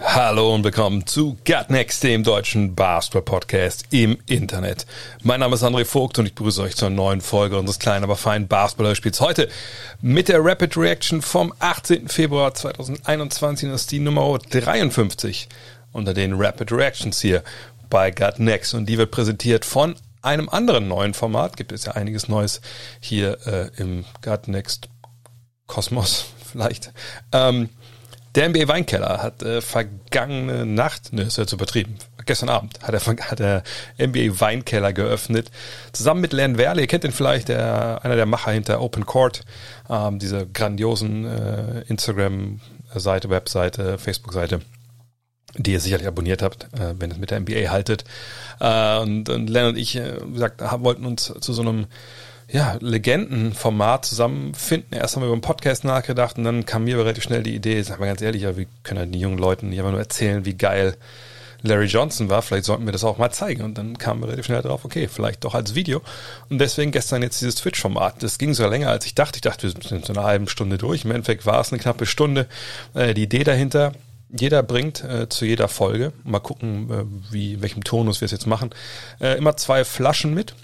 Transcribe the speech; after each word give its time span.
Hallo 0.00 0.52
und 0.52 0.64
willkommen 0.64 1.06
zu 1.06 1.36
Gut 1.46 1.70
Next, 1.70 2.02
dem 2.02 2.24
deutschen 2.24 2.74
Basketball-Podcast 2.74 3.86
im 3.90 4.18
Internet. 4.26 4.86
Mein 5.22 5.38
Name 5.38 5.54
ist 5.54 5.62
André 5.62 5.84
Vogt 5.84 6.18
und 6.18 6.26
ich 6.26 6.34
begrüße 6.34 6.62
euch 6.62 6.74
zur 6.74 6.90
neuen 6.90 7.20
Folge 7.20 7.56
unseres 7.56 7.78
kleinen, 7.78 8.02
aber 8.02 8.16
feinen 8.16 8.48
Basketball-Spiels. 8.48 9.20
Heute 9.20 9.48
mit 10.00 10.28
der 10.28 10.44
Rapid 10.44 10.76
Reaction 10.76 11.22
vom 11.22 11.54
18. 11.60 12.08
Februar 12.08 12.54
2021. 12.54 13.68
Das 13.68 13.82
ist 13.82 13.92
die 13.92 14.00
Nummer 14.00 14.36
53 14.38 15.48
unter 15.92 16.12
den 16.12 16.34
Rapid 16.34 16.72
Reactions 16.72 17.20
hier 17.20 17.44
bei 17.88 18.10
Gut 18.10 18.40
Next. 18.40 18.74
Und 18.74 18.86
die 18.86 18.98
wird 18.98 19.12
präsentiert 19.12 19.64
von 19.64 19.94
einem 20.22 20.48
anderen 20.48 20.88
neuen 20.88 21.14
Format. 21.14 21.56
Gibt 21.56 21.70
es 21.70 21.84
ja 21.84 21.92
einiges 21.92 22.28
Neues 22.28 22.60
hier 22.98 23.38
äh, 23.46 23.70
im 23.80 24.04
Gut 24.22 24.48
Next 24.48 24.88
Kosmos 25.68 26.26
vielleicht. 26.52 26.92
Ähm, 27.32 27.68
der 28.34 28.48
NBA 28.48 28.68
Weinkeller 28.68 29.22
hat 29.22 29.42
äh, 29.42 29.60
vergangene 29.60 30.66
Nacht, 30.66 31.12
ne, 31.12 31.22
ist 31.22 31.38
ja 31.38 31.46
zu 31.46 31.56
übertrieben, 31.56 31.96
gestern 32.26 32.48
Abend 32.48 32.80
hat 32.82 32.94
er, 32.94 33.30
hat 33.30 33.38
der 33.38 33.62
NBA 33.98 34.40
Weinkeller 34.40 34.92
geöffnet, 34.92 35.50
zusammen 35.92 36.20
mit 36.20 36.32
Len 36.32 36.58
Werle, 36.58 36.80
ihr 36.80 36.86
kennt 36.86 37.04
ihn 37.04 37.12
vielleicht, 37.12 37.48
der, 37.48 38.00
einer 38.02 38.16
der 38.16 38.26
Macher 38.26 38.52
hinter 38.52 38.80
Open 38.80 39.06
Court, 39.06 39.44
ähm, 39.88 40.18
diese 40.18 40.46
grandiosen 40.46 41.24
äh, 41.26 41.82
Instagram-Seite, 41.88 43.30
Webseite, 43.30 43.98
Facebook-Seite 43.98 44.60
die 45.56 45.72
ihr 45.72 45.80
sicherlich 45.80 46.08
abonniert 46.08 46.42
habt, 46.42 46.64
äh, 46.74 46.94
wenn 46.98 47.10
es 47.10 47.18
mit 47.18 47.30
der 47.30 47.40
NBA 47.40 47.70
haltet. 47.70 48.04
Äh, 48.60 48.98
und, 48.98 49.28
und 49.28 49.48
Len 49.48 49.66
und 49.66 49.78
ich, 49.78 49.96
äh, 49.96 50.16
wie 50.26 50.32
gesagt, 50.32 50.60
wollten 50.82 51.06
uns 51.06 51.32
zu 51.40 51.52
so 51.52 51.62
einem 51.62 51.86
ja, 52.54 52.76
Legendenformat 52.80 54.04
zusammenfinden. 54.04 54.96
Erst 54.96 55.16
haben 55.16 55.22
wir 55.22 55.26
über 55.26 55.32
einen 55.32 55.40
Podcast 55.40 55.82
nachgedacht 55.82 56.38
und 56.38 56.44
dann 56.44 56.64
kam 56.64 56.84
mir 56.84 56.96
relativ 56.96 57.24
schnell 57.24 57.42
die 57.42 57.56
Idee, 57.56 57.82
sag 57.82 57.98
mal 57.98 58.06
ganz 58.06 58.22
ehrlich, 58.22 58.42
ja, 58.42 58.56
wir 58.56 58.66
können 58.84 59.00
ja 59.00 59.06
den 59.06 59.20
jungen 59.20 59.38
Leuten 59.38 59.70
nicht 59.70 59.80
einfach 59.80 59.90
nur 59.90 59.98
erzählen, 59.98 60.44
wie 60.44 60.54
geil 60.54 60.96
Larry 61.62 61.86
Johnson 61.86 62.30
war, 62.30 62.42
vielleicht 62.42 62.66
sollten 62.66 62.84
wir 62.84 62.92
das 62.92 63.02
auch 63.02 63.18
mal 63.18 63.32
zeigen. 63.32 63.62
Und 63.62 63.76
dann 63.76 63.98
kamen 63.98 64.20
wir 64.20 64.28
relativ 64.28 64.44
schnell 64.46 64.62
drauf, 64.62 64.84
okay, 64.84 65.08
vielleicht 65.08 65.42
doch 65.42 65.56
als 65.56 65.74
Video. 65.74 66.00
Und 66.48 66.60
deswegen 66.60 66.92
gestern 66.92 67.22
jetzt 67.22 67.40
dieses 67.40 67.56
Twitch-Format. 67.56 68.22
Das 68.22 68.38
ging 68.38 68.54
sogar 68.54 68.70
länger, 68.70 68.90
als 68.90 69.04
ich 69.04 69.16
dachte. 69.16 69.38
Ich 69.38 69.42
dachte, 69.42 69.64
wir 69.64 69.70
sind 69.82 70.04
so 70.04 70.12
eine 70.12 70.22
halbe 70.22 70.48
Stunde 70.48 70.78
durch. 70.78 71.04
Im 71.04 71.10
Endeffekt 71.10 71.46
war 71.46 71.60
es 71.60 71.72
eine 71.72 71.82
knappe 71.82 72.06
Stunde. 72.06 72.46
Äh, 72.94 73.14
die 73.14 73.24
Idee 73.24 73.42
dahinter, 73.42 73.94
jeder 74.30 74.62
bringt 74.62 75.02
äh, 75.02 75.28
zu 75.28 75.44
jeder 75.44 75.66
Folge, 75.66 76.12
mal 76.22 76.38
gucken, 76.38 76.90
äh, 76.92 77.32
wie, 77.32 77.62
welchem 77.62 77.82
Tonus 77.82 78.20
wir 78.20 78.26
es 78.26 78.32
jetzt 78.32 78.46
machen, 78.46 78.70
äh, 79.20 79.36
immer 79.38 79.56
zwei 79.56 79.84
Flaschen 79.84 80.34
mit. 80.34 80.54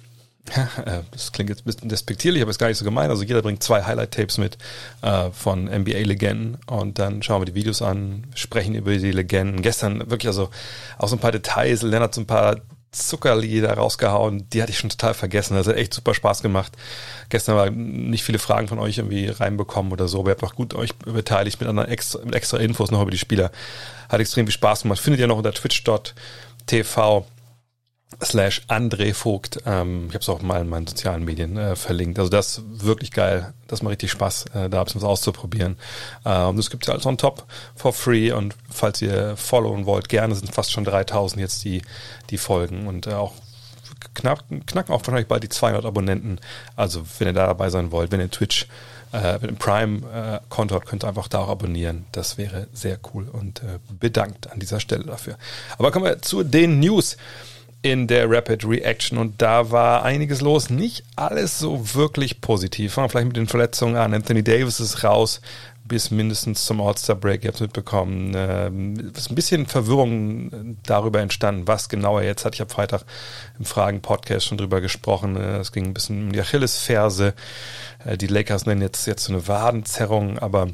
Äh, 0.85 1.03
das 1.11 1.33
klingt 1.33 1.51
jetzt 1.51 1.63
ein 1.63 1.65
bisschen 1.65 1.89
despektierlich, 1.89 2.43
aber 2.43 2.51
ist 2.51 2.59
gar 2.59 2.69
nicht 2.69 2.79
so 2.79 2.85
gemein. 2.85 3.11
Also 3.11 3.23
jeder 3.23 3.43
bringt 3.43 3.63
zwei 3.63 3.83
Highlight-Tapes 3.83 4.39
mit 4.39 4.59
äh, 5.03 5.31
von 5.31 5.67
NBA-Legenden 5.67 6.59
und 6.67 6.99
dann 6.99 7.23
schauen 7.23 7.43
wir 7.43 7.47
die 7.47 7.55
Videos 7.55 7.83
an, 7.83 8.27
sprechen 8.35 8.75
über 8.75 8.97
die 8.97 9.13
Legenden. 9.13 9.63
Gestern 9.63 10.11
wirklich 10.11 10.29
also 10.29 10.51
auch 10.99 11.09
so 11.09 11.17
ein 11.17 11.21
paar 11.21 11.33
Details, 11.33 11.83
Lennart 11.83 12.15
so 12.15 12.23
ein 12.23 12.27
paar 12.27 12.57
Zuckerli 12.93 13.61
da 13.61 13.75
rausgehauen, 13.75 14.49
die 14.51 14.63
hatte 14.63 14.73
ich 14.73 14.79
schon 14.79 14.91
total 14.91 15.15
vergessen. 15.15 15.55
Das 15.55 15.69
hat 15.69 15.77
echt 15.77 15.95
super 15.95 16.15
Spaß 16.15 16.43
gemacht. 16.43 16.73
Gestern 17.29 17.57
war 17.57 17.71
nicht 17.71 18.25
viele 18.25 18.41
Fragen 18.41 18.67
von 18.67 18.81
euch 18.81 18.99
irgendwie 18.99 19.29
reinbekommen 19.29 19.93
oder 19.93 20.09
so, 20.09 20.21
aber 20.21 20.31
ihr 20.31 20.33
habt 20.33 20.43
auch 20.43 20.57
gut 20.57 20.75
euch 20.75 20.97
beteiligt 20.97 21.61
mit 21.61 21.69
anderen 21.69 21.89
extra, 21.89 22.25
mit 22.25 22.35
extra 22.35 22.59
Infos 22.59 22.91
noch 22.91 23.03
über 23.03 23.13
die 23.13 23.19
Spieler. 23.19 23.53
Hat 24.09 24.21
extrem 24.21 24.47
viel 24.47 24.53
Spaß 24.53 24.83
gemacht. 24.83 24.99
Findet 24.99 25.21
ihr 25.21 25.29
noch 25.29 25.37
unter 25.37 25.53
twitch.tv 25.53 27.27
slash 28.23 28.63
André 28.69 29.15
Vogt. 29.15 29.61
Ähm, 29.67 30.07
ich 30.09 30.15
habe 30.15 30.23
es 30.23 30.29
auch 30.29 30.43
mal 30.43 30.61
in 30.61 30.69
meinen 30.69 30.87
sozialen 30.87 31.25
Medien 31.25 31.57
äh, 31.57 31.77
verlinkt. 31.77 32.19
Also 32.19 32.31
das 32.31 32.59
ist 32.59 32.85
wirklich 32.85 33.13
geil. 33.13 33.53
Das 33.69 33.83
macht 33.83 33.93
richtig 33.93 34.11
Spaß, 34.11 34.47
äh, 34.55 34.69
da 34.69 34.85
was 34.85 35.05
auszuprobieren. 35.05 35.77
Äh, 36.25 36.43
und 36.45 36.57
das 36.57 36.71
gibt's 36.71 36.87
ja 36.87 36.95
alles 36.95 37.07
on 37.07 37.19
top 37.19 37.45
for 37.77 37.93
free. 37.93 38.33
Und 38.33 38.57
falls 38.69 39.01
ihr 39.01 39.37
followen 39.37 39.87
wollt, 39.87 40.09
gerne 40.09 40.35
sind 40.35 40.53
fast 40.53 40.73
schon 40.73 40.85
3000 40.85 41.41
jetzt 41.41 41.65
die, 41.65 41.83
die 42.31 42.39
Folgen. 42.39 42.87
Und 42.87 43.07
äh, 43.07 43.15
auch 43.15 43.35
knack, 44.15 44.45
knacken 44.67 44.95
auch 44.95 45.01
wahrscheinlich 45.01 45.29
bald 45.29 45.43
die 45.43 45.49
200 45.49 45.85
Abonnenten. 45.85 46.41
Also 46.77 47.05
wenn 47.19 47.29
ihr 47.29 47.35
da 47.35 47.47
dabei 47.47 47.71
sein 47.71 47.93
wollt, 47.93 48.11
wenn 48.13 48.21
ihr 48.21 48.31
Twitch 48.31 48.67
äh, 49.13 49.35
mit 49.35 49.45
einem 49.45 49.57
Prime-Konto 49.57 50.75
habt, 50.75 50.87
könnt 50.87 51.05
ihr 51.05 51.09
einfach 51.09 51.29
da 51.29 51.41
auch 51.41 51.49
abonnieren. 51.49 52.07
Das 52.13 52.39
wäre 52.39 52.69
sehr 52.73 52.99
cool 53.13 53.29
und 53.29 53.63
äh, 53.63 53.79
bedankt 53.99 54.51
an 54.51 54.61
dieser 54.61 54.81
Stelle 54.81 55.05
dafür. 55.05 55.37
Aber 55.79 55.91
kommen 55.91 56.05
wir 56.05 56.23
zu 56.23 56.43
den 56.43 56.81
News 56.81 57.17
in 57.83 58.07
der 58.07 58.31
Rapid 58.31 58.67
Reaction 58.67 59.17
und 59.19 59.41
da 59.41 59.71
war 59.71 60.03
einiges 60.03 60.41
los. 60.41 60.69
Nicht 60.69 61.05
alles 61.17 61.59
so 61.59 61.95
wirklich 61.95 62.41
positiv. 62.41 62.95
Fangen 62.95 63.07
wir 63.07 63.11
vielleicht 63.11 63.29
mit 63.29 63.37
den 63.37 63.47
Verletzungen 63.47 63.97
an. 63.97 64.13
Anthony 64.13 64.43
Davis 64.43 64.81
ist 64.81 65.03
raus 65.03 65.41
bis 65.91 66.11
mindestens 66.11 66.67
zum 66.67 66.81
All-Star-Break. 66.81 67.43
Ihr 67.43 67.49
habt 67.49 67.57
es 67.57 67.61
mitbekommen. 67.61 68.33
Ähm, 68.37 69.13
ist 69.15 69.29
ein 69.29 69.35
bisschen 69.35 69.67
Verwirrung 69.67 70.77
darüber 70.85 71.21
entstanden, 71.21 71.67
was 71.67 71.89
genau 71.89 72.19
er 72.19 72.27
jetzt 72.27 72.45
hat. 72.45 72.55
Ich 72.55 72.61
habe 72.61 72.71
Freitag 72.71 73.03
im 73.59 73.65
Fragen-Podcast 73.65 74.47
schon 74.47 74.59
drüber 74.59 74.81
gesprochen. 74.81 75.37
Es 75.37 75.73
ging 75.73 75.87
ein 75.87 75.95
bisschen 75.95 76.27
um 76.27 76.33
die 76.33 76.41
Achillesferse. 76.41 77.35
Äh, 78.05 78.17
die 78.17 78.29
Lakers 78.29 78.67
nennen 78.67 78.83
jetzt, 78.83 79.07
jetzt 79.07 79.25
so 79.25 79.33
eine 79.33 79.49
Wadenzerrung, 79.49 80.39
aber 80.39 80.69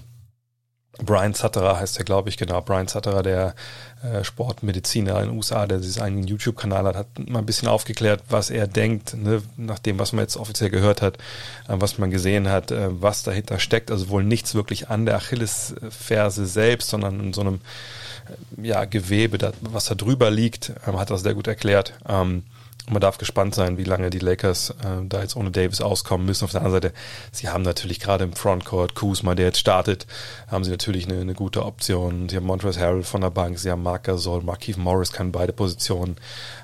Brian 1.04 1.34
Sutterer 1.34 1.78
heißt 1.78 1.98
er, 1.98 2.04
glaube 2.04 2.28
ich, 2.28 2.36
genau. 2.36 2.60
Brian 2.62 2.88
Sutterer, 2.88 3.22
der 3.22 3.54
äh, 4.02 4.24
Sportmediziner 4.24 5.20
in 5.20 5.28
den 5.28 5.36
USA, 5.36 5.66
der 5.66 5.80
sich 5.80 6.00
einen 6.00 6.24
YouTube-Kanal 6.24 6.84
hat, 6.86 6.96
hat 6.96 7.28
mal 7.28 7.40
ein 7.40 7.46
bisschen 7.46 7.68
aufgeklärt, 7.68 8.22
was 8.28 8.50
er 8.50 8.66
denkt, 8.66 9.14
ne, 9.14 9.42
nach 9.56 9.78
dem, 9.78 9.98
was 9.98 10.12
man 10.12 10.22
jetzt 10.22 10.36
offiziell 10.36 10.70
gehört 10.70 11.02
hat, 11.02 11.16
äh, 11.68 11.74
was 11.78 11.98
man 11.98 12.10
gesehen 12.10 12.48
hat, 12.48 12.70
äh, 12.70 12.88
was 12.90 13.22
dahinter 13.22 13.58
steckt. 13.58 13.90
Also 13.90 14.08
wohl 14.08 14.24
nichts 14.24 14.54
wirklich 14.54 14.88
an 14.88 15.06
der 15.06 15.16
Achillesferse 15.16 16.46
selbst, 16.46 16.88
sondern 16.88 17.20
in 17.20 17.32
so 17.32 17.42
einem 17.42 17.60
äh, 18.60 18.66
ja, 18.66 18.84
Gewebe, 18.84 19.38
das, 19.38 19.54
was 19.60 19.86
da 19.86 19.94
drüber 19.94 20.30
liegt, 20.30 20.72
ähm, 20.86 20.98
hat 20.98 21.10
das 21.10 21.22
sehr 21.22 21.34
gut 21.34 21.46
erklärt. 21.46 21.92
Ähm, 22.08 22.44
man 22.88 23.00
darf 23.00 23.18
gespannt 23.18 23.54
sein, 23.54 23.78
wie 23.78 23.84
lange 23.84 24.10
die 24.10 24.20
Lakers 24.20 24.70
äh, 24.70 25.04
da 25.04 25.20
jetzt 25.20 25.36
ohne 25.36 25.50
Davis 25.50 25.80
auskommen 25.80 26.24
müssen. 26.26 26.44
Auf 26.44 26.52
der 26.52 26.60
anderen 26.60 26.82
Seite, 26.82 26.94
sie 27.32 27.48
haben 27.48 27.62
natürlich 27.62 27.98
gerade 27.98 28.24
im 28.24 28.32
Frontcourt 28.32 28.94
Kuzma, 28.94 29.34
der 29.34 29.46
jetzt 29.46 29.58
startet, 29.58 30.06
haben 30.46 30.62
sie 30.62 30.70
natürlich 30.70 31.08
eine, 31.08 31.20
eine 31.20 31.34
gute 31.34 31.64
Option. 31.64 32.28
Sie 32.28 32.36
haben 32.36 32.46
Montrezl 32.46 32.80
Harrell 32.80 33.02
von 33.02 33.22
der 33.22 33.30
Bank, 33.30 33.58
sie 33.58 33.70
haben 33.70 33.82
Marc 33.82 34.04
Gasol, 34.04 34.42
Markeith 34.42 34.76
Morris 34.76 35.12
kann 35.12 35.32
beide 35.32 35.52
Positionen 35.52 36.16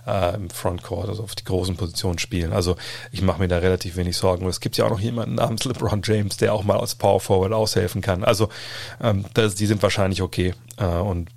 äh, 0.06 0.34
im 0.36 0.48
Frontcourt, 0.50 1.08
also 1.08 1.24
auf 1.24 1.34
die 1.34 1.44
großen 1.44 1.76
Positionen 1.76 2.18
spielen. 2.18 2.52
Also 2.52 2.76
ich 3.10 3.22
mache 3.22 3.40
mir 3.40 3.48
da 3.48 3.58
relativ 3.58 3.96
wenig 3.96 4.16
Sorgen. 4.16 4.44
Und 4.44 4.50
es 4.50 4.60
gibt 4.60 4.76
ja 4.76 4.84
auch 4.84 4.90
noch 4.90 5.00
jemanden 5.00 5.36
namens 5.36 5.64
LeBron 5.64 6.02
James, 6.04 6.36
der 6.36 6.54
auch 6.54 6.62
mal 6.62 6.78
als 6.78 6.94
Power 6.94 7.20
Forward 7.20 7.52
aushelfen 7.52 8.00
kann. 8.00 8.22
Also 8.22 8.48
ähm, 9.00 9.24
das, 9.34 9.56
die 9.56 9.66
sind 9.66 9.82
wahrscheinlich 9.82 10.22
okay. 10.22 10.54
Äh, 10.76 10.84
und 10.84 11.30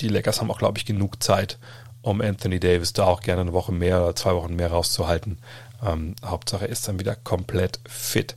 die 0.00 0.08
Lakers 0.08 0.40
haben 0.40 0.50
auch, 0.50 0.58
glaube 0.58 0.78
ich, 0.78 0.86
genug 0.86 1.22
Zeit, 1.22 1.58
um 2.02 2.20
Anthony 2.20 2.60
Davis 2.60 2.92
da 2.92 3.04
auch 3.04 3.20
gerne 3.20 3.42
eine 3.42 3.52
Woche 3.52 3.72
mehr 3.72 4.02
oder 4.02 4.16
zwei 4.16 4.34
Wochen 4.34 4.56
mehr 4.56 4.70
rauszuhalten. 4.70 5.38
Ähm, 5.84 6.14
Hauptsache 6.24 6.66
ist 6.66 6.88
dann 6.88 6.98
wieder 6.98 7.14
komplett 7.14 7.80
fit. 7.88 8.36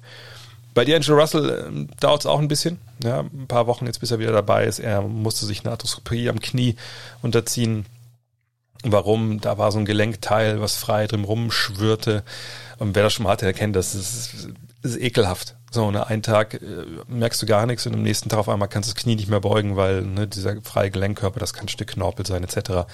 Bei 0.74 0.84
D'Angelo 0.84 1.20
Russell 1.20 1.66
ähm, 1.68 1.90
dauert 2.00 2.22
es 2.22 2.26
auch 2.26 2.40
ein 2.40 2.48
bisschen, 2.48 2.80
ja, 3.04 3.20
ein 3.20 3.48
paar 3.48 3.68
Wochen 3.68 3.86
jetzt, 3.86 4.00
bis 4.00 4.12
er 4.12 4.20
wieder 4.20 4.32
dabei 4.32 4.66
ist. 4.66 4.80
Er 4.80 5.02
musste 5.02 5.46
sich 5.46 5.62
eine 5.62 5.72
Arthroskopie 5.72 6.30
am 6.30 6.40
Knie 6.40 6.76
unterziehen. 7.22 7.86
Warum? 8.84 9.40
Da 9.40 9.58
war 9.58 9.72
so 9.72 9.80
ein 9.80 9.86
Gelenkteil, 9.86 10.60
was 10.62 10.76
frei 10.76 11.08
drin 11.08 11.24
rumschwirrte. 11.24 12.24
Und 12.80 12.96
wer 12.96 13.04
das 13.04 13.14
schon 13.14 13.24
mal 13.24 13.32
hatte, 13.32 13.46
der 13.46 13.54
kennt 13.54 13.76
das. 13.76 13.94
Das 13.94 14.48
ist, 14.84 14.98
ekelhaft. 14.98 15.56
So, 15.72 15.90
ne, 15.90 16.06
einen 16.06 16.22
Tag 16.22 16.54
äh, 16.54 16.86
merkst 17.08 17.42
du 17.42 17.46
gar 17.48 17.66
nichts 17.66 17.88
und 17.88 17.96
am 17.96 18.04
nächsten 18.04 18.30
Tag 18.30 18.38
auf 18.38 18.50
einmal 18.50 18.68
kannst 18.68 18.90
du 18.90 18.94
das 18.94 19.02
Knie 19.02 19.16
nicht 19.16 19.28
mehr 19.28 19.40
beugen, 19.40 19.76
weil 19.76 20.04
ne, 20.04 20.28
dieser 20.28 20.62
freie 20.62 20.92
Gelenkkörper, 20.92 21.40
das 21.40 21.54
kann 21.54 21.66
ein 21.66 21.70
Stück 21.70 21.88
Knorpel 21.90 22.28
sein 22.28 22.44
etc., 22.44 22.86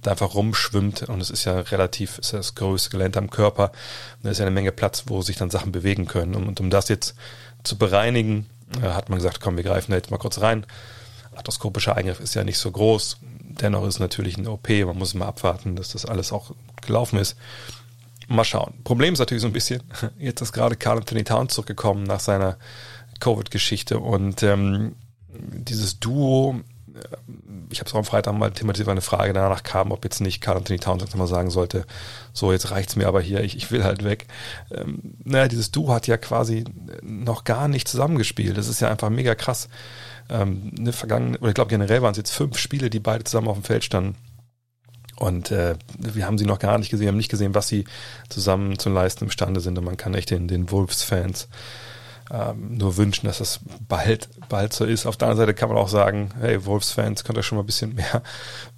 da 0.00 0.10
einfach 0.10 0.34
rumschwimmt 0.34 1.02
und 1.02 1.20
es 1.20 1.28
ist 1.28 1.44
ja 1.44 1.60
relativ, 1.60 2.18
ist 2.18 2.32
ja 2.32 2.38
das 2.38 2.54
größte 2.54 2.90
Gelenk 2.90 3.16
am 3.18 3.28
Körper. 3.28 3.72
Und 4.16 4.24
da 4.24 4.30
ist 4.30 4.38
ja 4.38 4.46
eine 4.46 4.54
Menge 4.54 4.72
Platz, 4.72 5.04
wo 5.06 5.20
sich 5.20 5.36
dann 5.36 5.50
Sachen 5.50 5.72
bewegen 5.72 6.06
können. 6.06 6.34
Und, 6.34 6.48
und 6.48 6.60
um 6.60 6.70
das 6.70 6.88
jetzt 6.88 7.14
zu 7.62 7.76
bereinigen, 7.76 8.46
äh, 8.82 8.88
hat 8.88 9.10
man 9.10 9.18
gesagt, 9.18 9.40
komm, 9.40 9.56
wir 9.56 9.64
greifen 9.64 9.90
da 9.90 9.96
jetzt 9.98 10.10
mal 10.10 10.18
kurz 10.18 10.40
rein. 10.40 10.64
Arthroskopischer 11.34 11.96
Eingriff 11.96 12.20
ist 12.20 12.34
ja 12.34 12.44
nicht 12.44 12.58
so 12.58 12.70
groß. 12.70 13.18
Dennoch 13.60 13.86
ist 13.86 13.98
natürlich 13.98 14.38
eine 14.38 14.50
OP, 14.50 14.68
man 14.68 14.96
muss 14.96 15.14
mal 15.14 15.26
abwarten, 15.26 15.76
dass 15.76 15.92
das 15.92 16.06
alles 16.06 16.32
auch 16.32 16.52
gelaufen 16.86 17.18
ist. 17.18 17.36
Mal 18.28 18.44
schauen. 18.44 18.74
Problem 18.84 19.14
ist 19.14 19.18
natürlich 19.18 19.42
so 19.42 19.48
ein 19.48 19.52
bisschen, 19.52 19.82
jetzt 20.18 20.40
ist 20.40 20.52
gerade 20.52 20.76
Carl 20.76 20.98
Anthony 20.98 21.24
Town 21.24 21.48
zurückgekommen 21.48 22.04
nach 22.04 22.20
seiner 22.20 22.56
Covid-Geschichte 23.20 23.98
und 23.98 24.42
ähm, 24.42 24.96
dieses 25.28 26.00
Duo 26.00 26.60
ich 27.70 27.80
habe 27.80 27.88
es 27.88 27.94
auch 27.94 27.98
am 27.98 28.04
Freitag 28.04 28.34
mal 28.34 28.52
thematisiert, 28.52 28.86
weil 28.86 28.92
eine 28.92 29.00
Frage 29.00 29.32
danach 29.32 29.62
kam, 29.62 29.90
ob 29.90 30.04
jetzt 30.04 30.20
nicht 30.20 30.40
Carl 30.40 30.56
Anthony 30.56 30.78
Towns 30.78 31.14
mal 31.14 31.26
sagen 31.26 31.50
sollte, 31.50 31.86
so 32.32 32.52
jetzt 32.52 32.70
reicht's 32.70 32.96
mir 32.96 33.08
aber 33.08 33.20
hier, 33.20 33.42
ich, 33.42 33.56
ich 33.56 33.70
will 33.70 33.84
halt 33.84 34.04
weg. 34.04 34.26
Ähm, 34.70 35.16
naja, 35.24 35.48
dieses 35.48 35.70
Du 35.70 35.92
hat 35.92 36.06
ja 36.06 36.16
quasi 36.16 36.64
noch 37.02 37.44
gar 37.44 37.68
nicht 37.68 37.88
zusammengespielt. 37.88 38.56
Das 38.56 38.68
ist 38.68 38.80
ja 38.80 38.90
einfach 38.90 39.10
mega 39.10 39.34
krass. 39.34 39.68
Ähm, 40.30 40.72
eine 40.78 40.92
vergangene, 40.92 41.38
oder 41.38 41.48
ich 41.48 41.54
glaube 41.54 41.70
generell 41.70 42.02
waren 42.02 42.12
es 42.12 42.18
jetzt 42.18 42.32
fünf 42.32 42.58
Spiele, 42.58 42.90
die 42.90 43.00
beide 43.00 43.24
zusammen 43.24 43.48
auf 43.48 43.56
dem 43.56 43.64
Feld 43.64 43.84
standen. 43.84 44.16
Und 45.16 45.50
äh, 45.50 45.76
wir 45.98 46.26
haben 46.26 46.38
sie 46.38 46.46
noch 46.46 46.58
gar 46.58 46.78
nicht 46.78 46.90
gesehen, 46.90 47.08
haben 47.08 47.16
nicht 47.16 47.30
gesehen, 47.30 47.54
was 47.54 47.68
sie 47.68 47.84
zusammen 48.28 48.78
zu 48.78 48.90
leisten 48.90 49.24
imstande 49.24 49.60
sind. 49.60 49.78
Und 49.78 49.84
man 49.84 49.96
kann 49.96 50.14
echt 50.14 50.30
den, 50.30 50.48
den 50.48 50.70
Wolves-Fans 50.70 51.48
ähm, 52.30 52.78
nur 52.78 52.96
wünschen, 52.96 53.26
dass 53.26 53.38
das 53.38 53.60
bald, 53.86 54.28
bald 54.48 54.72
so 54.72 54.84
ist. 54.84 55.04
Auf 55.04 55.16
der 55.16 55.28
anderen 55.28 55.46
Seite 55.46 55.54
kann 55.54 55.68
man 55.68 55.76
auch 55.76 55.88
sagen, 55.88 56.30
hey, 56.40 56.64
Wolves-Fans, 56.64 57.22
könnt 57.22 57.38
ihr 57.38 57.42
schon 57.42 57.56
mal 57.56 57.62
ein 57.62 57.66
bisschen 57.66 57.94
mehr 57.94 58.22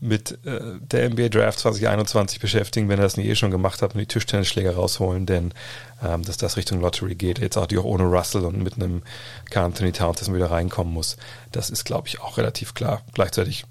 mit 0.00 0.44
äh, 0.44 0.61
der 0.81 1.11
NBA 1.11 1.29
Draft 1.29 1.61
2021 1.61 2.41
beschäftigen, 2.41 2.88
wenn 2.88 2.99
ihr 2.99 3.05
das 3.05 3.17
nicht 3.17 3.29
eh 3.29 3.37
schon 3.37 3.53
gemacht 3.53 3.83
habt 3.83 3.94
und 3.94 4.00
die 4.00 4.06
Tischtennisschläger 4.06 4.75
rausholen, 4.75 5.27
denn 5.27 5.55
ähm, 6.03 6.23
dass 6.23 6.37
das 6.38 6.56
Richtung 6.56 6.81
Lottery 6.81 7.15
geht, 7.15 7.38
jetzt 7.38 7.56
auch 7.56 7.67
die 7.67 7.79
auch 7.79 7.85
ohne 7.85 8.05
Russell 8.05 8.44
und 8.44 8.62
mit 8.62 8.75
einem 8.75 9.03
Carl 9.49 9.67
Anthony 9.67 9.93
Towns, 9.93 10.19
dass 10.19 10.29
man 10.29 10.38
wieder 10.38 10.50
reinkommen 10.50 10.93
muss, 10.93 11.17
das 11.53 11.71
ist, 11.71 11.85
glaube 11.85 12.09
ich, 12.09 12.21
auch 12.21 12.38
relativ 12.38 12.75
klar. 12.75 13.03
Gleichzeitig 13.15 13.65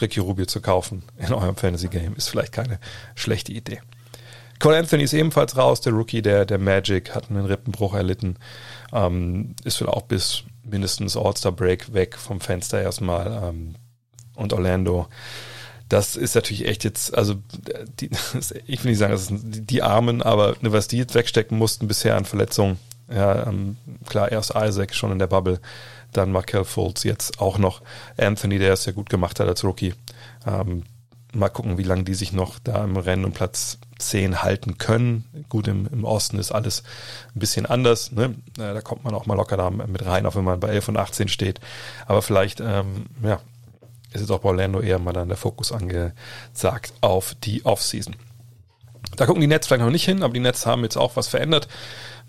Ricky 0.00 0.20
Rubio 0.20 0.46
zu 0.46 0.60
kaufen 0.60 1.02
in 1.18 1.32
eurem 1.32 1.56
Fantasy-Game 1.56 2.14
ist 2.16 2.28
vielleicht 2.28 2.52
keine 2.52 2.78
schlechte 3.14 3.52
Idee. 3.52 3.80
Cole 4.58 4.76
Anthony 4.76 5.04
ist 5.04 5.14
ebenfalls 5.14 5.56
raus, 5.56 5.80
der 5.80 5.94
Rookie 5.94 6.20
der, 6.20 6.44
der 6.44 6.58
Magic, 6.58 7.14
hat 7.14 7.30
einen 7.30 7.46
Rippenbruch 7.46 7.94
erlitten, 7.94 8.36
ähm, 8.92 9.54
ist 9.64 9.80
wohl 9.80 9.88
auch 9.88 10.02
bis 10.02 10.44
mindestens 10.62 11.16
All-Star 11.16 11.52
Break 11.52 11.94
weg 11.94 12.16
vom 12.16 12.40
Fenster 12.40 12.80
erstmal. 12.80 13.50
Ähm, 13.50 13.74
und 14.34 14.52
Orlando, 14.52 15.06
das 15.88 16.16
ist 16.16 16.34
natürlich 16.34 16.66
echt 16.66 16.84
jetzt, 16.84 17.14
also 17.14 17.34
die, 18.00 18.10
ich 18.66 18.84
will 18.84 18.90
nicht 18.90 18.98
sagen, 18.98 19.12
das 19.12 19.26
sind 19.26 19.70
die 19.70 19.82
Armen, 19.82 20.22
aber 20.22 20.56
ne, 20.60 20.72
was 20.72 20.88
die 20.88 20.98
jetzt 20.98 21.14
wegstecken 21.14 21.58
mussten 21.58 21.88
bisher 21.88 22.16
an 22.16 22.24
Verletzungen, 22.24 22.78
ja, 23.12 23.46
ähm, 23.46 23.76
klar, 24.08 24.30
erst 24.30 24.54
Isaac 24.54 24.94
schon 24.94 25.10
in 25.10 25.18
der 25.18 25.26
Bubble, 25.26 25.60
dann 26.12 26.32
Markel 26.32 26.64
Fultz 26.64 27.04
jetzt 27.04 27.40
auch 27.40 27.58
noch 27.58 27.82
Anthony, 28.16 28.58
der 28.58 28.72
es 28.72 28.86
ja 28.86 28.92
gut 28.92 29.10
gemacht 29.10 29.40
hat 29.40 29.48
als 29.48 29.64
Rookie. 29.64 29.94
Ähm, 30.46 30.84
mal 31.32 31.48
gucken, 31.48 31.78
wie 31.78 31.84
lange 31.84 32.04
die 32.04 32.14
sich 32.14 32.32
noch 32.32 32.58
da 32.58 32.84
im 32.84 32.96
Rennen 32.96 33.24
um 33.24 33.32
Platz 33.32 33.78
10 33.98 34.42
halten 34.42 34.78
können. 34.78 35.24
Gut, 35.48 35.68
im, 35.68 35.86
im 35.86 36.04
Osten 36.04 36.38
ist 36.38 36.52
alles 36.52 36.82
ein 37.34 37.40
bisschen 37.40 37.66
anders. 37.66 38.12
Ne? 38.12 38.34
Da 38.56 38.80
kommt 38.80 39.04
man 39.04 39.14
auch 39.14 39.26
mal 39.26 39.34
locker 39.34 39.56
da 39.56 39.70
mit 39.70 40.04
rein, 40.04 40.26
auch 40.26 40.34
wenn 40.34 40.44
man 40.44 40.60
bei 40.60 40.68
11 40.68 40.88
und 40.88 40.96
18 40.96 41.28
steht. 41.28 41.60
Aber 42.06 42.22
vielleicht, 42.22 42.60
ähm, 42.60 43.06
ja, 43.22 43.40
ist 44.12 44.22
jetzt 44.22 44.30
auch 44.30 44.40
bei 44.40 44.48
Orlando 44.48 44.80
eher 44.80 44.98
mal 44.98 45.12
dann 45.12 45.28
der 45.28 45.36
Fokus 45.36 45.72
angesagt 45.72 46.92
auf 47.00 47.34
die 47.44 47.64
Offseason. 47.64 48.16
Da 49.16 49.26
gucken 49.26 49.40
die 49.40 49.46
Nets 49.46 49.66
vielleicht 49.66 49.82
noch 49.82 49.90
nicht 49.90 50.04
hin, 50.04 50.22
aber 50.22 50.32
die 50.32 50.40
Nets 50.40 50.66
haben 50.66 50.82
jetzt 50.82 50.96
auch 50.96 51.16
was 51.16 51.28
verändert. 51.28 51.68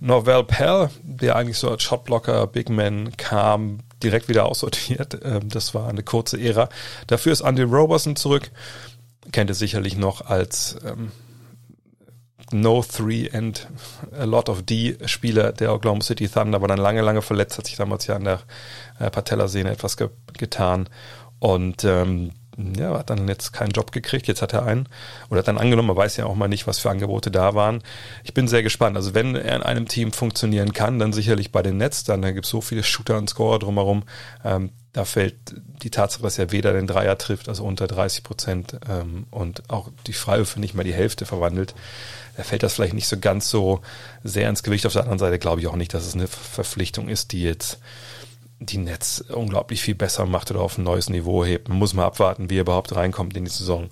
Norvel 0.01 0.43
Pell, 0.43 0.89
der 1.03 1.35
eigentlich 1.35 1.59
so 1.59 1.69
als 1.69 1.83
Shotblocker, 1.83 2.47
Big 2.47 2.69
Man 2.69 3.15
kam, 3.17 3.79
direkt 4.01 4.27
wieder 4.27 4.45
aussortiert. 4.45 5.19
Ähm, 5.23 5.49
das 5.49 5.75
war 5.75 5.87
eine 5.87 6.01
kurze 6.01 6.41
Ära. 6.41 6.67
Dafür 7.05 7.31
ist 7.31 7.41
Andy 7.41 7.61
Roberson 7.61 8.15
zurück. 8.15 8.49
Kennt 9.31 9.51
ihr 9.51 9.53
sicherlich 9.53 9.95
noch 9.95 10.25
als 10.25 10.77
ähm, 10.83 11.11
No 12.51 12.81
Three 12.81 13.29
and 13.31 13.67
a 14.17 14.23
Lot 14.23 14.49
of 14.49 14.63
D 14.63 14.97
Spieler 15.05 15.51
der 15.51 15.73
Oklahoma 15.73 16.01
City 16.01 16.27
Thunder, 16.27 16.59
war 16.61 16.67
dann 16.67 16.79
lange, 16.79 17.01
lange 17.01 17.21
verletzt, 17.21 17.59
hat 17.59 17.67
sich 17.67 17.75
damals 17.75 18.07
ja 18.07 18.15
an 18.15 18.23
der 18.23 18.39
äh, 18.99 19.11
Patellasehne 19.11 19.69
etwas 19.69 19.95
ge 19.95 20.09
getan. 20.33 20.89
Und 21.39 21.83
ähm, 21.83 22.31
ja, 22.77 22.97
hat 22.97 23.09
dann 23.09 23.27
jetzt 23.27 23.53
keinen 23.53 23.71
Job 23.71 23.91
gekriegt, 23.91 24.27
jetzt 24.27 24.41
hat 24.41 24.53
er 24.53 24.65
einen 24.65 24.87
oder 25.29 25.39
hat 25.39 25.47
dann 25.47 25.57
angenommen, 25.57 25.89
man 25.89 25.97
weiß 25.97 26.17
ja 26.17 26.25
auch 26.25 26.35
mal 26.35 26.47
nicht, 26.47 26.67
was 26.67 26.79
für 26.79 26.89
Angebote 26.89 27.31
da 27.31 27.55
waren. 27.55 27.83
Ich 28.23 28.33
bin 28.33 28.47
sehr 28.47 28.63
gespannt. 28.63 28.95
Also 28.95 29.13
wenn 29.13 29.35
er 29.35 29.55
in 29.55 29.63
einem 29.63 29.87
Team 29.87 30.11
funktionieren 30.11 30.73
kann, 30.73 30.99
dann 30.99 31.13
sicherlich 31.13 31.51
bei 31.51 31.61
den 31.61 31.77
Nets, 31.77 32.03
dann 32.03 32.21
da 32.21 32.31
gibt 32.31 32.45
es 32.45 32.51
so 32.51 32.61
viele 32.61 32.83
Shooter 32.83 33.17
und 33.17 33.29
Scorer 33.29 33.59
drumherum. 33.59 34.03
Ähm, 34.43 34.71
da 34.93 35.05
fällt 35.05 35.35
die 35.83 35.89
Tatsache, 35.89 36.23
dass 36.23 36.37
er 36.37 36.51
weder 36.51 36.73
den 36.73 36.87
Dreier 36.87 37.17
trifft, 37.17 37.47
also 37.47 37.63
unter 37.63 37.87
30 37.87 38.23
Prozent 38.23 38.77
ähm, 38.89 39.25
und 39.31 39.69
auch 39.69 39.89
die 40.05 40.13
Freiwürfe 40.13 40.59
nicht 40.59 40.73
mal 40.73 40.83
die 40.83 40.93
Hälfte 40.93 41.25
verwandelt, 41.25 41.73
da 42.37 42.43
fällt 42.43 42.63
das 42.63 42.73
vielleicht 42.73 42.93
nicht 42.93 43.07
so 43.07 43.17
ganz 43.19 43.49
so 43.49 43.81
sehr 44.23 44.49
ins 44.49 44.63
Gewicht. 44.63 44.85
Auf 44.85 44.93
der 44.93 45.03
anderen 45.03 45.19
Seite 45.19 45.39
glaube 45.39 45.61
ich 45.61 45.67
auch 45.67 45.75
nicht, 45.75 45.93
dass 45.93 46.05
es 46.05 46.13
eine 46.13 46.27
Verpflichtung 46.27 47.09
ist, 47.09 47.31
die 47.33 47.43
jetzt 47.43 47.79
die 48.61 48.77
Netz 48.77 49.23
unglaublich 49.29 49.81
viel 49.81 49.95
besser 49.95 50.25
macht 50.25 50.51
oder 50.51 50.61
auf 50.61 50.77
ein 50.77 50.83
neues 50.83 51.09
Niveau 51.09 51.43
hebt. 51.43 51.67
Man 51.67 51.79
muss 51.79 51.93
mal 51.93 52.05
abwarten, 52.05 52.49
wie 52.49 52.57
er 52.57 52.61
überhaupt 52.61 52.95
reinkommt 52.95 53.35
in 53.35 53.45
die 53.45 53.51
Saison 53.51 53.89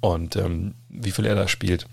und 0.00 0.36
ähm, 0.36 0.74
wie 0.88 1.10
viel 1.10 1.26
er 1.26 1.34
da 1.34 1.48
spielt. 1.48 1.86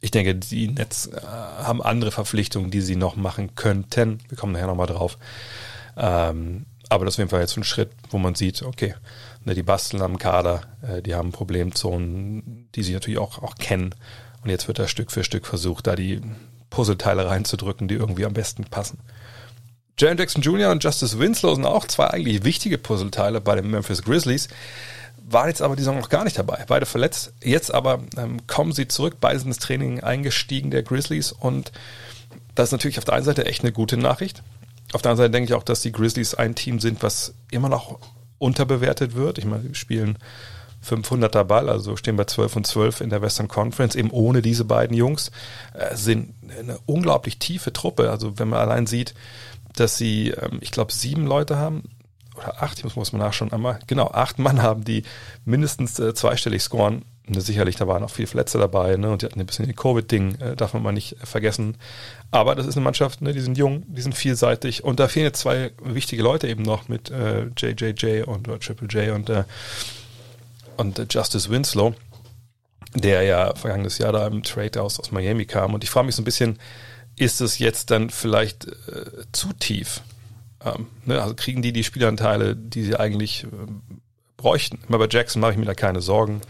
Ich 0.00 0.10
denke, 0.10 0.34
die 0.34 0.68
Nets 0.68 1.06
äh, 1.06 1.20
haben 1.22 1.82
andere 1.82 2.10
Verpflichtungen, 2.10 2.70
die 2.70 2.80
sie 2.80 2.96
noch 2.96 3.16
machen 3.16 3.54
könnten. 3.54 4.18
Wir 4.28 4.36
kommen 4.36 4.52
nachher 4.52 4.66
nochmal 4.66 4.88
drauf. 4.88 5.18
Ähm, 5.96 6.66
aber 6.88 7.04
das 7.04 7.14
ist 7.14 7.16
auf 7.16 7.20
jeden 7.20 7.30
Fall 7.30 7.40
jetzt 7.40 7.56
ein 7.56 7.64
Schritt, 7.64 7.90
wo 8.10 8.18
man 8.18 8.34
sieht, 8.34 8.62
okay, 8.62 8.94
ne, 9.44 9.54
die 9.54 9.62
basteln 9.62 10.02
am 10.02 10.18
Kader, 10.18 10.62
äh, 10.82 11.00
die 11.00 11.14
haben 11.14 11.32
Problemzonen, 11.32 12.68
die 12.74 12.82
sie 12.82 12.92
natürlich 12.92 13.18
auch, 13.18 13.42
auch 13.42 13.54
kennen. 13.56 13.94
Und 14.42 14.50
jetzt 14.50 14.68
wird 14.68 14.78
da 14.78 14.88
Stück 14.88 15.10
für 15.10 15.24
Stück 15.24 15.46
versucht, 15.46 15.86
da 15.86 15.96
die 15.96 16.20
Puzzleteile 16.70 17.28
reinzudrücken, 17.28 17.88
die 17.88 17.94
irgendwie 17.94 18.26
am 18.26 18.34
besten 18.34 18.64
passen. 18.64 18.98
Jaren 19.98 20.18
Jackson 20.18 20.42
Jr. 20.42 20.70
und 20.70 20.84
Justice 20.84 21.18
Winslow 21.18 21.54
sind 21.54 21.64
auch 21.64 21.86
zwei 21.86 22.08
eigentlich 22.08 22.44
wichtige 22.44 22.76
Puzzleteile 22.76 23.40
bei 23.40 23.54
den 23.54 23.70
Memphis 23.70 24.02
Grizzlies. 24.02 24.48
Waren 25.28 25.48
jetzt 25.48 25.62
aber 25.62 25.74
die 25.74 25.82
Saison 25.82 25.98
noch 25.98 26.10
gar 26.10 26.24
nicht 26.24 26.38
dabei. 26.38 26.64
Beide 26.68 26.84
verletzt. 26.84 27.32
Jetzt 27.42 27.72
aber 27.72 28.00
ähm, 28.18 28.46
kommen 28.46 28.72
sie 28.72 28.88
zurück. 28.88 29.16
Beide 29.20 29.38
sind 29.38 29.48
ins 29.48 29.58
Training 29.58 30.00
eingestiegen, 30.00 30.70
der 30.70 30.82
Grizzlies. 30.82 31.32
Und 31.32 31.72
das 32.54 32.68
ist 32.68 32.72
natürlich 32.72 32.98
auf 32.98 33.06
der 33.06 33.14
einen 33.14 33.24
Seite 33.24 33.46
echt 33.46 33.62
eine 33.62 33.72
gute 33.72 33.96
Nachricht. 33.96 34.42
Auf 34.92 35.00
der 35.00 35.12
anderen 35.12 35.28
Seite 35.28 35.32
denke 35.32 35.48
ich 35.50 35.54
auch, 35.54 35.62
dass 35.62 35.80
die 35.80 35.92
Grizzlies 35.92 36.34
ein 36.34 36.54
Team 36.54 36.78
sind, 36.78 37.02
was 37.02 37.32
immer 37.50 37.70
noch 37.70 37.98
unterbewertet 38.36 39.14
wird. 39.14 39.38
Ich 39.38 39.46
meine, 39.46 39.62
sie 39.62 39.74
spielen 39.74 40.18
500er 40.86 41.44
Ball, 41.44 41.70
also 41.70 41.96
stehen 41.96 42.16
bei 42.16 42.24
12 42.24 42.56
und 42.56 42.66
12 42.66 43.00
in 43.00 43.08
der 43.08 43.22
Western 43.22 43.48
Conference, 43.48 43.94
eben 43.94 44.10
ohne 44.10 44.42
diese 44.42 44.66
beiden 44.66 44.94
Jungs, 44.94 45.32
äh, 45.72 45.96
sind 45.96 46.34
eine 46.56 46.78
unglaublich 46.84 47.38
tiefe 47.38 47.72
Truppe. 47.72 48.10
Also 48.10 48.38
wenn 48.38 48.48
man 48.48 48.60
allein 48.60 48.86
sieht, 48.86 49.14
dass 49.76 49.96
sie, 49.96 50.30
ähm, 50.30 50.58
ich 50.60 50.70
glaube, 50.70 50.92
sieben 50.92 51.26
Leute 51.26 51.56
haben 51.56 51.84
oder 52.36 52.62
acht, 52.62 52.78
ich 52.84 52.96
muss, 52.96 53.12
mal 53.12 53.18
nachschauen, 53.18 53.52
einmal, 53.52 53.78
genau, 53.86 54.08
acht 54.08 54.38
Mann 54.38 54.62
haben, 54.62 54.84
die 54.84 55.04
mindestens 55.44 55.98
äh, 55.98 56.14
zweistellig 56.14 56.62
scoren. 56.62 57.04
Und 57.28 57.40
sicherlich, 57.40 57.74
da 57.74 57.88
waren 57.88 58.04
auch 58.04 58.10
viele 58.10 58.28
Verletzte 58.28 58.58
dabei, 58.58 58.96
ne? 58.96 59.10
Und 59.10 59.22
die 59.22 59.26
hatten 59.26 59.40
ein 59.40 59.46
bisschen 59.46 59.66
den 59.66 59.74
Covid-Ding, 59.74 60.36
äh, 60.36 60.54
darf 60.54 60.74
man 60.74 60.82
mal 60.82 60.92
nicht 60.92 61.20
äh, 61.20 61.26
vergessen. 61.26 61.76
Aber 62.30 62.54
das 62.54 62.66
ist 62.66 62.76
eine 62.76 62.84
Mannschaft, 62.84 63.20
ne, 63.20 63.32
die 63.32 63.40
sind 63.40 63.58
jung, 63.58 63.82
die 63.88 64.00
sind 64.00 64.14
vielseitig 64.14 64.84
und 64.84 65.00
da 65.00 65.08
fehlen 65.08 65.26
jetzt 65.26 65.40
zwei 65.40 65.72
wichtige 65.82 66.22
Leute 66.22 66.46
eben 66.46 66.62
noch 66.62 66.88
mit 66.88 67.10
äh, 67.10 67.46
JJJ 67.56 68.22
und 68.22 68.44
Triple 68.62 68.88
J 68.88 69.14
und, 69.14 69.28
äh, 69.28 69.44
und 70.76 70.98
äh, 70.98 71.06
Justice 71.10 71.50
Winslow, 71.50 71.94
der 72.94 73.22
ja 73.22 73.54
vergangenes 73.56 73.98
Jahr 73.98 74.12
da 74.12 74.26
im 74.26 74.44
Trade 74.44 74.80
aus, 74.80 75.00
aus 75.00 75.10
Miami 75.10 75.46
kam. 75.46 75.74
Und 75.74 75.82
ich 75.82 75.90
frage 75.90 76.06
mich 76.06 76.14
so 76.14 76.22
ein 76.22 76.26
bisschen, 76.26 76.58
ist 77.16 77.40
es 77.40 77.58
jetzt 77.58 77.90
dann 77.90 78.10
vielleicht 78.10 78.66
äh, 78.66 79.24
zu 79.32 79.52
tief? 79.52 80.02
Ähm, 80.64 80.86
ne? 81.04 81.20
Also 81.20 81.34
kriegen 81.34 81.62
die 81.62 81.72
die 81.72 81.84
Spielanteile, 81.84 82.54
die 82.54 82.82
sie 82.82 82.96
eigentlich 82.96 83.44
äh, 83.44 83.48
bräuchten? 84.36 84.78
Immer 84.88 84.98
bei 84.98 85.08
Jackson 85.10 85.40
mache 85.40 85.52
ich 85.52 85.58
mir 85.58 85.64
da 85.64 85.74
keine 85.74 86.00
Sorgen. 86.00 86.42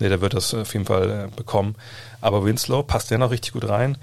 Ne, 0.00 0.08
der 0.08 0.20
wird 0.20 0.34
das 0.34 0.54
auf 0.54 0.72
jeden 0.72 0.86
Fall 0.86 1.28
äh, 1.28 1.36
bekommen. 1.36 1.76
Aber 2.20 2.44
Winslow, 2.44 2.82
passt 2.82 3.10
der 3.10 3.18
noch 3.18 3.30
richtig 3.30 3.52
gut 3.52 3.68
rein? 3.68 3.96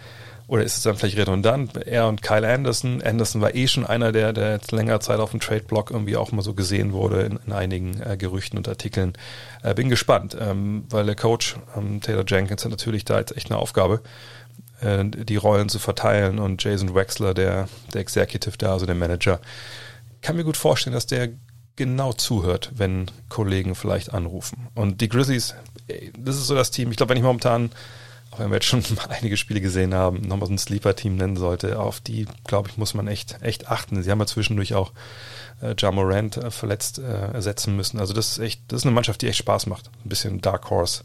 Oder 0.48 0.64
ist 0.64 0.78
es 0.78 0.84
dann 0.84 0.96
vielleicht 0.96 1.18
redundant? 1.18 1.76
Er 1.76 2.08
und 2.08 2.22
Kyle 2.22 2.48
Anderson. 2.48 3.02
Anderson 3.02 3.42
war 3.42 3.56
eh 3.56 3.68
schon 3.68 3.86
einer, 3.86 4.12
der, 4.12 4.32
der 4.32 4.52
jetzt 4.52 4.72
länger 4.72 5.00
Zeit 5.00 5.20
auf 5.20 5.32
dem 5.32 5.40
Trade-Block 5.40 5.90
irgendwie 5.90 6.18
auch 6.18 6.32
mal 6.32 6.44
so 6.44 6.54
gesehen 6.54 6.94
wurde 6.94 7.22
in, 7.22 7.40
in 7.48 7.52
einigen 7.52 8.00
äh, 8.02 8.16
Gerüchten 8.16 8.58
und 8.58 8.68
Artikeln. 8.68 9.14
Äh, 9.64 9.74
bin 9.74 9.90
gespannt, 9.90 10.38
ähm, 10.40 10.86
weil 10.90 11.08
der 11.08 11.16
Coach 11.16 11.56
ähm, 11.76 12.00
Taylor 12.00 12.26
Jenkins 12.28 12.64
hat 12.64 12.70
natürlich 12.72 13.06
da 13.06 13.18
jetzt 13.18 13.36
echt 13.36 13.50
eine 13.50 13.60
Aufgabe. 13.60 14.02
Äh, 14.82 15.06
die 15.06 15.38
Rollen 15.38 15.70
zu 15.70 15.80
verteilen 15.80 16.40
und 16.40 16.64
Jason 16.64 16.96
Wexler, 16.96 17.34
der, 17.34 17.68
der 17.94 18.02
Executive 18.02 18.58
da, 18.58 18.74
also 18.74 18.86
der 18.86 18.96
Manager, 18.96 19.40
kann 20.22 20.36
mir 20.36 20.44
gut 20.44 20.58
vorstellen, 20.58 20.94
dass 20.94 21.06
der 21.06 21.30
genau 21.76 22.14
zuhört, 22.14 22.72
wenn 22.76 23.12
Kollegen 23.30 23.76
vielleicht 23.76 24.14
anrufen. 24.14 24.68
Und 24.76 25.02
die 25.02 25.10
Grizzlies, 25.10 25.56
das 26.18 26.36
ist 26.36 26.48
so 26.48 26.56
das 26.56 26.72
Team, 26.72 26.92
ich 26.92 26.98
glaube, 26.98 27.12
wenn 27.12 27.18
ich 27.18 27.24
momentan, 27.24 27.72
auch 28.32 28.40
wenn 28.40 28.50
wir 28.50 28.56
jetzt 28.56 28.66
schon 28.66 28.84
einige 29.10 29.38
Spiele 29.38 29.62
gesehen 29.62 29.94
haben, 29.94 30.22
nochmal 30.22 30.48
so 30.48 30.54
ein 30.54 30.58
Sleeper-Team 30.58 31.16
nennen 31.16 31.38
sollte, 31.38 31.80
auf 31.80 32.00
die, 32.00 32.28
glaube 32.46 32.70
ich, 32.70 32.78
muss 32.78 32.94
man 32.94 33.08
echt, 33.08 33.42
echt 33.42 33.70
achten. 33.70 34.02
Sie 34.02 34.12
haben 34.12 34.20
ja 34.20 34.26
zwischendurch 34.26 34.74
auch 34.74 34.92
äh, 35.62 35.76
Ja 35.78 35.92
Morant 35.92 36.38
äh, 36.38 36.52
verletzt 36.52 37.00
äh, 37.00 37.32
ersetzen 37.34 37.76
müssen. 37.76 38.00
Also 38.00 38.14
das 38.14 38.32
ist 38.32 38.40
echt, 38.40 38.62
das 38.70 38.82
ist 38.82 38.86
eine 38.86 38.96
Mannschaft, 38.96 39.22
die 39.22 39.28
echt 39.28 39.40
Spaß 39.40 39.68
macht. 39.68 39.90
Ein 40.04 40.10
bisschen 40.10 40.42
Dark 40.42 40.70
Horse 40.70 41.04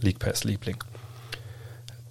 League 0.00 0.18
Pass 0.18 0.44
Liebling. 0.44 0.76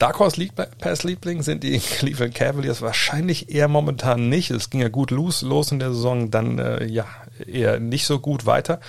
Dark 0.04 0.20
Horse 0.20 0.46
Pass 0.80 1.06
Liebling 1.06 1.44
sind 1.44 1.64
die 1.64 1.80
Cleveland 1.80 2.36
Cavaliers 2.36 2.82
wahrscheinlich 2.82 3.50
eher 3.50 3.70
momentan 3.70 4.28
nicht. 4.28 4.52
Es 4.52 4.70
ging 4.70 4.82
ja 4.82 4.90
gut 4.90 5.12
los, 5.12 5.44
los 5.44 5.72
in 5.72 5.80
der 5.80 5.94
Saison, 5.94 6.30
dann 6.30 6.60
äh, 6.60 6.84
ja 6.84 7.06
eher 7.48 7.80
nicht 7.80 8.06
so 8.06 8.20
gut 8.20 8.46
weiter. 8.46 8.82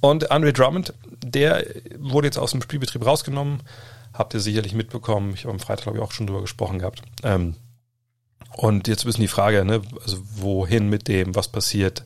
Und 0.00 0.32
Andre 0.32 0.52
Drummond, 0.52 0.94
der 1.24 1.64
wurde 2.00 2.26
jetzt 2.26 2.38
aus 2.38 2.50
dem 2.50 2.60
Spielbetrieb 2.60 3.06
rausgenommen. 3.06 3.60
Habt 4.12 4.34
ihr 4.34 4.40
sicherlich 4.40 4.74
mitbekommen. 4.74 5.32
Ich 5.32 5.44
habe 5.44 5.52
am 5.52 5.60
Freitag, 5.60 5.84
glaube 5.84 5.98
ich, 5.98 6.04
auch 6.04 6.10
schon 6.10 6.26
drüber 6.26 6.40
gesprochen 6.40 6.80
gehabt. 6.80 7.02
Ähm, 7.22 7.54
und 8.56 8.88
jetzt 8.88 9.04
ist 9.04 9.16
die 9.16 9.28
Frage, 9.28 9.64
ne, 9.64 9.80
also 10.02 10.16
wohin 10.34 10.88
mit 10.88 11.06
dem, 11.06 11.36
was 11.36 11.46
passiert. 11.46 12.02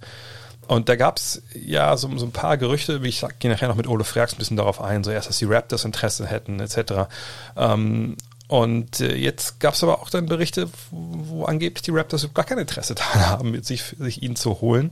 Und 0.69 0.91
da 0.91 0.97
gab 0.97 1.17
es 1.17 1.43
ja 1.55 1.97
so, 1.97 2.15
so, 2.19 2.27
ein 2.27 2.33
paar 2.33 2.59
Gerüchte, 2.59 3.03
wie 3.03 3.09
ich 3.09 3.25
gehe 3.39 3.51
nachher 3.51 3.69
noch 3.69 3.77
mit 3.77 3.89
Ole 3.89 4.05
Freaks 4.05 4.35
ein 4.35 4.39
bisschen 4.39 4.57
darauf 4.59 4.81
ein, 4.81 5.05
so 5.05 5.11
erst, 5.11 5.29
dass 5.29 5.39
die 5.39 5.47
Raptors 5.47 5.87
Interesse 5.87 6.27
hätten, 6.27 6.61
etc. 6.61 7.09
Ähm, 7.57 8.17
und 8.53 9.01
äh, 9.01 9.15
jetzt 9.15 9.61
gab 9.61 9.73
es 9.73 9.83
aber 9.83 10.03
auch 10.03 10.11
dann 10.11 10.27
Berichte, 10.27 10.69
wo, 10.91 11.47
angeblich 11.47 11.81
die 11.81 11.91
Raptors 11.91 12.29
gar 12.35 12.45
kein 12.45 12.59
Interesse 12.59 12.95
daran 12.95 13.27
haben, 13.27 13.63
sich, 13.63 13.83
sich 13.99 14.23
ihn 14.23 14.37
zu 14.37 14.61
holen. 14.61 14.91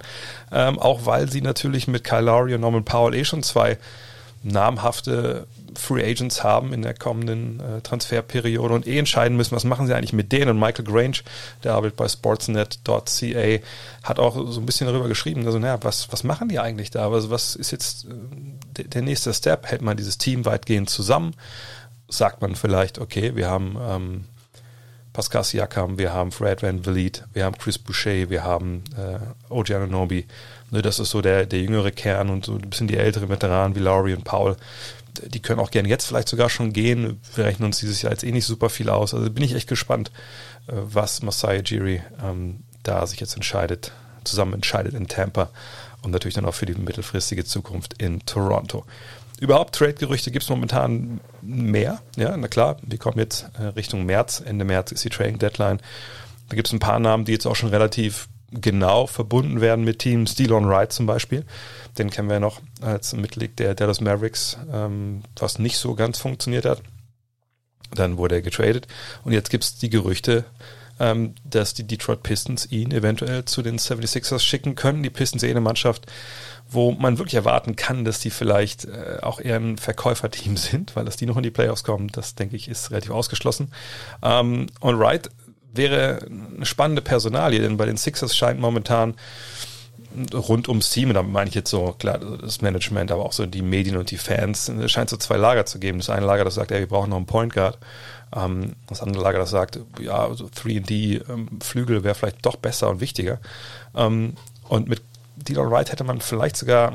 Ähm, 0.50 0.79
auch 0.79 1.05
weil 1.05 1.31
sie 1.31 1.43
natürlich 1.43 1.87
mit 1.87 2.02
Kyle 2.02 2.23
Lowry 2.23 2.55
und 2.55 2.62
Norman 2.62 2.87
Powell 2.87 3.14
eh 3.14 3.26
schon 3.26 3.43
zwei 3.43 3.76
namhafte 4.43 5.47
Free 5.75 6.02
Agents 6.02 6.43
haben 6.43 6.73
in 6.73 6.81
der 6.81 6.95
kommenden 6.95 7.61
äh, 7.61 7.83
Transferperiode 7.83 8.73
und 8.73 8.87
eh 8.87 8.99
entscheiden 8.99 9.37
müssen, 9.37 9.55
was 9.55 9.64
machen 9.64 9.87
sie 9.87 9.95
eigentlich 9.95 10.14
mit 10.14 10.33
denen. 10.33 10.52
Und 10.52 10.59
Michael 10.59 10.87
Grange, 10.87 11.19
der 11.62 11.75
arbeitet 11.75 11.97
bei 11.97 12.09
sportsnet.ca, 12.09 13.62
hat 14.02 14.19
auch 14.19 14.37
so 14.50 14.59
ein 14.59 14.64
bisschen 14.64 14.87
darüber 14.87 15.09
geschrieben, 15.09 15.45
also 15.45 15.59
naja, 15.59 15.79
was, 15.83 16.11
was 16.11 16.25
machen 16.25 16.49
die 16.49 16.59
eigentlich 16.59 16.90
da? 16.90 17.11
Also 17.11 17.29
was 17.29 17.57
ist 17.57 17.73
jetzt 17.73 18.07
äh, 18.07 18.85
der 18.85 19.02
nächste 19.02 19.35
Step? 19.35 19.67
Hält 19.67 19.83
man 19.83 19.99
dieses 19.99 20.17
Team 20.17 20.47
weitgehend 20.47 20.88
zusammen? 20.88 21.35
Sagt 22.11 22.43
man 22.43 22.55
vielleicht, 22.55 22.99
okay, 22.99 23.35
wir 23.37 23.49
haben 23.49 23.76
ähm, 23.81 24.25
Pascal 25.12 25.45
Siakam, 25.45 25.99
wir 25.99 26.12
haben 26.12 26.33
Fred 26.33 26.62
Van 26.62 26.83
Vliet, 26.83 27.25
wir 27.33 27.45
haben 27.45 27.57
Chris 27.57 27.79
Boucher, 27.79 28.29
wir 28.31 28.45
haben 28.45 28.85
äh, 28.97 29.52
OG 29.52 29.71
Ananobi. 29.71 30.26
Ne, 30.71 30.83
das 30.83 30.99
ist 30.99 31.11
so 31.11 31.23
der, 31.23 31.47
der 31.47 31.61
jüngere 31.61 31.90
Kern 31.90 32.31
und 32.31 32.45
so 32.45 32.52
ein 32.52 32.71
bisschen 32.71 32.88
die 32.88 32.97
älteren 32.97 33.29
Veteranen 33.29 33.75
wie 33.75 33.81
Laurie 33.81 34.14
und 34.14 34.25
Paul 34.25 34.57
die 35.26 35.40
können 35.40 35.61
auch 35.61 35.71
gerne 35.71 35.88
jetzt 35.88 36.07
vielleicht 36.07 36.29
sogar 36.29 36.50
schon 36.50 36.73
gehen. 36.73 37.21
Wir 37.35 37.45
rechnen 37.45 37.67
uns 37.67 37.79
dieses 37.79 38.02
Jahr 38.02 38.12
jetzt 38.12 38.25
eh 38.25 38.33
nicht 38.33 38.47
super 38.47 38.71
viel 38.71 38.88
aus. 38.88 39.14
Also 39.14 39.31
bin 39.31 39.45
ich 39.45 39.55
echt 39.55 39.69
gespannt, 39.69 40.11
äh, 40.67 40.73
was 40.75 41.23
Masai 41.23 41.62
Jiri 41.64 42.02
ähm, 42.23 42.61
da 42.83 43.07
sich 43.07 43.21
jetzt 43.21 43.35
entscheidet, 43.35 43.93
zusammen 44.25 44.55
entscheidet 44.55 44.95
in 44.95 45.09
Tampa 45.09 45.50
und 46.02 46.11
natürlich 46.12 46.35
dann 46.35 46.47
auch 46.47 46.55
für 46.55 46.67
die 46.67 46.75
mittelfristige 46.75 47.45
Zukunft 47.45 48.00
in 48.02 48.25
Toronto. 48.25 48.85
Überhaupt 49.40 49.75
Trade-Gerüchte 49.75 50.30
gibt 50.30 50.44
es 50.44 50.50
momentan 50.50 51.20
mehr. 51.42 52.00
Ja, 52.16 52.37
na 52.37 52.47
klar, 52.47 52.76
wir 52.82 52.99
kommen 52.99 53.18
jetzt 53.18 53.47
äh, 53.59 53.64
Richtung 53.64 54.06
März. 54.06 54.42
Ende 54.44 54.64
März 54.64 54.92
ist 54.92 55.04
die 55.04 55.09
Trading-Deadline. 55.09 55.80
Da 56.49 56.56
gibt 56.56 56.68
es 56.68 56.73
ein 56.73 56.78
paar 56.78 57.00
Namen, 57.00 57.25
die 57.25 57.32
jetzt 57.32 57.47
auch 57.47 57.56
schon 57.56 57.70
relativ 57.70 58.28
genau 58.52 59.06
verbunden 59.06 59.61
werden 59.61 59.85
mit 59.85 60.00
Teams. 60.00 60.35
Delon 60.35 60.68
Wright 60.68 60.92
zum 60.92 61.06
Beispiel 61.06 61.44
den 61.99 62.11
kennen 62.11 62.28
wir 62.28 62.35
ja 62.35 62.40
noch 62.40 62.61
als 62.80 63.12
Mitglied 63.14 63.59
der 63.59 63.75
Dallas 63.75 64.00
Mavericks, 64.00 64.56
ähm, 64.73 65.23
was 65.37 65.59
nicht 65.59 65.78
so 65.78 65.94
ganz 65.94 66.18
funktioniert 66.18 66.64
hat. 66.64 66.82
Dann 67.94 68.16
wurde 68.16 68.37
er 68.37 68.42
getradet 68.42 68.87
und 69.25 69.32
jetzt 69.32 69.50
gibt 69.50 69.64
es 69.64 69.78
die 69.78 69.90
Gerüchte, 69.90 70.44
ähm, 71.00 71.35
dass 71.45 71.75
die 71.75 71.87
Detroit 71.87 72.23
Pistons 72.23 72.71
ihn 72.71 72.92
eventuell 72.92 73.47
zu 73.47 73.62
den 73.62 73.78
76ers 73.78 74.40
schicken 74.40 74.76
können. 74.76 75.02
Die 75.02 75.11
Pistons 75.11 75.42
eh 75.42 75.50
eine 75.50 75.61
Mannschaft, 75.61 76.07
wo 76.69 76.92
man 76.92 77.19
wirklich 77.19 77.35
erwarten 77.35 77.75
kann, 77.75 78.04
dass 78.04 78.21
die 78.21 78.30
vielleicht 78.30 78.85
äh, 78.85 79.19
auch 79.23 79.40
eher 79.40 79.57
ein 79.57 79.78
Verkäuferteam 79.78 80.57
sind, 80.59 80.95
weil 80.95 81.04
dass 81.04 81.16
die 81.16 81.26
noch 81.26 81.38
in 81.38 81.42
die 81.42 81.50
Playoffs 81.50 81.83
kommen, 81.83 82.09
das 82.09 82.35
denke 82.37 82.54
ich 82.54 82.69
ist 82.69 82.90
relativ 82.90 83.11
ausgeschlossen. 83.11 83.73
Ähm, 84.23 84.66
und 84.80 84.99
Wright 84.99 85.30
wäre 85.73 86.21
eine 86.26 86.66
spannende 86.66 87.02
Personalie, 87.02 87.61
denn 87.61 87.76
bei 87.76 87.87
den 87.87 87.97
Sixers 87.97 88.37
scheint 88.37 88.61
momentan 88.61 89.14
rund 90.35 90.69
ums 90.69 90.90
Team, 90.90 91.11
und 91.11 91.14
da 91.14 91.23
meine 91.23 91.49
ich 91.49 91.54
jetzt 91.54 91.71
so, 91.71 91.95
klar, 91.99 92.19
das 92.19 92.61
Management, 92.61 93.12
aber 93.12 93.25
auch 93.25 93.33
so 93.33 93.47
die 93.47 93.62
Medien 93.62 93.97
und 93.97 94.11
die 94.11 94.16
Fans, 94.16 94.69
es 94.69 94.90
scheint 94.90 95.09
so 95.09 95.16
zwei 95.16 95.37
Lager 95.37 95.66
zu 95.66 95.78
geben. 95.78 95.99
Das 95.99 96.11
eine 96.11 96.26
Lager, 96.26 96.45
das 96.45 96.57
sagt, 96.57 96.73
ja, 96.73 96.78
wir 96.78 96.88
brauchen 96.88 97.11
noch 97.11 97.16
einen 97.16 97.26
Point 97.26 97.52
Guard. 97.52 97.78
Ähm, 98.35 98.77
das 98.87 99.03
andere 99.03 99.23
Lager, 99.23 99.39
das 99.39 99.51
sagt, 99.51 99.81
ja, 100.01 100.33
so 100.35 100.47
3D-Flügel 100.47 101.97
ähm, 101.97 102.05
wäre 102.05 102.15
vielleicht 102.15 102.45
doch 102.47 102.57
besser 102.57 102.89
und 102.91 103.01
wichtiger. 103.01 103.39
Ähm, 103.95 104.35
und 104.69 104.89
mit 104.89 105.03
Dylan 105.37 105.71
Wright 105.71 105.91
hätte 105.91 106.05
man 106.05 106.21
vielleicht 106.21 106.57
sogar, 106.57 106.95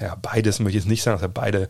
ja, 0.00 0.16
beides 0.20 0.58
möchte 0.58 0.78
ich 0.78 0.84
jetzt 0.84 0.90
nicht 0.90 1.02
sagen, 1.02 1.16
dass 1.16 1.22
er 1.22 1.28
beide 1.28 1.68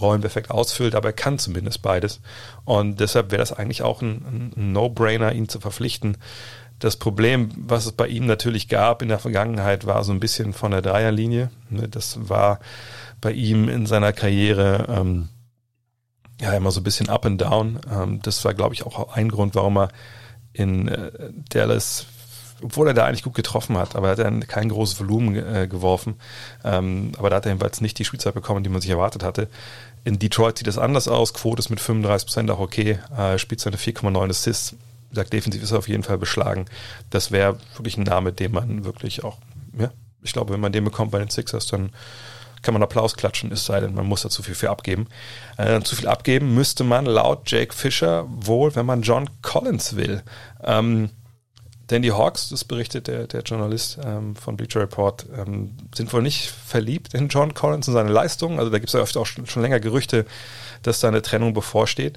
Rollen 0.00 0.20
perfekt 0.20 0.50
ausfüllt, 0.50 0.94
aber 0.94 1.10
er 1.10 1.14
kann 1.14 1.38
zumindest 1.38 1.82
beides. 1.82 2.20
Und 2.64 2.98
deshalb 2.98 3.30
wäre 3.30 3.40
das 3.40 3.52
eigentlich 3.52 3.82
auch 3.82 4.02
ein, 4.02 4.52
ein 4.56 4.72
No-Brainer, 4.72 5.32
ihn 5.32 5.48
zu 5.48 5.60
verpflichten. 5.60 6.16
Das 6.80 6.96
Problem, 6.96 7.50
was 7.56 7.86
es 7.86 7.92
bei 7.92 8.08
ihm 8.08 8.26
natürlich 8.26 8.68
gab 8.68 9.00
in 9.00 9.08
der 9.08 9.18
Vergangenheit, 9.18 9.86
war 9.86 10.02
so 10.02 10.12
ein 10.12 10.20
bisschen 10.20 10.52
von 10.52 10.72
der 10.72 10.82
Dreierlinie. 10.82 11.50
Ne, 11.70 11.88
das 11.88 12.28
war 12.28 12.58
bei 13.20 13.32
ihm 13.32 13.68
in 13.68 13.86
seiner 13.86 14.12
Karriere 14.12 14.86
ähm, 14.88 15.28
ja 16.40 16.52
immer 16.52 16.70
so 16.70 16.80
ein 16.80 16.84
bisschen 16.84 17.08
up 17.08 17.26
and 17.26 17.40
down. 17.40 17.80
Ähm, 17.90 18.20
das 18.22 18.44
war, 18.44 18.54
glaube 18.54 18.74
ich, 18.74 18.84
auch 18.84 19.14
ein 19.14 19.28
Grund, 19.28 19.54
warum 19.54 19.78
er 19.78 19.88
in 20.52 20.88
äh, 20.88 21.10
Dallas 21.50 22.06
obwohl 22.62 22.86
er 22.86 22.94
da 22.94 23.04
eigentlich 23.04 23.24
gut 23.24 23.34
getroffen 23.34 23.76
hat, 23.76 23.94
aber 23.94 24.06
er 24.06 24.12
hat 24.12 24.20
dann 24.20 24.46
kein 24.46 24.70
großes 24.70 24.98
Volumen 24.98 25.34
äh, 25.36 25.66
geworfen. 25.68 26.14
Ähm, 26.62 27.12
aber 27.18 27.28
da 27.28 27.36
hat 27.36 27.46
er 27.46 27.50
jedenfalls 27.50 27.80
nicht 27.80 27.98
die 27.98 28.04
Spielzeit 28.04 28.32
bekommen, 28.32 28.62
die 28.62 28.70
man 28.70 28.80
sich 28.80 28.90
erwartet 28.90 29.22
hatte. 29.22 29.48
In 30.04 30.18
Detroit 30.18 30.56
sieht 30.56 30.66
das 30.66 30.78
anders 30.78 31.08
aus. 31.08 31.34
Quote 31.34 31.58
ist 31.58 31.68
mit 31.68 31.80
35 31.80 32.26
Prozent 32.26 32.50
auch 32.50 32.60
okay. 32.60 33.00
Äh, 33.14 33.38
spielt 33.38 33.60
seine 33.60 33.76
4,9 33.76 34.30
Assists 34.30 34.76
sagt, 35.14 35.32
defensiv 35.32 35.62
ist 35.62 35.70
er 35.70 35.78
auf 35.78 35.88
jeden 35.88 36.02
Fall 36.02 36.18
beschlagen. 36.18 36.66
Das 37.10 37.30
wäre 37.30 37.58
wirklich 37.76 37.96
ein 37.96 38.04
Name, 38.04 38.32
den 38.32 38.52
man 38.52 38.84
wirklich 38.84 39.24
auch, 39.24 39.38
ja, 39.78 39.92
ich 40.22 40.32
glaube, 40.32 40.52
wenn 40.52 40.60
man 40.60 40.72
den 40.72 40.84
bekommt 40.84 41.12
bei 41.12 41.18
den 41.18 41.30
Sixers, 41.30 41.66
dann 41.66 41.90
kann 42.64 42.74
man 42.74 42.82
Applaus 42.82 43.14
klatschen, 43.14 43.52
es 43.52 43.66
sei 43.66 43.78
denn, 43.80 43.94
man 43.94 44.06
muss 44.06 44.22
da 44.22 44.30
zu 44.30 44.42
viel 44.42 44.54
für 44.54 44.70
abgeben. 44.70 45.06
Äh, 45.56 45.80
zu 45.82 45.94
viel 45.94 46.08
abgeben 46.08 46.54
müsste 46.54 46.82
man 46.82 47.06
laut 47.06 47.50
Jake 47.50 47.74
Fisher 47.74 48.26
wohl, 48.28 48.74
wenn 48.74 48.86
man 48.86 49.02
John 49.02 49.28
Collins 49.42 49.94
will. 49.94 50.22
Ähm, 50.64 51.10
denn 51.90 52.00
die 52.00 52.12
Hawks, 52.12 52.48
das 52.48 52.64
berichtet 52.64 53.08
der, 53.08 53.26
der 53.26 53.42
Journalist 53.42 53.98
ähm, 54.02 54.36
von 54.36 54.56
Bleacher 54.56 54.80
Report, 54.80 55.26
ähm, 55.36 55.76
sind 55.94 56.12
wohl 56.12 56.22
nicht 56.22 56.48
verliebt 56.48 57.12
in 57.12 57.28
John 57.28 57.52
Collins 57.52 57.86
und 57.88 57.94
seine 57.94 58.10
Leistungen. 58.10 58.58
Also 58.58 58.70
da 58.70 58.78
gibt 58.78 58.88
es 58.88 58.94
ja 58.94 59.00
oft 59.00 59.16
auch 59.16 59.26
schon, 59.26 59.46
schon 59.46 59.62
länger 59.62 59.80
Gerüchte, 59.80 60.24
dass 60.82 61.00
da 61.00 61.08
eine 61.08 61.22
Trennung 61.22 61.52
bevorsteht. 61.52 62.16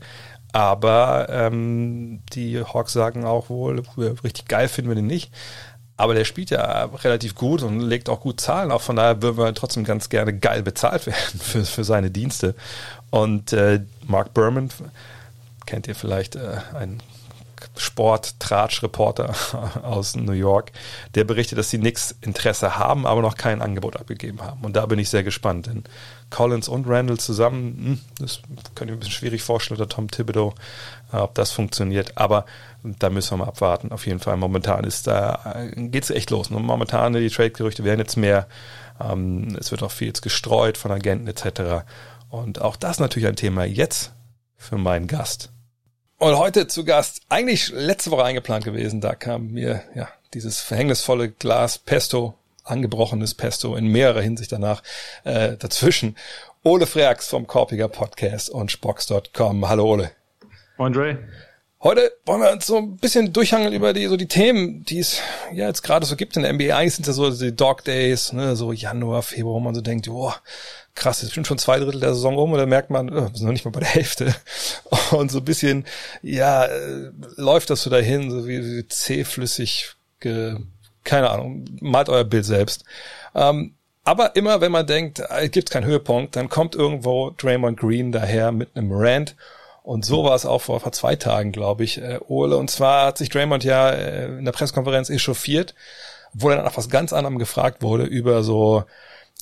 Aber 0.54 1.28
ähm, 1.30 2.22
die 2.32 2.64
Hawks 2.64 2.94
sagen 2.94 3.26
auch 3.26 3.50
wohl, 3.50 3.84
richtig 3.98 4.48
geil 4.48 4.70
finden 4.70 4.90
wir 4.90 4.96
den 4.96 5.08
nicht. 5.08 5.32
Aber 5.98 6.14
der 6.14 6.26
spielt 6.26 6.52
ja 6.52 6.86
relativ 7.04 7.36
gut 7.36 7.64
und 7.64 7.80
legt 7.80 8.08
auch 8.08 8.22
gut 8.22 8.40
Zahlen. 8.40 8.72
Auch 8.72 8.82
von 8.82 8.96
daher 8.96 9.22
würden 9.22 9.38
wir 9.38 9.54
trotzdem 9.54 9.84
ganz 9.84 10.10
gerne 10.10 10.38
geil 10.38 10.64
bezahlt 10.64 11.06
werden 11.08 11.40
für, 11.40 11.66
für 11.66 11.84
seine 11.84 12.12
Dienste. 12.12 12.56
Und 13.10 13.52
äh, 13.52 13.82
Mark 14.06 14.34
Berman, 14.34 14.70
kennt 15.66 15.88
ihr 15.88 15.96
vielleicht, 15.96 16.36
äh, 16.36 16.58
ein 16.78 17.02
Sport-Tratsch-Reporter 17.76 19.34
aus 19.84 20.16
New 20.16 20.34
York, 20.34 20.72
der 21.16 21.24
berichtet, 21.24 21.58
dass 21.58 21.70
sie 21.70 21.78
nix 21.78 22.16
Interesse 22.22 22.78
haben, 22.78 23.06
aber 23.06 23.22
noch 23.22 23.36
kein 23.36 23.62
Angebot 23.62 23.98
abgegeben 23.98 24.42
haben. 24.42 24.64
Und 24.64 24.76
da 24.76 24.86
bin 24.86 25.00
ich 25.00 25.10
sehr 25.10 25.24
gespannt, 25.24 25.68
denn 25.68 25.84
Collins 26.30 26.68
und 26.68 26.88
Randall 26.88 27.18
zusammen, 27.18 27.78
hm, 27.78 28.00
das 28.20 28.42
kann 28.76 28.88
ich 28.88 28.92
mir 28.92 28.98
ein 28.98 29.00
bisschen 29.00 29.14
schwierig 29.14 29.44
vorstellen, 29.44 29.80
oder 29.80 29.90
Tom 29.90 30.10
Thibodeau, 30.10 30.54
ob 31.12 31.36
das 31.36 31.52
funktioniert. 31.52 32.18
Aber 32.18 32.46
da 32.84 33.10
müssen 33.10 33.32
wir 33.32 33.38
mal 33.38 33.50
abwarten. 33.50 33.92
Auf 33.92 34.06
jeden 34.06 34.20
Fall. 34.20 34.38
Momentan 34.38 34.84
ist 34.84 35.08
da, 35.08 35.56
äh, 35.56 35.88
geht's 35.88 36.10
echt 36.10 36.30
los. 36.30 36.50
Momentan, 36.50 37.14
die 37.14 37.30
Trade-Gerüchte 37.30 37.84
werden 37.84 38.00
jetzt 38.00 38.18
mehr. 38.18 38.48
Ähm, 39.00 39.56
es 39.60 39.72
wird 39.72 39.84
auch 39.84 39.92
viel 39.92 40.08
jetzt 40.08 40.22
gestreut 40.22 40.78
von 40.78 40.92
Agenten 40.92 41.28
etc. 41.28 41.86
Und 42.30 42.62
auch 42.62 42.76
das 42.76 43.00
natürlich 43.00 43.28
ein 43.28 43.36
Thema 43.36 43.66
jetzt 43.66 44.12
für 44.56 44.78
meinen 44.78 45.08
Gast. 45.08 45.52
Und 46.20 46.38
heute 46.38 46.68
zu 46.68 46.84
Gast, 46.84 47.22
eigentlich 47.30 47.70
letzte 47.70 48.10
Woche 48.10 48.24
eingeplant 48.24 48.66
gewesen, 48.66 49.02
da 49.02 49.14
kam 49.14 49.52
mir 49.52 49.84
ja 49.96 50.08
dieses 50.34 50.60
verhängnisvolle 50.60 51.30
Glas 51.30 51.78
Pesto 51.78 52.36
angebrochenes 52.70 53.34
Pesto 53.34 53.76
in 53.76 53.88
mehrerer 53.88 54.22
Hinsicht 54.22 54.52
danach 54.52 54.84
äh, 55.24 55.58
dazwischen. 55.58 56.16
Ole 56.64 56.86
Freaks 56.86 57.28
vom 57.28 57.48
Korpiger 57.48 57.88
Podcast 57.88 58.50
und 58.50 58.72
Spox.com. 58.72 59.68
Hallo 59.68 59.86
Ole. 59.86 60.12
Andre. 60.78 61.20
Heute 61.82 62.12
wollen 62.26 62.42
wir 62.42 62.52
uns 62.52 62.66
so 62.66 62.78
ein 62.78 62.98
bisschen 62.98 63.34
durchhangeln 63.34 63.72
über 63.72 63.94
die, 63.94 64.08
so 64.08 64.18
die 64.18 64.28
Themen, 64.28 64.84
die 64.84 64.98
es 64.98 65.20
ja 65.54 65.68
jetzt 65.68 65.84
gerade 65.84 66.08
so 66.08 66.16
gibt 66.16 66.36
in 66.36 66.42
der 66.42 66.52
NBA. 66.52 66.76
Eigentlich 66.76 66.96
sind 66.96 67.06
ja 67.06 67.14
so 67.14 67.30
die 67.30 67.56
Dog 67.56 67.84
Days, 67.84 68.34
ne, 68.34 68.56
so 68.56 68.72
Januar, 68.72 69.22
Februar, 69.22 69.56
wo 69.56 69.60
man 69.60 69.76
so 69.76 69.82
denkt, 69.82 70.08
boah, 70.08 70.36
krass, 70.96 71.22
jetzt 71.22 71.36
sind 71.36 71.46
schon 71.46 71.60
zwei 71.60 71.78
Drittel 71.78 72.00
der 72.02 72.16
Saison 72.16 72.38
um 72.38 72.52
und 72.52 72.58
dann 72.58 72.70
merkt 72.70 72.90
man, 72.90 73.12
oh, 73.12 73.30
wir 73.30 73.36
sind 73.36 73.46
noch 73.46 73.52
nicht 73.52 73.64
mal 73.64 73.72
bei 73.72 73.82
der 73.82 73.90
Hälfte. 73.90 74.36
Und 75.12 75.32
so 75.32 75.38
ein 75.38 75.46
bisschen, 75.46 75.86
ja, 76.22 76.66
äh, 76.66 77.12
läuft 77.36 77.70
das 77.70 77.84
so 77.84 77.90
dahin, 77.90 78.32
so 78.32 78.48
wie, 78.48 78.62
wie 78.62 78.88
zähflüssig 78.88 79.94
ge, 80.20 80.58
keine 81.04 81.30
Ahnung, 81.30 81.66
malt 81.80 82.10
euer 82.10 82.26
Bild 82.26 82.44
selbst. 82.44 82.84
Ähm, 83.36 83.76
aber 84.04 84.36
immer, 84.36 84.62
wenn 84.62 84.72
man 84.72 84.88
denkt, 84.88 85.20
äh, 85.20 85.46
es 85.46 85.52
gibt 85.52 85.70
keinen 85.70 85.86
Höhepunkt, 85.86 86.36
dann 86.36 86.50
kommt 86.50 86.76
irgendwo 86.76 87.30
Draymond 87.30 87.80
Green 87.80 88.12
daher 88.12 88.52
mit 88.52 88.76
einem 88.76 88.92
Rant 88.92 89.36
Und 89.88 90.04
so 90.04 90.26
war 90.26 90.36
es 90.36 90.46
auch 90.46 90.62
vor, 90.62 90.82
vor 90.82 90.92
zwei 90.92 91.16
Tagen, 91.16 91.54
glaube 91.54 91.86
ich, 91.86 92.02
äh, 92.02 92.20
Ole. 92.28 92.58
Und 92.58 92.70
zwar 92.70 93.06
hat 93.06 93.18
sich 93.18 93.30
Draymond 93.30 93.64
ja 93.64 93.90
äh, 93.90 94.26
in 94.38 94.44
der 94.44 94.52
Pressekonferenz 94.52 95.10
echauffiert, 95.10 95.76
wo 96.34 96.50
er 96.50 96.58
dann 96.58 96.66
nach 96.66 96.76
was 96.76 96.90
ganz 96.90 97.14
anderem 97.14 97.40
gefragt 97.40 97.82
wurde 97.82 98.04
über 98.04 98.44
so 98.44 98.84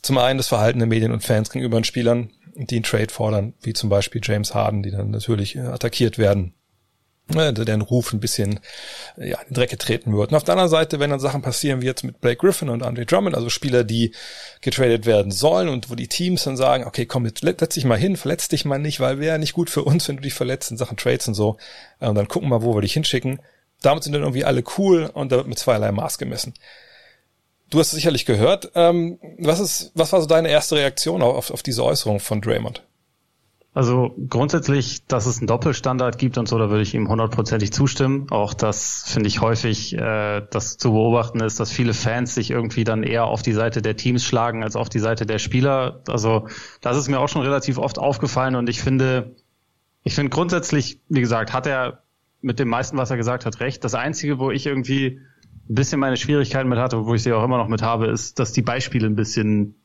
zum 0.03 0.19
einen 0.19 0.37
das 0.37 0.47
Verhalten 0.47 0.77
der 0.77 0.87
Medien 0.87 1.11
und 1.11 1.23
Fans 1.23 1.49
gegenüber 1.49 1.79
den 1.79 1.83
Spielern, 1.83 2.29
die 2.53 2.75
einen 2.75 2.83
Trade 2.83 3.09
fordern, 3.09 3.55
wie 3.63 3.73
zum 3.73 3.89
Beispiel 3.89 4.21
James 4.23 4.53
Harden, 4.53 4.83
die 4.83 4.91
dann 4.91 5.09
natürlich 5.09 5.55
äh, 5.55 5.61
attackiert 5.61 6.19
werden 6.19 6.53
deren 7.27 7.81
Ruf 7.81 8.13
ein 8.13 8.19
bisschen 8.19 8.59
ja, 9.17 9.39
in 9.41 9.47
den 9.49 9.53
Dreck 9.55 9.71
getreten 9.71 10.15
wird. 10.15 10.31
Und 10.31 10.37
auf 10.37 10.43
der 10.43 10.53
anderen 10.53 10.69
Seite, 10.69 10.99
wenn 10.99 11.09
dann 11.09 11.19
Sachen 11.19 11.41
passieren 11.41 11.81
wie 11.81 11.85
jetzt 11.85 12.03
mit 12.03 12.21
Blake 12.21 12.37
Griffin 12.37 12.69
und 12.69 12.83
Andre 12.83 13.05
Drummond, 13.05 13.35
also 13.35 13.49
Spieler, 13.49 13.83
die 13.83 14.13
getradet 14.61 15.05
werden 15.05 15.31
sollen 15.31 15.69
und 15.69 15.89
wo 15.89 15.95
die 15.95 16.07
Teams 16.07 16.43
dann 16.43 16.57
sagen, 16.57 16.85
okay, 16.85 17.05
komm, 17.05 17.25
jetzt 17.25 17.41
setz 17.41 17.73
dich 17.73 17.85
mal 17.85 17.97
hin, 17.97 18.15
verletz 18.15 18.47
dich 18.47 18.65
mal 18.65 18.77
nicht, 18.77 18.99
weil 18.99 19.19
wäre 19.19 19.39
nicht 19.39 19.53
gut 19.53 19.69
für 19.69 19.83
uns, 19.83 20.07
wenn 20.07 20.17
du 20.17 20.21
dich 20.21 20.33
verletzt 20.33 20.71
in 20.71 20.77
Sachen 20.77 20.97
Trades 20.97 21.27
und 21.27 21.33
so. 21.33 21.57
Und 21.99 22.15
dann 22.15 22.27
gucken 22.27 22.49
wir 22.49 22.59
mal, 22.59 22.65
wo 22.65 22.75
wir 22.75 22.81
dich 22.81 22.93
hinschicken. 22.93 23.39
Damit 23.81 24.03
sind 24.03 24.13
dann 24.13 24.21
irgendwie 24.21 24.45
alle 24.45 24.63
cool 24.77 25.09
und 25.13 25.31
da 25.31 25.37
wird 25.37 25.47
mit 25.47 25.59
zweierlei 25.59 25.91
Maß 25.91 26.17
gemessen. 26.17 26.53
Du 27.69 27.79
hast 27.79 27.87
es 27.87 27.93
sicherlich 27.93 28.25
gehört. 28.25 28.71
Ähm, 28.75 29.19
was 29.39 29.59
ist, 29.59 29.91
was 29.95 30.13
war 30.13 30.21
so 30.21 30.27
deine 30.27 30.49
erste 30.49 30.75
Reaktion 30.75 31.21
auf, 31.21 31.51
auf 31.51 31.63
diese 31.63 31.83
Äußerung 31.83 32.19
von 32.19 32.41
Draymond? 32.41 32.83
Also 33.75 34.15
grundsätzlich, 34.29 35.05
dass 35.05 35.25
es 35.25 35.39
einen 35.39 35.47
Doppelstandard 35.47 36.17
gibt 36.17 36.37
und 36.37 36.47
so, 36.47 36.57
da 36.57 36.69
würde 36.69 36.81
ich 36.81 36.95
ihm 36.95 37.09
hundertprozentig 37.09 37.73
zustimmen. 37.73 38.27
Auch 38.31 38.53
das 38.53 39.03
finde 39.05 39.27
ich 39.27 39.41
häufig, 39.41 39.93
äh, 39.97 40.43
das 40.49 40.77
zu 40.77 40.93
beobachten 40.93 41.41
ist, 41.41 41.59
dass 41.59 41.71
viele 41.71 41.93
Fans 41.93 42.33
sich 42.33 42.51
irgendwie 42.51 42.85
dann 42.85 43.03
eher 43.03 43.25
auf 43.25 43.41
die 43.41 43.51
Seite 43.51 43.81
der 43.81 43.97
Teams 43.97 44.23
schlagen 44.23 44.63
als 44.63 44.77
auf 44.77 44.87
die 44.87 44.99
Seite 44.99 45.25
der 45.25 45.39
Spieler. 45.39 46.01
Also 46.07 46.47
das 46.79 46.95
ist 46.95 47.09
mir 47.09 47.19
auch 47.19 47.27
schon 47.27 47.41
relativ 47.41 47.77
oft 47.77 47.99
aufgefallen 47.99 48.55
und 48.55 48.69
ich 48.69 48.81
finde, 48.81 49.35
ich 50.03 50.15
finde 50.15 50.29
grundsätzlich, 50.29 51.01
wie 51.09 51.19
gesagt, 51.19 51.51
hat 51.51 51.67
er 51.67 52.03
mit 52.41 52.59
dem 52.59 52.69
meisten, 52.69 52.95
was 52.95 53.11
er 53.11 53.17
gesagt 53.17 53.45
hat, 53.45 53.59
recht. 53.59 53.83
Das 53.83 53.93
Einzige, 53.93 54.39
wo 54.39 54.51
ich 54.51 54.65
irgendwie 54.65 55.19
ein 55.69 55.75
bisschen 55.75 55.99
meine 55.99 56.15
Schwierigkeiten 56.15 56.69
mit 56.69 56.79
hatte, 56.79 57.05
wo 57.05 57.13
ich 57.13 57.23
sie 57.23 57.33
auch 57.33 57.43
immer 57.43 57.57
noch 57.57 57.67
mit 57.67 57.81
habe, 57.81 58.07
ist, 58.07 58.39
dass 58.39 58.53
die 58.53 58.61
Beispiele 58.61 59.05
ein 59.05 59.17
bisschen, 59.17 59.75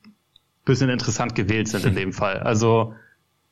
bisschen 0.65 0.91
interessant 0.91 1.35
gewählt 1.35 1.67
sind 1.67 1.85
in 1.87 1.95
dem 1.97 2.13
Fall. 2.13 2.39
Also 2.39 2.95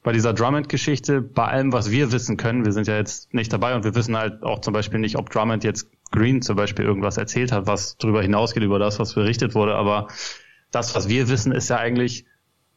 bei 0.08 0.12
dieser 0.12 0.32
Drummond-Geschichte, 0.32 1.20
bei 1.20 1.44
allem, 1.44 1.70
was 1.74 1.90
wir 1.90 2.12
wissen 2.12 2.38
können, 2.38 2.64
wir 2.64 2.72
sind 2.72 2.86
ja 2.86 2.96
jetzt 2.96 3.34
nicht 3.34 3.52
dabei 3.52 3.74
und 3.74 3.84
wir 3.84 3.94
wissen 3.94 4.16
halt 4.16 4.42
auch 4.42 4.62
zum 4.62 4.72
Beispiel 4.72 4.98
nicht, 5.00 5.18
ob 5.18 5.28
Drummond 5.28 5.64
jetzt 5.64 5.90
Green 6.12 6.40
zum 6.40 6.56
Beispiel 6.56 6.86
irgendwas 6.86 7.18
erzählt 7.18 7.52
hat, 7.52 7.66
was 7.66 7.98
darüber 7.98 8.22
hinausgeht, 8.22 8.62
über 8.62 8.78
das, 8.78 8.98
was 8.98 9.12
berichtet 9.12 9.54
wurde. 9.54 9.74
Aber 9.74 10.08
das, 10.70 10.94
was 10.94 11.10
wir 11.10 11.28
wissen, 11.28 11.52
ist 11.52 11.68
ja 11.68 11.76
eigentlich, 11.76 12.24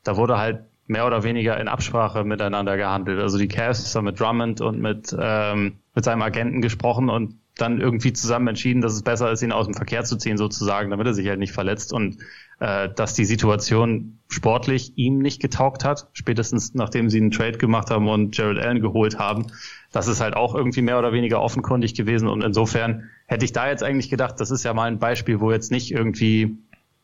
da 0.04 0.18
wurde 0.18 0.40
halt 0.40 0.66
mehr 0.88 1.08
oder 1.08 1.24
weniger 1.24 1.58
in 1.58 1.70
Absprache 1.70 2.26
miteinander 2.26 2.76
gehandelt. 2.76 3.22
Also 3.22 3.38
die 3.38 3.48
Cavs 3.48 3.96
haben 3.96 4.04
mit 4.04 4.20
Drummond 4.20 4.60
und 4.60 4.82
mit, 4.82 5.16
ähm, 5.18 5.80
mit 5.96 6.04
seinem 6.04 6.24
Agenten 6.24 6.62
gesprochen 6.62 7.10
und 7.10 7.40
dann 7.56 7.80
irgendwie 7.80 8.12
zusammen 8.12 8.50
entschieden, 8.50 8.82
dass 8.82 8.92
es 8.92 9.04
besser 9.04 9.32
ist, 9.32 9.42
ihn 9.42 9.54
aus 9.54 9.68
dem 9.68 9.74
Verkehr 9.74 10.04
zu 10.04 10.18
ziehen, 10.18 10.36
sozusagen, 10.36 10.90
damit 10.90 11.08
er 11.08 11.14
sich 11.14 11.30
halt 11.30 11.40
nicht 11.40 11.54
verletzt. 11.54 11.94
Und 11.94 12.18
äh, 12.62 12.90
dass 12.94 13.16
die 13.16 13.26
Situation 13.26 14.20
sportlich 14.30 14.94
ihm 14.96 15.18
nicht 15.18 15.42
getaugt 15.42 15.84
hat, 15.84 16.10
spätestens 16.14 16.76
nachdem 16.76 17.10
sie 17.10 17.18
einen 17.18 17.32
Trade 17.32 17.58
gemacht 17.58 17.90
haben 17.90 18.08
und 18.08 18.38
Jared 18.38 18.60
Allen 18.60 18.82
geholt 18.82 19.18
haben. 19.18 19.48
Das 19.92 20.08
ist 20.08 20.22
halt 20.22 20.36
auch 20.36 20.54
irgendwie 20.54 20.84
mehr 20.84 21.00
oder 21.00 21.12
weniger 21.12 21.42
offenkundig 21.42 21.96
gewesen 21.96 22.28
und 22.28 22.44
insofern 22.44 23.10
hätte 23.26 23.46
ich 23.46 23.52
da 23.52 23.68
jetzt 23.68 23.82
eigentlich 23.82 24.12
gedacht, 24.12 24.36
das 24.40 24.52
ist 24.52 24.64
ja 24.64 24.76
mal 24.76 24.86
ein 24.86 25.00
Beispiel, 25.00 25.40
wo 25.40 25.52
jetzt 25.52 25.72
nicht 25.72 25.92
irgendwie 25.92 26.56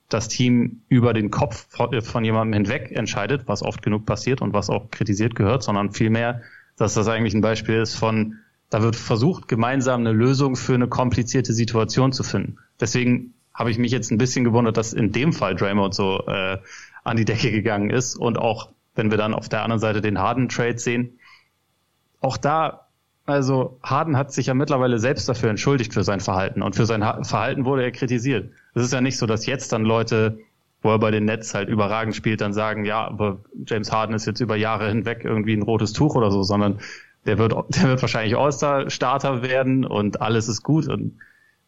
das 0.10 0.28
Team 0.28 0.84
über 0.90 1.14
den 1.14 1.32
Kopf 1.32 1.66
von 1.70 2.24
jemandem 2.24 2.54
hinweg 2.54 2.92
entscheidet, 2.92 3.48
was 3.48 3.64
oft 3.64 3.82
genug 3.82 4.06
passiert 4.06 4.44
und 4.44 4.54
was 4.54 4.70
auch 4.70 4.92
kritisiert 4.92 5.34
gehört, 5.34 5.64
sondern 5.64 5.92
vielmehr, 5.92 6.44
dass 6.78 6.94
das 6.94 7.08
eigentlich 7.08 7.34
ein 7.34 7.42
Beispiel 7.42 7.78
ist 7.78 7.96
von, 7.96 8.38
da 8.70 8.84
wird 8.84 8.96
versucht, 8.96 9.48
gemeinsam 9.48 10.02
eine 10.02 10.12
Lösung 10.12 10.56
für 10.56 10.76
eine 10.76 10.88
komplizierte 10.88 11.54
Situation 11.54 12.14
zu 12.14 12.22
finden. 12.22 12.58
Deswegen 12.80 13.34
habe 13.58 13.72
ich 13.72 13.80
mich 13.80 13.92
jetzt 13.92 14.12
ein 14.12 14.20
bisschen 14.20 14.46
gewundert, 14.46 14.78
dass 14.78 14.94
in 14.94 15.12
dem 15.12 15.34
Fall 15.34 15.56
Draymond 15.56 15.94
so 15.94 16.24
äh, 16.28 16.60
an 17.04 17.18
die 17.18 17.26
Decke 17.26 17.52
gegangen 17.52 17.90
ist. 17.90 18.16
Und 18.16 18.38
auch 18.38 18.70
wenn 18.94 19.10
wir 19.10 19.18
dann 19.18 19.34
auf 19.34 19.50
der 19.50 19.64
anderen 19.64 19.80
Seite 19.80 20.00
den 20.00 20.20
Harden-Trade 20.20 20.78
sehen, 20.78 21.20
auch 22.22 22.38
da, 22.38 22.88
also 23.26 23.80
Harden 23.82 24.16
hat 24.16 24.32
sich 24.32 24.46
ja 24.46 24.54
mittlerweile 24.54 25.00
selbst 25.00 25.28
dafür 25.28 25.50
entschuldigt 25.50 25.94
für 25.94 26.04
sein 26.04 26.20
Verhalten. 26.20 26.62
Und 26.62 26.76
für 26.76 26.86
sein 26.86 27.02
Verhalten 27.02 27.66
wurde 27.66 27.84
er 27.84 27.92
kritisiert. 27.92 28.52
Es 28.76 28.84
ist 28.84 28.94
ja 28.94 29.02
nicht 29.02 29.18
so, 29.18 29.26
dass 29.26 29.48
jetzt 29.48 29.74
dann 29.74 29.84
Leute, 29.84 30.38
wo 30.84 30.92
er 30.92 31.00
bei 31.00 31.10
den 31.10 31.26
Nets 31.26 31.56
halt 31.56 31.68
überragend 31.68 32.16
spielt, 32.16 32.42
dann 32.42 32.54
sagen, 32.54 32.86
ja, 32.86 33.08
aber 33.08 33.40
James 33.66 33.92
Harden 33.92 34.16
ist 34.16 34.28
jetzt 34.28 34.40
über 34.40 34.56
Jahre 34.56 34.88
hinweg 34.88 35.22
irgendwie 35.24 35.54
ein 35.54 35.64
rotes 35.64 35.94
Tuch 35.94 36.14
oder 36.14 36.30
so, 36.30 36.44
sondern 36.44 36.80
der 37.26 37.40
wird, 37.40 37.54
der 37.76 37.90
wird 37.90 38.02
wahrscheinlich 38.04 38.38
All-Star-Starter 38.38 39.42
werden 39.42 39.84
und 39.84 40.22
alles 40.22 40.48
ist 40.48 40.62
gut. 40.62 40.88
Und 40.88 41.18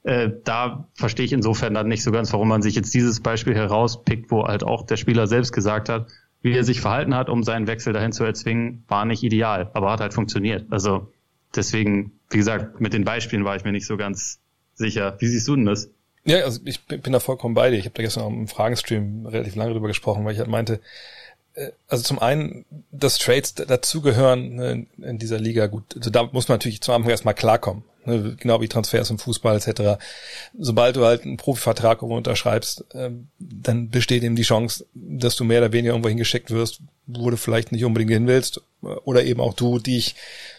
äh, 0.04 0.30
da 0.44 0.88
verstehe 0.94 1.26
ich 1.26 1.34
insofern 1.34 1.74
dann 1.74 1.88
nicht 1.88 2.04
so 2.04 2.12
ganz, 2.12 2.32
warum 2.32 2.48
man 2.48 2.62
sich 2.62 2.76
jetzt 2.76 2.94
dieses 2.94 3.20
Beispiel 3.20 3.56
herauspickt, 3.56 4.32
wo 4.32 4.46
halt 4.46 4.64
auch 4.64 4.86
der 4.86 4.98
Spieler 4.98 5.28
selbst 5.28 5.52
gesagt 5.52 5.90
hat, 5.90 6.08
wie 6.42 6.54
er 6.54 6.64
sich 6.64 6.80
verhalten 6.80 7.16
hat, 7.16 7.30
um 7.30 7.44
seinen 7.44 7.68
Wechsel 7.68 7.92
dahin 7.92 8.14
zu 8.14 8.24
erzwingen, 8.24 8.84
war 8.88 9.06
nicht 9.06 9.24
ideal, 9.24 9.70
aber 9.74 9.92
hat 9.92 10.00
halt 10.00 10.14
funktioniert. 10.14 10.66
Also 10.70 11.12
deswegen, 11.54 12.14
wie 12.30 12.38
gesagt, 12.38 12.80
mit 12.80 12.94
den 12.94 13.04
Beispielen 13.04 13.44
war 13.44 13.56
ich 13.58 13.66
mir 13.66 13.74
nicht 13.74 13.88
so 13.88 13.98
ganz 13.98 14.40
sicher. 14.74 15.18
Wie 15.20 15.28
siehst 15.28 15.48
du 15.48 15.56
denn 15.56 15.66
das? 15.66 15.90
Ja, 16.24 16.38
also 16.40 16.62
ich 16.64 16.86
bin 16.86 17.12
da 17.12 17.20
vollkommen 17.20 17.56
bei 17.56 17.70
dir. 17.70 17.78
Ich 17.78 17.86
habe 17.86 17.96
da 17.96 18.04
gestern 18.04 18.24
auch 18.24 18.30
im 18.30 18.48
Fragenstream 18.48 19.26
relativ 19.26 19.56
lange 19.56 19.74
drüber 19.74 19.88
gesprochen, 19.88 20.24
weil 20.24 20.34
ich 20.34 20.40
halt 20.40 20.50
meinte, 20.50 20.80
äh, 21.56 21.72
also 21.90 22.04
zum 22.04 22.20
einen, 22.20 22.66
dass 22.92 23.18
Trades 23.18 23.56
dazugehören 23.56 24.56
ne, 24.56 24.86
in 25.02 25.18
dieser 25.18 25.40
Liga, 25.40 25.68
gut, 25.68 25.96
also 25.98 26.10
da 26.10 26.24
muss 26.32 26.48
man 26.48 26.56
natürlich 26.56 26.82
zum 26.82 26.94
Anfang 26.94 27.12
erstmal 27.12 27.34
klarkommen 27.34 27.84
ne, 28.10 28.36
genau 28.38 28.62
wie 28.62 28.68
Transfers 28.68 29.10
im 29.10 29.20
Fußball 29.20 29.58
etc. 29.58 30.02
Sobald 30.58 30.96
du 30.96 31.06
halt 31.06 31.24
einen 31.24 31.38
Profivertrag 31.38 32.02
unterschreibst, 32.02 32.86
ähm, 32.94 33.30
dann 33.40 33.90
besteht 33.90 34.24
eben 34.24 34.36
die 34.36 34.44
Chance, 34.44 34.86
dass 34.94 35.36
du 35.36 35.44
mehr 35.44 35.60
oder 35.60 35.72
weniger 35.72 35.94
irgendwo 35.94 36.10
hingeschickt 36.10 36.52
wirst, 36.52 36.82
wo 37.08 37.30
du 37.30 37.38
vielleicht 37.38 37.72
nicht 37.72 37.86
unbedingt 37.86 38.12
hin 38.12 38.28
willst, 38.28 38.62
oder 38.82 39.24
eben 39.24 39.42
auch 39.42 39.54
du 39.54 39.80
dich 39.80 40.16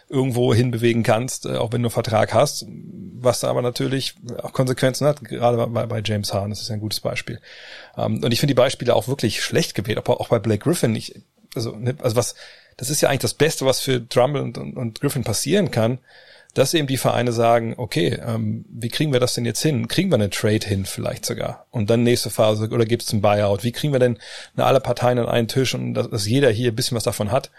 irgendwo 0.09 0.53
hinbewegen 0.53 1.03
kannst, 1.03 1.47
äh, 1.47 1.57
auch 1.57 1.73
wenn 1.73 1.83
du 1.83 1.87
einen 1.87 1.93
Vertrag 1.93 2.35
hast, 2.35 2.67
was 2.69 3.41
da 3.41 3.49
aber 3.49 3.63
natürlich 3.63 4.15
auch 4.43 4.53
Konsequenzen 4.53 5.07
hat, 5.07 5.23
gerade 5.25 5.67
bei, 5.69 5.87
bei 5.87 6.03
James 6.05 6.35
Harden, 6.35 6.51
das 6.51 6.61
ist 6.61 6.71
ein 6.71 6.81
gutes 6.81 7.01
Beispiel. 7.01 7.41
Ähm, 7.97 8.23
und 8.23 8.33
ich 8.33 8.41
finde 8.41 8.55
die 8.55 8.59
Beispiele 8.59 8.95
auch 8.95 9.09
wirklich 9.09 9.43
schlecht 9.43 9.75
gewählt, 9.75 10.05
auch 10.07 10.29
bei 10.29 10.39
Blake 10.39 10.65
Griffin. 10.65 10.95
Ich, 10.97 11.15
also, 11.55 11.77
ne, 11.77 11.95
also 12.03 12.17
was, 12.17 12.35
das 12.77 12.91
ist 12.91 13.01
ja 13.01 13.09
eigentlich 13.09 13.21
das 13.21 13.35
Beste, 13.35 13.65
was 13.65 13.81
für 13.81 14.05
und, 14.17 14.59
und, 14.59 14.77
und 14.77 15.01
Griffin 15.01 15.23
passieren 15.23 15.71
kann, 15.71 15.99
dass 16.55 16.75
eben 16.75 16.87
die 16.87 16.97
Vereine 16.97 17.33
sagen, 17.33 17.75
okay, 17.77 18.19
ähm, 18.27 18.65
wie 18.69 18.89
kriegen 18.89 19.13
wir 19.13 19.21
das 19.21 19.35
denn 19.35 19.45
jetzt 19.45 19.63
hin? 19.63 19.89
Kriegen 19.89 20.11
wir 20.11 20.17
eine 20.17 20.31
Trade 20.31 20.67
hin 20.67 20.85
vielleicht 20.85 21.25
sogar? 21.25 21.67
Und 21.71 21.91
dann 21.91 22.03
nächste 22.03 22.31
Phase, 22.31 22.69
oder 22.71 22.85
gibt 22.85 23.03
es 23.03 23.13
einen 23.13 23.23
Buyout? 23.23 23.63
Wie 23.63 23.73
kriegen 23.73 23.93
wir 23.93 24.01
denn 24.01 24.19
alle 24.57 24.81
Parteien 24.81 25.19
an 25.19 25.27
einen 25.27 25.49
Tisch 25.49 25.75
und 25.75 25.95
dass, 25.95 26.11
dass 26.11 26.27
jeder 26.27 26.51
hier 26.51 26.73
ein 26.73 26.77
bisschen 26.77 26.97
was 26.97 27.05
davon 27.05 27.31
hat? 27.31 27.51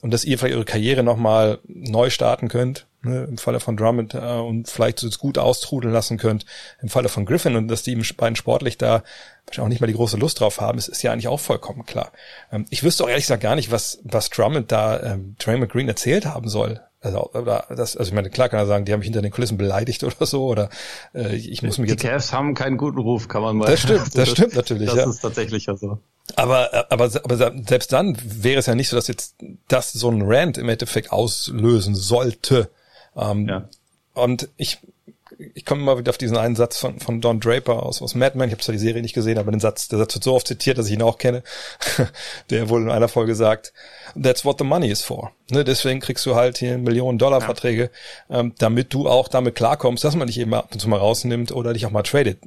Und 0.00 0.10
dass 0.12 0.24
ihr 0.24 0.36
vielleicht 0.36 0.56
eure 0.56 0.64
Karriere 0.64 1.04
nochmal 1.04 1.60
neu 1.64 2.10
starten 2.10 2.48
könnt, 2.48 2.86
ne, 3.02 3.24
im 3.24 3.38
Falle 3.38 3.60
von 3.60 3.76
Drummond, 3.76 4.14
äh, 4.14 4.18
und 4.18 4.68
vielleicht 4.68 4.98
so 4.98 5.08
gut 5.10 5.38
austrudeln 5.38 5.94
lassen 5.94 6.18
könnt, 6.18 6.44
im 6.80 6.88
Falle 6.88 7.08
von 7.08 7.24
Griffin, 7.24 7.54
und 7.54 7.68
dass 7.68 7.84
die 7.84 7.94
beiden 7.94 8.34
sportlich 8.34 8.78
da 8.78 9.04
wahrscheinlich 9.46 9.60
auch 9.60 9.68
nicht 9.68 9.80
mal 9.80 9.86
die 9.86 9.92
große 9.92 10.16
Lust 10.16 10.40
drauf 10.40 10.60
haben, 10.60 10.76
ist, 10.78 10.88
ist 10.88 11.04
ja 11.04 11.12
eigentlich 11.12 11.28
auch 11.28 11.38
vollkommen 11.38 11.86
klar. 11.86 12.10
Ähm, 12.50 12.66
ich 12.70 12.82
wüsste 12.82 13.04
auch 13.04 13.08
ehrlich 13.08 13.26
gesagt 13.26 13.44
gar 13.44 13.54
nicht, 13.54 13.70
was, 13.70 14.00
was 14.02 14.28
Drummond 14.28 14.72
da 14.72 15.00
ähm, 15.00 15.36
Draymond 15.38 15.70
Green 15.70 15.86
erzählt 15.86 16.26
haben 16.26 16.48
soll. 16.48 16.80
Also, 17.02 17.30
oder 17.32 17.66
das, 17.68 17.96
also 17.96 18.08
ich 18.08 18.14
meine, 18.14 18.30
klar 18.30 18.48
kann 18.48 18.60
er 18.60 18.66
sagen, 18.66 18.84
die 18.84 18.92
haben 18.92 19.00
mich 19.00 19.06
hinter 19.06 19.22
den 19.22 19.32
Kulissen 19.32 19.58
beleidigt 19.58 20.04
oder 20.04 20.24
so, 20.24 20.46
oder 20.46 20.70
äh, 21.14 21.34
ich 21.34 21.62
muss 21.62 21.78
mich 21.78 21.88
die 21.88 21.94
jetzt. 21.94 22.02
Die 22.04 22.08
Cavs 22.08 22.32
haben 22.32 22.54
keinen 22.54 22.76
guten 22.76 22.98
Ruf, 22.98 23.26
kann 23.28 23.42
man 23.42 23.56
mal. 23.56 23.66
Das 23.66 23.80
stimmt, 23.80 24.00
das, 24.00 24.10
das 24.12 24.30
stimmt 24.30 24.54
natürlich. 24.54 24.88
Das 24.88 24.96
ja. 24.96 25.10
ist 25.10 25.20
tatsächlich 25.20 25.66
ja 25.66 25.76
so. 25.76 25.98
Aber, 26.36 26.86
aber, 26.90 27.10
aber 27.24 27.52
selbst 27.66 27.92
dann 27.92 28.16
wäre 28.22 28.60
es 28.60 28.66
ja 28.66 28.76
nicht 28.76 28.88
so, 28.88 28.96
dass 28.96 29.08
jetzt 29.08 29.34
das 29.68 29.92
so 29.92 30.10
ein 30.10 30.22
Rant 30.22 30.56
im 30.56 30.68
Endeffekt 30.68 31.10
auslösen 31.10 31.96
sollte. 31.96 32.70
Ähm, 33.16 33.48
ja. 33.48 33.68
Und 34.14 34.48
ich, 34.56 34.78
ich 35.54 35.64
komme 35.64 35.82
mal 35.82 35.98
wieder 35.98 36.10
auf 36.10 36.18
diesen 36.18 36.36
einen 36.36 36.54
Satz 36.54 36.78
von, 36.78 37.00
von 37.00 37.20
Don 37.20 37.40
Draper 37.40 37.82
aus, 37.82 38.00
aus 38.00 38.14
Mad 38.14 38.38
Men. 38.38 38.48
Ich 38.48 38.54
habe 38.54 38.62
zwar 38.62 38.74
die 38.74 38.78
Serie 38.78 39.02
nicht 39.02 39.14
gesehen, 39.14 39.38
aber 39.38 39.50
den 39.50 39.60
Satz, 39.60 39.88
der 39.88 39.98
Satz 39.98 40.14
wird 40.14 40.24
so 40.24 40.34
oft 40.34 40.46
zitiert, 40.46 40.78
dass 40.78 40.86
ich 40.86 40.92
ihn 40.92 41.02
auch 41.02 41.18
kenne. 41.18 41.42
der 42.50 42.68
wohl 42.68 42.82
in 42.82 42.90
einer 42.90 43.08
Folge 43.08 43.34
sagt, 43.34 43.72
that's 44.20 44.44
what 44.44 44.58
the 44.58 44.64
money 44.64 44.90
is 44.90 45.02
for. 45.02 45.32
Ne, 45.50 45.64
deswegen 45.64 46.00
kriegst 46.00 46.24
du 46.24 46.34
halt 46.34 46.58
hier 46.58 46.78
Millionen 46.78 47.18
Dollar 47.18 47.40
ja. 47.40 47.44
Verträge, 47.44 47.90
ähm, 48.30 48.54
damit 48.58 48.94
du 48.94 49.06
auch 49.06 49.28
damit 49.28 49.54
klarkommst, 49.54 50.02
dass 50.02 50.16
man 50.16 50.26
dich 50.26 50.40
eben 50.40 50.54
ab 50.54 50.70
und 50.72 50.80
zu 50.80 50.88
mal 50.88 50.98
rausnimmt 50.98 51.52
oder 51.52 51.74
dich 51.74 51.84
auch 51.84 51.90
mal 51.90 52.02
tradet. 52.02 52.38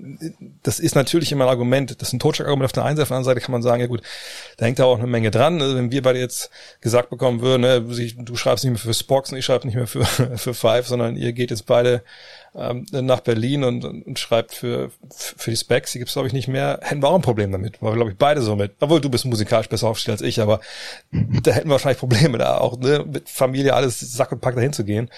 Das 0.64 0.80
ist 0.80 0.96
natürlich 0.96 1.32
immer 1.32 1.46
ein 1.46 1.50
Argument, 1.50 2.02
das 2.02 2.08
ist 2.08 2.14
ein 2.14 2.20
Totschlagargument 2.20 2.66
auf 2.66 2.72
der 2.72 2.84
einen 2.84 2.98
Seite, 2.98 3.04
auf 3.04 3.10
der 3.10 3.18
anderen 3.18 3.36
Seite 3.36 3.46
kann 3.46 3.52
man 3.52 3.62
sagen, 3.62 3.82
ja 3.82 3.88
gut, 3.88 4.02
da 4.58 4.66
hängt 4.66 4.80
da 4.80 4.86
auch 4.86 4.98
eine 4.98 5.08
Menge 5.08 5.30
dran. 5.30 5.62
Also 5.62 5.76
wenn 5.76 5.92
wir 5.92 6.02
beide 6.02 6.20
jetzt 6.20 6.50
gesagt 6.82 7.12
bekommen 7.12 7.42
würden, 7.42 7.62
ne, 7.62 7.82
du 7.82 8.36
schreibst 8.36 8.64
nicht 8.64 8.72
mehr 8.72 8.80
für 8.80 8.94
Spox 8.94 9.32
und 9.32 9.38
ich 9.38 9.46
schreibe 9.46 9.68
nicht 9.68 9.76
mehr 9.76 9.88
für, 9.88 10.06
für 10.38 10.54
Five, 10.56 10.88
sondern 10.88 11.16
ihr 11.16 11.34
geht 11.34 11.52
jetzt 11.52 11.68
beide 11.68 12.02
ähm, 12.56 12.86
nach 12.92 13.20
Berlin 13.20 13.64
und, 13.64 13.84
und 13.84 14.18
schreibt 14.18 14.54
für, 14.54 14.90
für 15.12 15.52
die 15.52 15.58
Specs, 15.58 15.92
die 15.92 16.00
gibt's 16.00 16.14
glaube 16.14 16.28
ich 16.28 16.34
nicht 16.34 16.48
mehr, 16.48 16.80
hätten 16.82 17.04
wir 17.04 17.10
auch 17.10 17.16
ein 17.16 17.22
Problem 17.22 17.52
damit. 17.52 17.82
Weil 17.82 17.92
wir 17.92 17.96
glaube 17.98 18.12
ich 18.12 18.18
beide 18.18 18.42
so 18.42 18.56
mit, 18.56 18.72
obwohl 18.80 19.02
du 19.02 19.10
bist 19.10 19.26
musikalisch 19.26 19.68
besser 19.68 19.90
aufgestellt 19.90 20.22
als 20.22 20.28
ich, 20.28 20.40
aber 20.40 20.62
da 21.12 21.52
hätten 21.56 21.70
wir 21.70 21.74
wahrscheinlich 21.74 22.00
Probleme 22.00 22.38
da 22.38 22.58
auch, 22.58 22.78
ne, 22.78 23.06
mit 23.06 23.30
Familie 23.30 23.74
alles 23.74 24.00
Sack 24.00 24.32
und 24.32 24.42
Pack 24.42 24.56
dahin 24.56 24.74
zu 24.74 24.86
gehen. 24.86 25.10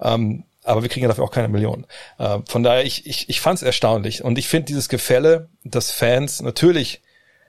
Ähm, 0.00 0.44
aber 0.62 0.82
wir 0.82 0.88
kriegen 0.88 1.04
ja 1.04 1.08
dafür 1.08 1.24
auch 1.24 1.30
keine 1.30 1.48
Millionen. 1.48 1.86
Äh, 2.18 2.40
von 2.48 2.62
daher, 2.62 2.84
ich, 2.84 3.06
ich, 3.06 3.28
ich 3.28 3.40
fand 3.40 3.58
es 3.58 3.62
erstaunlich. 3.62 4.24
Und 4.24 4.36
ich 4.36 4.48
finde 4.48 4.66
dieses 4.66 4.88
Gefälle, 4.88 5.48
dass 5.64 5.92
Fans 5.92 6.42
natürlich 6.42 7.02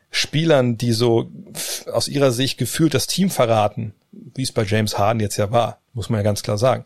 Spielern, 0.10 0.78
die 0.78 0.94
so 0.94 1.30
aus 1.92 2.08
ihrer 2.08 2.32
Sicht 2.32 2.58
gefühlt 2.58 2.94
das 2.94 3.08
Team 3.08 3.30
verraten, 3.30 3.94
wie 4.12 4.44
es 4.44 4.52
bei 4.52 4.64
James 4.64 4.98
Harden 4.98 5.20
jetzt 5.20 5.38
ja 5.38 5.52
war, 5.52 5.80
muss 5.94 6.10
man 6.10 6.20
ja 6.20 6.24
ganz 6.24 6.44
klar 6.44 6.58
sagen, 6.58 6.86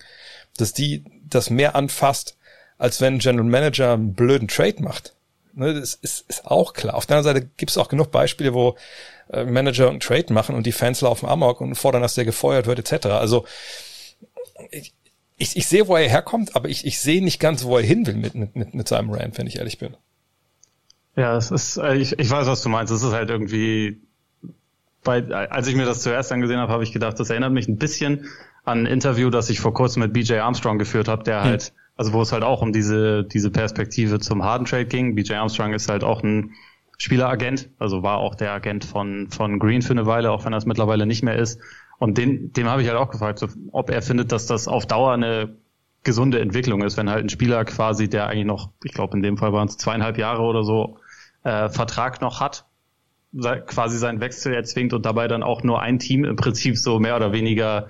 dass 0.57 0.73
die 0.73 1.03
das 1.23 1.49
mehr 1.49 1.75
anfasst, 1.75 2.37
als 2.77 2.99
wenn 2.99 3.15
ein 3.15 3.19
General 3.19 3.45
Manager 3.45 3.93
einen 3.93 4.15
blöden 4.15 4.47
Trade 4.47 4.81
macht. 4.81 5.13
Ne, 5.53 5.73
das 5.73 5.95
ist, 5.95 6.25
ist 6.29 6.45
auch 6.45 6.73
klar. 6.73 6.95
Auf 6.95 7.05
der 7.05 7.17
anderen 7.17 7.35
Seite 7.35 7.49
gibt 7.57 7.71
es 7.71 7.77
auch 7.77 7.89
genug 7.89 8.11
Beispiele, 8.11 8.53
wo 8.53 8.77
äh, 9.29 9.43
Manager 9.43 9.89
einen 9.89 9.99
Trade 9.99 10.31
machen 10.33 10.55
und 10.55 10.65
die 10.65 10.71
Fans 10.71 11.01
laufen 11.01 11.27
amok 11.27 11.61
und 11.61 11.75
fordern, 11.75 12.01
dass 12.01 12.15
der 12.15 12.25
gefeuert 12.25 12.67
wird, 12.67 12.79
etc. 12.79 13.07
Also 13.07 13.45
ich, 14.71 14.93
ich, 15.37 15.57
ich 15.57 15.67
sehe, 15.67 15.87
wo 15.87 15.95
er 15.95 16.07
herkommt, 16.07 16.55
aber 16.55 16.69
ich, 16.69 16.85
ich 16.85 16.99
sehe 16.99 17.23
nicht 17.23 17.39
ganz, 17.39 17.63
wo 17.63 17.77
er 17.77 17.83
hin 17.83 18.05
will 18.05 18.15
mit, 18.15 18.35
mit, 18.35 18.55
mit, 18.55 18.73
mit 18.73 18.87
seinem 18.87 19.11
Rant, 19.11 19.37
wenn 19.37 19.47
ich 19.47 19.57
ehrlich 19.57 19.77
bin. 19.77 19.97
Ja, 21.15 21.35
es 21.35 21.51
ist, 21.51 21.77
äh, 21.77 21.95
ich, 21.95 22.17
ich 22.17 22.29
weiß, 22.29 22.47
was 22.47 22.61
du 22.61 22.69
meinst. 22.69 22.93
Es 22.93 23.03
ist 23.03 23.11
halt 23.11 23.29
irgendwie, 23.29 24.01
bei, 25.03 25.23
als 25.27 25.67
ich 25.67 25.75
mir 25.75 25.85
das 25.85 26.01
zuerst 26.01 26.31
angesehen 26.31 26.59
habe, 26.59 26.71
habe 26.71 26.83
ich 26.83 26.91
gedacht, 26.91 27.19
das 27.19 27.29
erinnert 27.29 27.51
mich 27.51 27.67
ein 27.67 27.77
bisschen 27.77 28.27
an 28.63 28.79
ein 28.79 28.85
Interview, 28.85 29.29
das 29.29 29.49
ich 29.49 29.59
vor 29.59 29.73
kurzem 29.73 30.03
mit 30.03 30.13
BJ 30.13 30.35
Armstrong 30.35 30.77
geführt 30.77 31.07
habe, 31.07 31.23
der 31.23 31.43
hm. 31.43 31.59
Also 31.97 32.13
wo 32.13 32.21
es 32.21 32.31
halt 32.31 32.43
auch 32.43 32.61
um 32.61 32.73
diese, 32.73 33.23
diese 33.23 33.51
Perspektive 33.51 34.19
zum 34.19 34.43
Harden 34.43 34.65
Trade 34.65 34.85
ging. 34.85 35.15
BJ 35.15 35.33
Armstrong 35.33 35.73
ist 35.73 35.89
halt 35.89 36.03
auch 36.03 36.23
ein 36.23 36.51
Spieleragent, 36.97 37.69
also 37.79 38.03
war 38.03 38.17
auch 38.17 38.35
der 38.35 38.51
Agent 38.51 38.85
von, 38.85 39.29
von 39.29 39.59
Green 39.59 39.81
für 39.81 39.91
eine 39.91 40.05
Weile, 40.05 40.31
auch 40.31 40.45
wenn 40.45 40.53
es 40.53 40.65
mittlerweile 40.65 41.05
nicht 41.05 41.23
mehr 41.23 41.35
ist. 41.35 41.59
Und 41.97 42.17
den, 42.17 42.53
dem 42.53 42.67
habe 42.67 42.81
ich 42.81 42.87
halt 42.87 42.97
auch 42.97 43.09
gefragt, 43.09 43.39
so, 43.39 43.47
ob 43.71 43.89
er 43.89 44.01
findet, 44.01 44.31
dass 44.31 44.45
das 44.45 44.67
auf 44.67 44.85
Dauer 44.85 45.13
eine 45.13 45.55
gesunde 46.03 46.39
Entwicklung 46.39 46.83
ist, 46.83 46.97
wenn 46.97 47.09
halt 47.09 47.23
ein 47.23 47.29
Spieler 47.29 47.63
quasi, 47.65 48.09
der 48.09 48.27
eigentlich 48.27 48.45
noch, 48.45 48.71
ich 48.83 48.93
glaube 48.93 49.17
in 49.17 49.23
dem 49.23 49.37
Fall 49.37 49.53
waren 49.53 49.67
es 49.67 49.77
zweieinhalb 49.77 50.17
Jahre 50.17 50.41
oder 50.41 50.63
so, 50.63 50.97
äh, 51.43 51.69
Vertrag 51.69 52.21
noch 52.21 52.39
hat, 52.39 52.65
quasi 53.65 53.97
seinen 53.97 54.19
Wechsel 54.19 54.53
erzwingt 54.53 54.93
und 54.93 55.05
dabei 55.05 55.27
dann 55.27 55.43
auch 55.43 55.63
nur 55.63 55.81
ein 55.81 55.99
Team 55.99 56.25
im 56.25 56.35
Prinzip 56.35 56.77
so 56.77 56.99
mehr 56.99 57.15
oder 57.15 57.31
weniger 57.31 57.87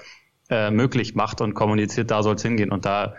äh, 0.50 0.72
möglich 0.72 1.16
macht 1.16 1.42
und 1.42 1.54
kommuniziert, 1.54 2.12
da 2.12 2.22
soll 2.22 2.36
es 2.36 2.44
hingehen. 2.44 2.72
Und 2.72 2.86
da 2.86 3.16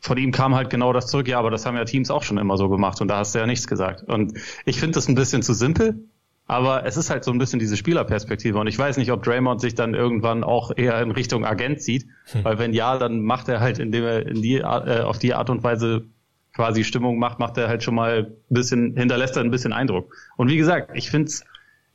von 0.00 0.18
ihm 0.18 0.32
kam 0.32 0.54
halt 0.54 0.70
genau 0.70 0.92
das 0.92 1.06
zurück, 1.06 1.28
ja, 1.28 1.38
aber 1.38 1.50
das 1.50 1.64
haben 1.66 1.76
ja 1.76 1.84
Teams 1.84 2.10
auch 2.10 2.22
schon 2.22 2.38
immer 2.38 2.56
so 2.56 2.68
gemacht 2.68 3.00
und 3.00 3.08
da 3.08 3.18
hast 3.18 3.34
du 3.34 3.38
ja 3.38 3.46
nichts 3.46 3.66
gesagt. 3.66 4.02
Und 4.02 4.38
ich 4.64 4.78
finde 4.78 4.94
das 4.94 5.08
ein 5.08 5.14
bisschen 5.14 5.42
zu 5.42 5.54
simpel, 5.54 6.04
aber 6.46 6.84
es 6.86 6.96
ist 6.96 7.10
halt 7.10 7.24
so 7.24 7.30
ein 7.30 7.38
bisschen 7.38 7.58
diese 7.58 7.76
Spielerperspektive. 7.76 8.58
Und 8.58 8.66
ich 8.66 8.78
weiß 8.78 8.96
nicht, 8.96 9.12
ob 9.12 9.22
Draymond 9.22 9.60
sich 9.60 9.74
dann 9.74 9.94
irgendwann 9.94 10.44
auch 10.44 10.72
eher 10.76 11.00
in 11.00 11.10
Richtung 11.10 11.44
Agent 11.44 11.82
sieht, 11.82 12.06
hm. 12.32 12.44
weil 12.44 12.58
wenn 12.58 12.72
ja, 12.72 12.98
dann 12.98 13.20
macht 13.20 13.48
er 13.48 13.60
halt, 13.60 13.78
indem 13.78 14.04
er 14.04 14.26
in 14.26 14.42
die, 14.42 14.56
äh, 14.56 15.00
auf 15.00 15.18
die 15.18 15.34
Art 15.34 15.50
und 15.50 15.62
Weise 15.62 16.06
quasi 16.54 16.84
Stimmung 16.84 17.18
macht, 17.18 17.38
macht 17.38 17.56
er 17.56 17.68
halt 17.68 17.82
schon 17.82 17.94
mal 17.94 18.32
ein 18.50 18.54
bisschen, 18.54 18.96
hinterlässt 18.96 19.36
er 19.36 19.44
ein 19.44 19.50
bisschen 19.50 19.72
Eindruck. 19.72 20.14
Und 20.36 20.48
wie 20.48 20.56
gesagt, 20.56 20.90
ich 20.94 21.10
finde 21.10 21.30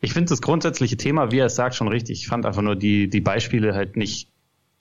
ich 0.03 0.11
finde 0.11 0.29
das 0.29 0.41
grundsätzliche 0.41 0.97
Thema, 0.97 1.31
wie 1.31 1.39
er 1.39 1.45
es 1.45 1.55
sagt, 1.55 1.75
schon 1.75 1.87
richtig. 1.87 2.19
Ich 2.19 2.27
fand 2.27 2.45
einfach 2.45 2.61
nur 2.61 2.75
die, 2.75 3.09
die 3.09 3.21
Beispiele 3.21 3.73
halt 3.73 3.95
nicht, 3.95 4.29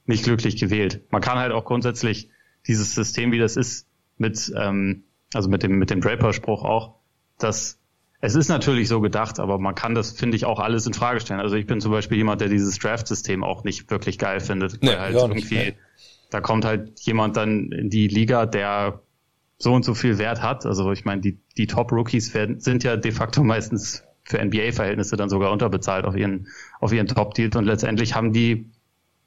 nicht 0.05 0.25
glücklich 0.25 0.57
gewählt. 0.57 1.01
Man 1.11 1.23
kann 1.23 1.39
halt 1.39 1.53
auch 1.53 1.65
grundsätzlich 1.65 2.29
dieses 2.67 2.95
System, 2.95 3.33
wie 3.33 3.39
das 3.39 3.57
ist, 3.57 3.87
mit, 4.19 4.53
ähm, 4.57 5.05
also 5.35 5.49
mit 5.49 5.63
dem, 5.63 5.79
mit 5.79 5.91
dem 5.91 6.01
Draper-Spruch 6.01 6.65
auch, 6.65 6.95
dass 7.39 7.79
es 8.25 8.37
ist 8.37 8.49
natürlich 8.49 8.87
so 8.87 9.01
gedacht, 9.01 9.41
aber 9.41 9.59
man 9.59 9.75
kann 9.75 9.97
das, 9.97 10.13
finde 10.13 10.37
ich, 10.37 10.45
auch 10.45 10.61
alles 10.61 10.87
in 10.87 10.95
Frage 10.95 11.19
stellen. 11.19 11.41
Also 11.41 11.57
ich 11.57 11.67
bin 11.67 11.81
zum 11.81 11.91
Beispiel 11.91 12.19
jemand, 12.19 12.41
der 12.41 12.49
dieses 12.49 12.79
Draft-System 12.79 13.43
auch 13.43 13.65
nicht 13.65 13.91
wirklich 13.91 14.17
geil 14.17 14.39
findet. 14.39 14.81
Nee, 14.81 14.95
halt 14.95 15.17
irgendwie, 15.17 15.57
nicht, 15.57 15.77
da 16.31 16.41
kommt 16.41 16.65
halt 16.65 17.01
jemand 17.01 17.37
dann 17.37 17.73
in 17.73 17.91
die 17.91 18.07
Liga, 18.07 18.47
der 18.47 19.03
so 19.59 19.73
und 19.73 19.85
so 19.85 19.95
viel 19.95 20.19
Wert 20.19 20.41
hat. 20.41 20.67
Also 20.67 20.93
ich 20.93 21.05
meine, 21.05 21.21
die, 21.21 21.41
die 21.57 21.67
Top-Rookies 21.67 22.33
sind 22.33 22.85
ja 22.85 22.97
de 22.97 23.11
facto 23.11 23.43
meistens 23.43 24.05
für 24.23 24.43
NBA-Verhältnisse 24.43 25.17
dann 25.17 25.29
sogar 25.29 25.51
unterbezahlt 25.51 26.05
auf 26.05 26.17
ihren, 26.17 26.47
auf 26.79 26.93
ihren 26.93 27.09
Top-Deals 27.09 27.57
und 27.57 27.65
letztendlich 27.65 28.15
haben 28.15 28.33
die 28.33 28.71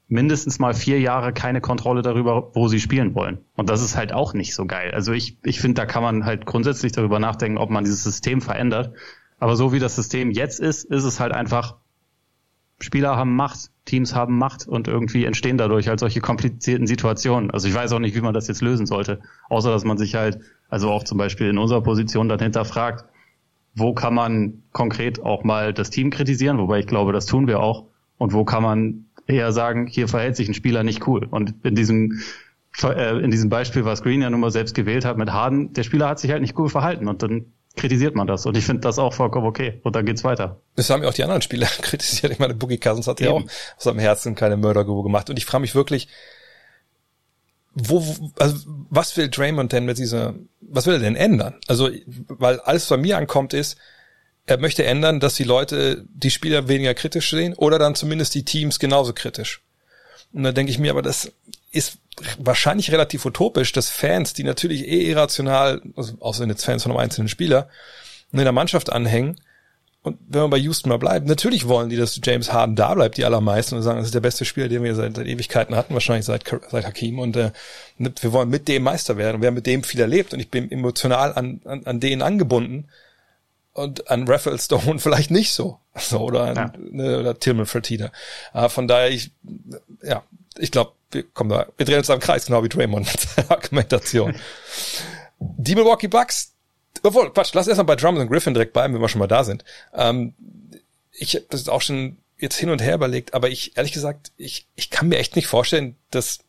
mindestens 0.08 0.60
mal 0.60 0.74
vier 0.74 1.00
Jahre 1.00 1.34
keine 1.34 1.62
Kontrolle 1.62 2.02
darüber, 2.02 2.52
wo 2.54 2.68
sie 2.68 2.80
spielen 2.80 3.16
wollen. 3.16 3.40
Und 3.56 3.70
das 3.70 3.82
ist 3.82 3.96
halt 3.96 4.14
auch 4.14 4.34
nicht 4.34 4.54
so 4.54 4.66
geil. 4.66 4.92
Also 4.92 5.14
ich, 5.14 5.38
ich 5.44 5.60
finde, 5.60 5.82
da 5.82 5.86
kann 5.86 6.04
man 6.04 6.26
halt 6.26 6.46
grundsätzlich 6.46 6.92
darüber 6.92 7.20
nachdenken, 7.20 7.58
ob 7.58 7.70
man 7.70 7.84
dieses 7.84 8.04
System 8.04 8.42
verändert. 8.42 8.94
Aber 9.40 9.56
so 9.56 9.74
wie 9.74 9.80
das 9.80 9.96
System 9.96 10.32
jetzt 10.32 10.60
ist, 10.60 10.86
ist 10.86 11.04
es 11.04 11.20
halt 11.20 11.34
einfach, 11.34 11.76
Spieler 12.80 13.16
haben 13.16 13.36
Macht, 13.36 13.72
Teams 13.86 14.14
haben 14.14 14.38
Macht 14.38 14.68
und 14.68 14.88
irgendwie 14.88 15.26
entstehen 15.26 15.58
dadurch 15.58 15.88
halt 15.88 16.00
solche 16.00 16.22
komplizierten 16.22 16.88
Situationen. 16.88 17.50
Also 17.50 17.68
ich 17.68 17.74
weiß 17.74 17.92
auch 17.94 18.00
nicht, 18.00 18.16
wie 18.16 18.22
man 18.22 18.34
das 18.34 18.48
jetzt 18.48 18.62
lösen 18.62 18.86
sollte, 18.86 19.22
außer 19.50 19.72
dass 19.72 19.86
man 19.86 19.98
sich 19.98 20.16
halt, 20.16 20.40
also 20.70 20.92
auch 20.92 21.04
zum 21.04 21.18
Beispiel 21.18 21.48
in 21.48 21.58
unserer 21.58 21.82
Position 21.82 22.30
dann 22.30 22.40
hinterfragt, 22.40 23.06
wo 23.76 23.94
kann 23.94 24.14
man 24.14 24.64
konkret 24.72 25.22
auch 25.22 25.44
mal 25.44 25.74
das 25.74 25.90
Team 25.90 26.10
kritisieren, 26.10 26.58
wobei 26.58 26.80
ich 26.80 26.88
glaube, 26.88 27.12
das 27.12 27.26
tun 27.26 27.48
wir 27.48 27.60
auch, 27.60 27.86
und 28.18 28.34
wo 28.34 28.46
kann 28.46 28.64
man 28.64 29.06
eher 29.28 29.52
sagen, 29.52 29.88
hier 29.88 30.08
verhält 30.08 30.36
sich 30.36 30.48
ein 30.48 30.54
Spieler 30.54 30.84
nicht 30.84 31.08
cool. 31.08 31.28
Und 31.30 31.54
in 31.64 31.76
diesem 31.76 32.22
äh, 32.84 33.20
in 33.20 33.32
diesem 33.32 33.50
Beispiel, 33.50 33.86
was 33.86 34.04
Green 34.04 34.22
ja 34.22 34.30
nun 34.30 34.40
mal 34.40 34.52
selbst 34.52 34.76
gewählt 34.76 35.06
hat 35.06 35.18
mit 35.18 35.32
Harden, 35.32 35.74
der 35.74 35.84
Spieler 35.84 36.10
hat 36.10 36.20
sich 36.20 36.32
halt 36.32 36.42
nicht 36.42 36.58
cool 36.58 36.70
verhalten 36.70 37.08
und 37.08 37.24
dann 37.24 37.46
kritisiert 37.76 38.16
man 38.16 38.28
das. 38.28 38.46
Und 38.46 38.58
ich 38.58 38.66
finde 38.66 38.82
das 38.82 39.00
auch 39.00 39.14
vollkommen 39.14 39.46
okay. 39.46 39.80
Und 39.84 39.96
dann 39.96 40.06
geht's 40.06 40.24
weiter. 40.24 40.62
Das 40.76 40.90
haben 40.90 41.04
ja 41.04 41.10
auch 41.10 41.14
die 41.14 41.24
anderen 41.24 41.42
Spieler 41.42 41.68
kritisiert. 41.82 42.32
Ich 42.32 42.40
meine, 42.40 42.54
Boogie 42.54 42.78
Cousins 42.78 43.08
hat 43.08 43.20
ja 43.20 43.32
auch 43.32 43.44
aus 43.44 43.84
seinem 43.84 44.00
Herzen 44.00 44.36
keine 44.36 44.58
Mördergrube 44.58 45.04
gemacht. 45.04 45.30
Und 45.30 45.38
ich 45.38 45.46
frage 45.46 45.62
mich 45.62 45.76
wirklich, 45.76 46.08
wo, 47.74 48.32
also 48.40 48.56
was 48.90 49.18
will 49.18 49.30
Draymond 49.30 49.74
denn 49.74 49.86
mit 49.86 49.98
dieser, 49.98 50.36
was 50.62 50.86
will 50.86 50.94
er 50.94 51.00
denn 51.00 51.18
ändern? 51.18 51.56
Also, 51.68 51.90
weil 52.28 52.60
alles 52.62 52.86
von 52.88 53.02
mir 53.02 53.18
ankommt 53.18 53.54
ist, 53.54 53.78
er 54.48 54.58
möchte 54.58 54.86
ändern, 54.86 55.20
dass 55.20 55.36
die 55.36 55.44
Leute 55.44 56.06
die 56.14 56.32
Spieler 56.32 56.68
weniger 56.68 56.94
kritisch 56.94 57.30
sehen 57.30 57.54
oder 57.54 57.80
dann 57.80 57.96
zumindest 57.96 58.36
die 58.36 58.44
Teams 58.44 58.80
genauso 58.80 59.14
kritisch. 59.14 59.62
Und 60.34 60.44
da 60.44 60.52
denke 60.52 60.72
ich 60.72 60.80
mir, 60.80 60.92
aber 60.92 61.02
das 61.02 61.32
ist 61.72 61.98
wahrscheinlich 62.38 62.92
relativ 62.92 63.26
utopisch, 63.26 63.72
dass 63.72 63.90
Fans, 63.90 64.34
die 64.34 64.44
natürlich 64.44 64.88
eh 64.88 65.10
irrational, 65.10 65.82
also 65.96 66.14
außer 66.20 66.46
jetzt 66.48 66.66
Fans 66.66 66.84
von 66.84 66.92
einem 66.92 67.00
einzelnen 67.00 67.28
Spieler, 67.28 67.70
in 68.32 68.40
der 68.40 68.52
Mannschaft 68.52 68.92
anhängen, 68.92 69.40
und 70.04 70.20
wenn 70.28 70.44
wir 70.44 70.50
bei 70.50 70.58
Houston 70.58 70.90
mal 70.90 71.00
bleiben, 71.00 71.26
natürlich 71.26 71.68
wollen 71.68 71.90
die, 71.90 71.96
dass 71.96 72.20
James 72.24 72.54
Harden 72.54 72.76
da 72.76 72.94
bleibt, 72.94 73.18
die 73.18 73.26
allermeisten, 73.26 73.76
und 73.76 73.82
sagen, 73.82 73.98
das 73.98 74.06
ist 74.06 74.14
der 74.14 74.20
beste 74.20 74.46
Spieler, 74.46 74.68
den 74.68 74.84
wir 74.84 74.94
seit, 74.94 75.16
seit 75.16 75.26
Ewigkeiten 75.26 75.76
hatten, 75.76 75.96
wahrscheinlich 75.96 76.26
seit, 76.26 76.44
seit 76.70 76.86
Hakim, 76.86 77.18
und 77.18 77.36
äh, 77.36 77.52
wir 77.98 78.32
wollen 78.32 78.50
mit 78.50 78.68
dem 78.68 78.84
Meister 78.84 79.18
werden, 79.18 79.38
und 79.38 79.42
wir 79.42 79.48
haben 79.48 79.56
mit 79.56 79.66
dem 79.66 79.84
viel 79.84 80.00
erlebt, 80.00 80.34
und 80.34 80.40
ich 80.40 80.52
bin 80.52 80.72
emotional 80.72 81.34
an, 81.34 81.60
an, 81.66 81.86
an 81.86 82.00
denen 82.00 82.22
angebunden, 82.22 82.86
und 83.76 84.10
an 84.10 84.28
Raphael 84.28 84.60
Stone 84.60 85.00
vielleicht 85.00 85.30
nicht 85.30 85.54
so, 85.54 85.80
so 85.96 86.22
oder 86.22 86.42
an, 86.46 86.56
ja. 86.56 86.74
ne, 86.78 87.20
oder 87.20 87.38
Tillman 87.38 87.66
Fertitta. 87.68 88.12
Äh, 88.54 88.70
von 88.70 88.88
daher, 88.88 89.12
ich, 89.12 89.32
ja, 90.02 90.24
ich 90.58 90.72
glaube, 90.72 90.94
wir 91.12 91.24
kommen 91.24 91.50
da, 91.50 91.68
wir 91.78 91.86
drehen 91.86 92.00
uns 92.00 92.10
am 92.10 92.20
Kreis, 92.20 92.46
genau 92.46 92.64
wie 92.64 92.70
Draymond 92.70 93.06
mit 93.06 93.20
seiner 93.20 93.52
Argumentation. 93.58 94.36
Die 95.40 95.76
Milwaukee 95.76 96.08
Bucks, 96.08 96.54
obwohl, 97.04 97.32
Quatsch, 97.32 97.54
lass 97.54 97.68
erstmal 97.68 97.86
bei 97.86 97.96
Drummond 97.96 98.24
und 98.24 98.32
Griffin 98.32 98.54
direkt 98.54 98.74
bleiben, 98.74 98.94
wenn 98.94 99.02
wir 99.02 99.10
schon 99.10 99.20
mal 99.20 99.28
da 99.28 99.44
sind. 99.44 99.64
Ähm, 99.94 100.34
ich 101.12 101.36
habe 101.36 101.46
das 101.50 101.68
auch 101.70 101.82
schon 101.82 102.18
jetzt 102.38 102.58
hin 102.58 102.70
und 102.70 102.82
her 102.82 102.96
überlegt, 102.96 103.34
aber 103.34 103.50
ich, 103.50 103.78
ehrlich 103.78 103.92
gesagt, 103.92 104.32
ich, 104.38 104.68
ich 104.76 104.90
kann 104.90 105.10
mir 105.10 105.18
echt 105.18 105.36
nicht 105.36 105.48
vorstellen, 105.48 105.96
dass 106.12 106.40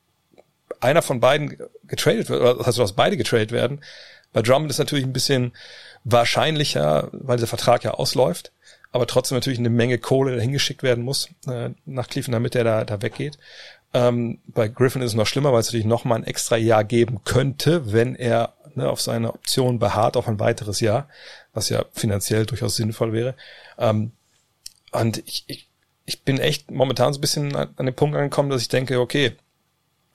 einer 0.80 1.02
von 1.02 1.20
beiden 1.20 1.58
getradet 1.84 2.28
wird, 2.28 2.40
oder 2.40 2.66
also 2.66 2.82
dass 2.82 2.92
beide 2.92 3.16
getradet 3.16 3.50
werden. 3.50 3.80
Bei 4.36 4.42
Drummond 4.42 4.70
ist 4.70 4.76
natürlich 4.76 5.06
ein 5.06 5.14
bisschen 5.14 5.52
wahrscheinlicher, 6.04 7.08
weil 7.10 7.38
der 7.38 7.46
Vertrag 7.46 7.84
ja 7.84 7.92
ausläuft, 7.92 8.52
aber 8.92 9.06
trotzdem 9.06 9.38
natürlich 9.38 9.58
eine 9.58 9.70
Menge 9.70 9.96
Kohle 9.96 10.36
dahingeschickt 10.36 10.82
werden 10.82 11.02
muss 11.02 11.30
äh, 11.46 11.70
nach 11.86 12.06
Cleveland, 12.06 12.34
damit 12.34 12.52
der 12.52 12.62
da, 12.62 12.84
da 12.84 13.00
weggeht. 13.00 13.38
Ähm, 13.94 14.40
bei 14.46 14.68
Griffin 14.68 15.00
ist 15.00 15.12
es 15.12 15.16
noch 15.16 15.26
schlimmer, 15.26 15.54
weil 15.54 15.60
es 15.60 15.68
natürlich 15.68 15.86
noch 15.86 16.04
mal 16.04 16.16
ein 16.16 16.24
extra 16.24 16.58
Jahr 16.58 16.84
geben 16.84 17.24
könnte, 17.24 17.94
wenn 17.94 18.14
er 18.14 18.52
ne, 18.74 18.90
auf 18.90 19.00
seine 19.00 19.32
Option 19.32 19.78
beharrt 19.78 20.18
auf 20.18 20.28
ein 20.28 20.38
weiteres 20.38 20.80
Jahr, 20.80 21.08
was 21.54 21.70
ja 21.70 21.86
finanziell 21.94 22.44
durchaus 22.44 22.76
sinnvoll 22.76 23.14
wäre. 23.14 23.36
Ähm, 23.78 24.12
und 24.92 25.16
ich, 25.24 25.44
ich, 25.46 25.70
ich 26.04 26.24
bin 26.24 26.38
echt 26.40 26.70
momentan 26.70 27.14
so 27.14 27.20
ein 27.20 27.22
bisschen 27.22 27.56
an, 27.56 27.70
an 27.74 27.86
den 27.86 27.94
Punkt 27.94 28.14
angekommen, 28.14 28.50
dass 28.50 28.60
ich 28.60 28.68
denke, 28.68 29.00
okay, 29.00 29.32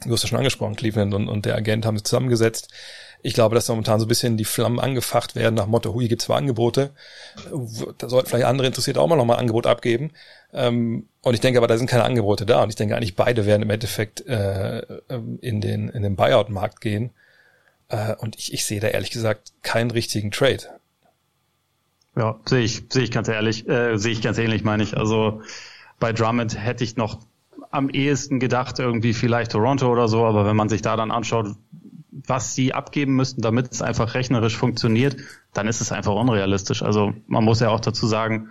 du 0.05 0.13
hast 0.13 0.21
ja 0.21 0.29
schon 0.29 0.38
angesprochen, 0.38 0.75
Cleveland 0.75 1.15
und, 1.15 1.27
und 1.27 1.45
der 1.47 1.55
Agent 1.55 1.88
haben 1.88 1.97
sich 1.97 2.05
zusammengesetzt. 2.05 2.69
Ich 3.23 3.34
glaube, 3.34 3.55
dass 3.55 3.69
momentan 3.69 3.99
so 3.99 4.05
ein 4.05 4.10
bisschen 4.10 4.38
die 4.38 4.45
Flammen 4.45 4.79
angefacht 4.79 5.36
werden 5.36 5.55
nach 5.55 5.67
Motto, 5.67 5.93
hui, 5.93 6.07
gibt's 6.07 6.25
zwar 6.25 6.38
Angebote, 6.38 6.91
da 7.97 8.10
sollten 8.10 8.29
vielleicht 8.29 8.45
andere 8.45 8.67
interessiert 8.67 8.97
auch 8.97 9.07
mal 9.07 9.15
nochmal 9.15 9.38
ein 9.38 9.41
Angebot 9.41 9.67
abgeben. 9.67 10.12
Ähm, 10.53 11.07
und 11.21 11.34
ich 11.34 11.39
denke 11.39 11.60
aber, 11.60 11.67
da 11.67 11.77
sind 11.77 11.88
keine 11.88 12.03
Angebote 12.03 12.45
da. 12.45 12.63
Und 12.63 12.69
ich 12.69 12.75
denke 12.75 12.95
eigentlich, 12.95 13.15
beide 13.15 13.45
werden 13.45 13.62
im 13.62 13.69
Endeffekt 13.69 14.25
äh, 14.27 14.79
ähm, 15.10 15.38
in 15.41 15.62
den, 15.62 15.89
in 15.89 16.03
den 16.03 16.15
Buyout-Markt 16.15 16.81
gehen. 16.81 17.12
Äh, 17.89 18.15
und 18.15 18.38
ich, 18.38 18.53
ich 18.53 18.65
sehe 18.65 18.79
da 18.79 18.88
ehrlich 18.88 19.12
gesagt 19.12 19.53
keinen 19.62 19.91
richtigen 19.91 20.31
Trade. 20.31 20.63
Ja, 22.15 22.39
sehe 22.45 22.62
ich, 22.63 22.84
sehe 22.89 23.03
ich 23.03 23.12
ganz 23.12 23.27
ehrlich, 23.27 23.67
äh, 23.69 23.97
sehe 23.97 24.12
ich 24.12 24.21
ganz 24.21 24.38
ähnlich, 24.38 24.63
meine 24.63 24.84
ich. 24.84 24.97
Also 24.97 25.41
bei 25.99 26.12
Drummond 26.12 26.57
hätte 26.57 26.84
ich 26.84 26.97
noch 26.97 27.19
am 27.69 27.89
ehesten 27.89 28.39
gedacht, 28.39 28.79
irgendwie 28.79 29.13
vielleicht 29.13 29.51
Toronto 29.51 29.89
oder 29.89 30.07
so, 30.10 30.25
aber 30.25 30.45
wenn 30.45 30.57
man 30.57 30.67
sich 30.67 30.81
da 30.81 30.97
dann 30.97 31.12
anschaut, 31.12 31.55
was 32.12 32.56
sie 32.56 32.74
abgeben 32.74 33.15
müssten, 33.15 33.41
damit 33.41 33.71
es 33.71 33.82
einfach 33.82 34.13
rechnerisch 34.13 34.58
funktioniert, 34.58 35.15
dann 35.54 35.67
ist 35.67 35.82
es 35.82 35.91
einfach 35.91 36.13
unrealistisch. 36.13 36.84
Also 36.84 37.13
man 37.28 37.43
muss 37.43 37.62
ja 37.62 37.69
auch 37.69 37.80
dazu 37.80 38.06
sagen, 38.06 38.50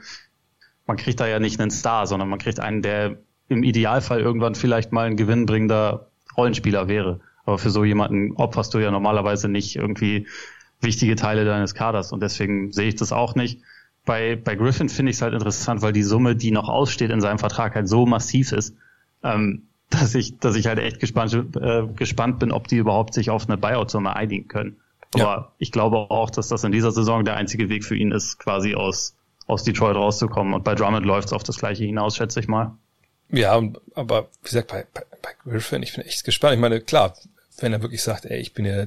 man 0.86 0.96
kriegt 0.96 1.20
da 1.20 1.26
ja 1.26 1.38
nicht 1.38 1.60
einen 1.60 1.70
Star, 1.70 2.06
sondern 2.06 2.28
man 2.28 2.38
kriegt 2.38 2.58
einen, 2.58 2.82
der 2.82 3.18
im 3.48 3.62
Idealfall 3.62 4.20
irgendwann 4.20 4.54
vielleicht 4.54 4.92
mal 4.92 5.06
ein 5.06 5.16
gewinnbringender 5.16 6.10
Rollenspieler 6.36 6.88
wäre. 6.88 7.20
Aber 7.44 7.58
für 7.58 7.70
so 7.70 7.84
jemanden 7.84 8.32
opferst 8.36 8.72
du 8.74 8.78
ja 8.78 8.90
normalerweise 8.90 9.48
nicht 9.48 9.76
irgendwie 9.76 10.26
wichtige 10.80 11.16
Teile 11.16 11.44
deines 11.44 11.74
Kaders 11.74 12.12
und 12.12 12.22
deswegen 12.22 12.72
sehe 12.72 12.88
ich 12.88 12.96
das 12.96 13.12
auch 13.12 13.34
nicht. 13.34 13.60
Bei, 14.06 14.36
bei 14.36 14.54
Griffin 14.54 14.88
finde 14.88 15.10
ich 15.10 15.16
es 15.16 15.22
halt 15.22 15.34
interessant, 15.34 15.82
weil 15.82 15.92
die 15.92 16.02
Summe, 16.02 16.34
die 16.34 16.52
noch 16.52 16.68
aussteht 16.68 17.10
in 17.10 17.20
seinem 17.20 17.38
Vertrag, 17.38 17.74
halt 17.74 17.88
so 17.88 18.06
massiv 18.06 18.52
ist, 18.52 18.76
ähm, 19.22 19.68
dass 19.90 20.14
ich, 20.14 20.38
dass 20.38 20.56
ich 20.56 20.66
halt 20.66 20.78
echt 20.78 21.00
gespannt, 21.00 21.34
äh, 21.34 21.86
gespannt 21.94 22.38
bin, 22.38 22.52
ob 22.52 22.68
die 22.68 22.76
überhaupt 22.76 23.12
sich 23.12 23.30
auf 23.30 23.48
eine 23.48 23.58
Buyout-Summe 23.58 24.14
einigen 24.14 24.48
können. 24.48 24.80
Aber 25.12 25.22
ja. 25.22 25.52
ich 25.58 25.72
glaube 25.72 25.96
auch, 25.96 26.30
dass 26.30 26.48
das 26.48 26.62
in 26.62 26.72
dieser 26.72 26.92
Saison 26.92 27.24
der 27.24 27.36
einzige 27.36 27.68
Weg 27.68 27.84
für 27.84 27.96
ihn 27.96 28.12
ist, 28.12 28.38
quasi 28.38 28.76
aus, 28.76 29.16
aus 29.46 29.64
Detroit 29.64 29.96
rauszukommen. 29.96 30.54
Und 30.54 30.62
bei 30.62 30.76
Drummond 30.76 31.04
läuft 31.04 31.28
es 31.28 31.32
auf 31.32 31.42
das 31.42 31.58
gleiche 31.58 31.84
hinaus, 31.84 32.16
schätze 32.16 32.38
ich 32.38 32.46
mal. 32.46 32.76
Ja, 33.32 33.60
aber 33.94 34.28
wie 34.42 34.48
gesagt, 34.48 34.68
bei, 34.68 34.86
bei, 34.94 35.02
bei 35.22 35.30
Griffin, 35.44 35.82
ich 35.82 35.94
bin 35.94 36.04
echt 36.04 36.24
gespannt. 36.24 36.54
Ich 36.54 36.60
meine, 36.60 36.80
klar, 36.80 37.14
wenn 37.58 37.72
er 37.72 37.82
wirklich 37.82 38.02
sagt, 38.02 38.24
ey, 38.24 38.38
ich 38.38 38.54
bin 38.54 38.64
ja 38.64 38.86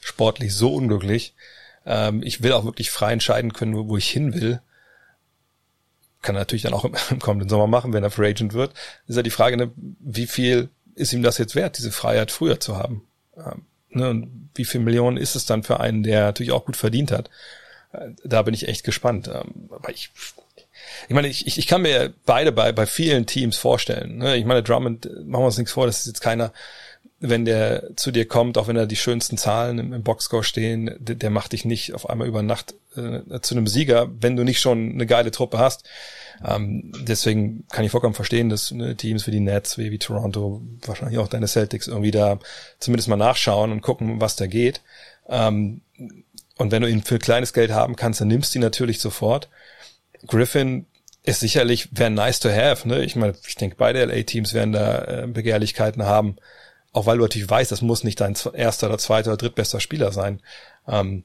sportlich 0.00 0.54
so 0.54 0.74
unglücklich, 0.74 1.34
ähm, 1.86 2.22
ich 2.22 2.42
will 2.42 2.52
auch 2.52 2.64
wirklich 2.64 2.90
frei 2.90 3.12
entscheiden 3.12 3.52
können, 3.52 3.76
wo, 3.76 3.88
wo 3.88 3.96
ich 3.96 4.08
hin 4.08 4.34
will, 4.34 4.60
kann 6.22 6.34
er 6.36 6.40
natürlich 6.40 6.62
dann 6.62 6.74
auch 6.74 6.84
im, 7.10 7.18
kommenden 7.18 7.48
Sommer 7.48 7.66
machen, 7.66 7.92
wenn 7.92 8.04
er 8.04 8.10
Free 8.10 8.30
Agent 8.30 8.52
wird, 8.52 8.74
ist 9.06 9.16
ja 9.16 9.22
die 9.22 9.30
Frage, 9.30 9.56
ne, 9.56 9.70
wie 9.76 10.26
viel 10.26 10.68
ist 10.94 11.12
ihm 11.12 11.22
das 11.22 11.38
jetzt 11.38 11.54
wert, 11.54 11.78
diese 11.78 11.92
Freiheit 11.92 12.30
früher 12.30 12.60
zu 12.60 12.76
haben? 12.76 13.06
Ähm, 13.36 13.66
ne, 13.90 14.10
und 14.10 14.50
wie 14.54 14.64
viel 14.64 14.80
Millionen 14.80 15.16
ist 15.16 15.36
es 15.36 15.46
dann 15.46 15.62
für 15.62 15.80
einen, 15.80 16.02
der 16.02 16.22
natürlich 16.24 16.52
auch 16.52 16.64
gut 16.64 16.76
verdient 16.76 17.12
hat? 17.12 17.30
Äh, 17.92 18.10
da 18.24 18.42
bin 18.42 18.54
ich 18.54 18.68
echt 18.68 18.84
gespannt. 18.84 19.28
Ähm, 19.28 19.68
aber 19.70 19.90
ich, 19.90 20.10
ich 21.08 21.14
meine, 21.14 21.28
ich, 21.28 21.46
ich, 21.46 21.58
ich 21.58 21.66
kann 21.66 21.82
mir 21.82 22.12
beide 22.26 22.52
bei, 22.52 22.72
bei 22.72 22.86
vielen 22.86 23.26
Teams 23.26 23.56
vorstellen. 23.56 24.18
Ne? 24.18 24.36
Ich 24.36 24.44
meine, 24.44 24.62
Drummond, 24.62 25.04
machen 25.26 25.42
wir 25.42 25.46
uns 25.46 25.58
nichts 25.58 25.72
vor, 25.72 25.86
das 25.86 26.00
ist 26.00 26.06
jetzt 26.06 26.20
keiner, 26.20 26.52
wenn 27.20 27.44
der 27.44 27.96
zu 27.96 28.12
dir 28.12 28.26
kommt, 28.28 28.58
auch 28.58 28.68
wenn 28.68 28.76
da 28.76 28.86
die 28.86 28.96
schönsten 28.96 29.36
Zahlen 29.36 29.78
im, 29.78 29.92
im 29.92 30.02
Boxscore 30.02 30.44
stehen, 30.44 30.94
der, 30.98 31.16
der, 31.16 31.30
macht 31.30 31.52
dich 31.52 31.64
nicht 31.64 31.94
auf 31.94 32.08
einmal 32.08 32.28
über 32.28 32.42
Nacht 32.42 32.74
äh, 32.96 33.40
zu 33.40 33.56
einem 33.56 33.66
Sieger, 33.66 34.08
wenn 34.20 34.36
du 34.36 34.44
nicht 34.44 34.60
schon 34.60 34.92
eine 34.92 35.06
geile 35.06 35.32
Truppe 35.32 35.58
hast. 35.58 35.88
Ähm, 36.46 36.92
deswegen 37.00 37.66
kann 37.70 37.84
ich 37.84 37.90
vollkommen 37.90 38.14
verstehen, 38.14 38.48
dass 38.48 38.70
ne, 38.70 38.94
Teams 38.96 39.26
wie 39.26 39.32
die 39.32 39.40
Nets, 39.40 39.78
wie, 39.78 39.90
wie 39.90 39.98
Toronto, 39.98 40.62
wahrscheinlich 40.86 41.18
auch 41.18 41.26
deine 41.26 41.48
Celtics 41.48 41.88
irgendwie 41.88 42.12
da 42.12 42.38
zumindest 42.78 43.08
mal 43.08 43.16
nachschauen 43.16 43.72
und 43.72 43.80
gucken, 43.80 44.20
was 44.20 44.36
da 44.36 44.46
geht. 44.46 44.80
Ähm, 45.28 45.80
und 46.56 46.70
wenn 46.70 46.82
du 46.82 46.88
ihn 46.88 47.02
für 47.02 47.18
kleines 47.18 47.52
Geld 47.52 47.72
haben 47.72 47.96
kannst, 47.96 48.20
dann 48.20 48.28
nimmst 48.28 48.54
du 48.54 48.58
ihn 48.58 48.62
natürlich 48.62 49.00
sofort. 49.00 49.48
Griffin 50.26 50.86
ist 51.24 51.40
sicherlich, 51.40 51.88
wäre 51.92 52.10
nice 52.10 52.40
to 52.40 52.48
have. 52.48 52.86
Ne? 52.86 53.04
Ich 53.04 53.16
meine, 53.16 53.34
ich 53.46 53.56
denke, 53.56 53.76
beide 53.76 54.04
LA-Teams 54.04 54.54
werden 54.54 54.72
da 54.72 55.04
äh, 55.04 55.26
Begehrlichkeiten 55.26 56.04
haben. 56.04 56.36
Auch 56.98 57.06
weil 57.06 57.18
du 57.18 57.22
natürlich 57.22 57.48
weißt, 57.48 57.70
das 57.70 57.80
muss 57.80 58.02
nicht 58.02 58.20
dein 58.20 58.34
erster 58.54 58.88
oder 58.88 58.98
zweiter 58.98 59.30
oder 59.30 59.36
drittbester 59.36 59.78
Spieler 59.78 60.10
sein. 60.10 60.40
Ähm, 60.88 61.22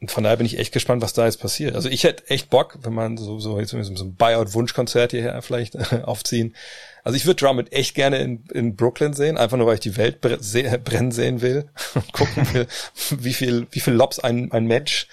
und 0.00 0.12
von 0.12 0.22
daher 0.22 0.36
bin 0.36 0.46
ich 0.46 0.60
echt 0.60 0.72
gespannt, 0.72 1.02
was 1.02 1.12
da 1.12 1.24
jetzt 1.24 1.40
passiert. 1.40 1.74
Also 1.74 1.88
ich 1.88 2.04
hätte 2.04 2.30
echt 2.30 2.50
Bock, 2.50 2.78
wenn 2.82 2.94
man 2.94 3.16
so, 3.16 3.40
so 3.40 3.58
jetzt 3.58 3.70
so 3.70 3.76
ein 4.04 4.14
Buyout-Wunschkonzert 4.14 5.10
hierher 5.10 5.42
vielleicht 5.42 5.76
aufziehen. 6.04 6.54
Also 7.02 7.16
ich 7.16 7.26
würde 7.26 7.44
Drummond 7.44 7.72
echt 7.72 7.96
gerne 7.96 8.18
in, 8.18 8.44
in 8.52 8.76
Brooklyn 8.76 9.12
sehen, 9.12 9.36
einfach 9.38 9.56
nur 9.56 9.66
weil 9.66 9.74
ich 9.74 9.80
die 9.80 9.96
Welt 9.96 10.20
brennen 10.84 11.10
sehen 11.10 11.40
will 11.40 11.68
und 11.96 12.12
gucken 12.12 12.54
will, 12.54 12.68
wie 13.10 13.34
viel, 13.34 13.66
wie 13.72 13.80
viel 13.80 13.94
Lobs 13.94 14.20
ein, 14.20 14.52
ein 14.52 14.66
Match 14.66 15.08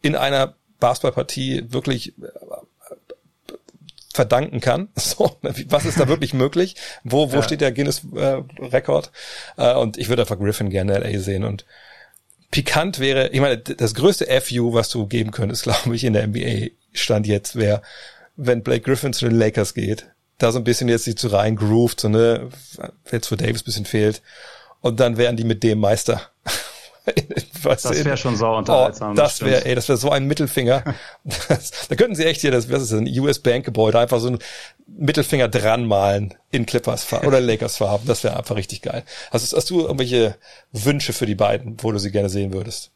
in 0.00 0.16
einer 0.16 0.54
Basketballpartie 0.80 1.66
wirklich 1.70 2.14
verdanken 4.18 4.60
kann. 4.60 4.88
So, 4.98 5.38
was 5.68 5.84
ist 5.84 6.00
da 6.00 6.08
wirklich 6.08 6.34
möglich? 6.34 6.74
Wo, 7.04 7.30
wo 7.30 7.36
ja. 7.36 7.42
steht 7.42 7.60
der 7.60 7.72
Guinness-Rekord? 7.72 9.12
Äh, 9.56 9.70
äh, 9.70 9.74
und 9.76 9.96
ich 9.96 10.08
würde 10.08 10.22
einfach 10.22 10.38
Griffin 10.38 10.70
gerne 10.70 10.98
LA 10.98 11.20
sehen. 11.20 11.44
Und 11.44 11.64
pikant 12.50 12.98
wäre, 12.98 13.28
ich 13.28 13.40
meine, 13.40 13.58
das 13.58 13.94
größte 13.94 14.26
FU, 14.40 14.74
was 14.74 14.88
du 14.90 15.06
geben 15.06 15.30
könntest, 15.30 15.62
glaube 15.64 15.94
ich, 15.94 16.02
in 16.04 16.14
der 16.14 16.26
NBA 16.26 16.72
Stand 16.92 17.26
jetzt 17.26 17.54
wäre, 17.54 17.80
wenn 18.36 18.62
Blake 18.62 18.82
Griffin 18.82 19.12
zu 19.12 19.28
den 19.28 19.38
Lakers 19.38 19.72
geht, 19.72 20.06
da 20.38 20.52
so 20.52 20.58
ein 20.58 20.64
bisschen 20.64 20.88
jetzt 20.88 21.04
sich 21.04 21.16
zu 21.16 21.28
rein 21.28 21.56
grooved, 21.56 22.00
so 22.00 22.08
ne, 22.08 22.50
jetzt 23.10 23.30
wo 23.30 23.36
Davis 23.36 23.62
bisschen 23.62 23.84
fehlt, 23.84 24.20
und 24.80 25.00
dann 25.00 25.16
wären 25.16 25.36
die 25.36 25.44
mit 25.44 25.62
dem 25.62 25.78
Meister. 25.78 26.22
Was 27.62 27.82
das 27.82 28.04
wäre 28.04 28.16
schon 28.16 28.36
sau 28.36 28.56
unterhaltsam. 28.56 29.12
Oh, 29.12 29.14
das 29.14 29.40
wäre, 29.42 29.64
ey, 29.64 29.74
das 29.74 29.88
wäre 29.88 29.98
so 29.98 30.10
ein 30.10 30.26
Mittelfinger. 30.26 30.84
Das, 31.48 31.88
da 31.88 31.96
könnten 31.96 32.14
sie 32.14 32.24
echt 32.24 32.40
hier, 32.40 32.50
das, 32.50 32.70
was 32.70 32.82
ist 32.82 32.92
das, 32.92 33.00
ein 33.00 33.20
US 33.20 33.38
Bank 33.38 33.64
Gebäude, 33.64 33.98
einfach 33.98 34.18
so 34.18 34.28
ein 34.28 34.38
Mittelfinger 34.86 35.48
dran 35.48 35.86
malen 35.86 36.34
in 36.50 36.66
Clippers 36.66 37.12
oder 37.12 37.40
Lakers 37.40 37.76
Farben. 37.76 38.06
Das 38.06 38.24
wäre 38.24 38.36
einfach 38.36 38.56
richtig 38.56 38.82
geil. 38.82 39.04
Hast, 39.30 39.54
hast 39.54 39.70
du 39.70 39.80
irgendwelche 39.80 40.36
Wünsche 40.72 41.12
für 41.12 41.26
die 41.26 41.34
beiden, 41.34 41.76
wo 41.82 41.92
du 41.92 41.98
sie 41.98 42.10
gerne 42.10 42.28
sehen 42.28 42.52
würdest? 42.52 42.92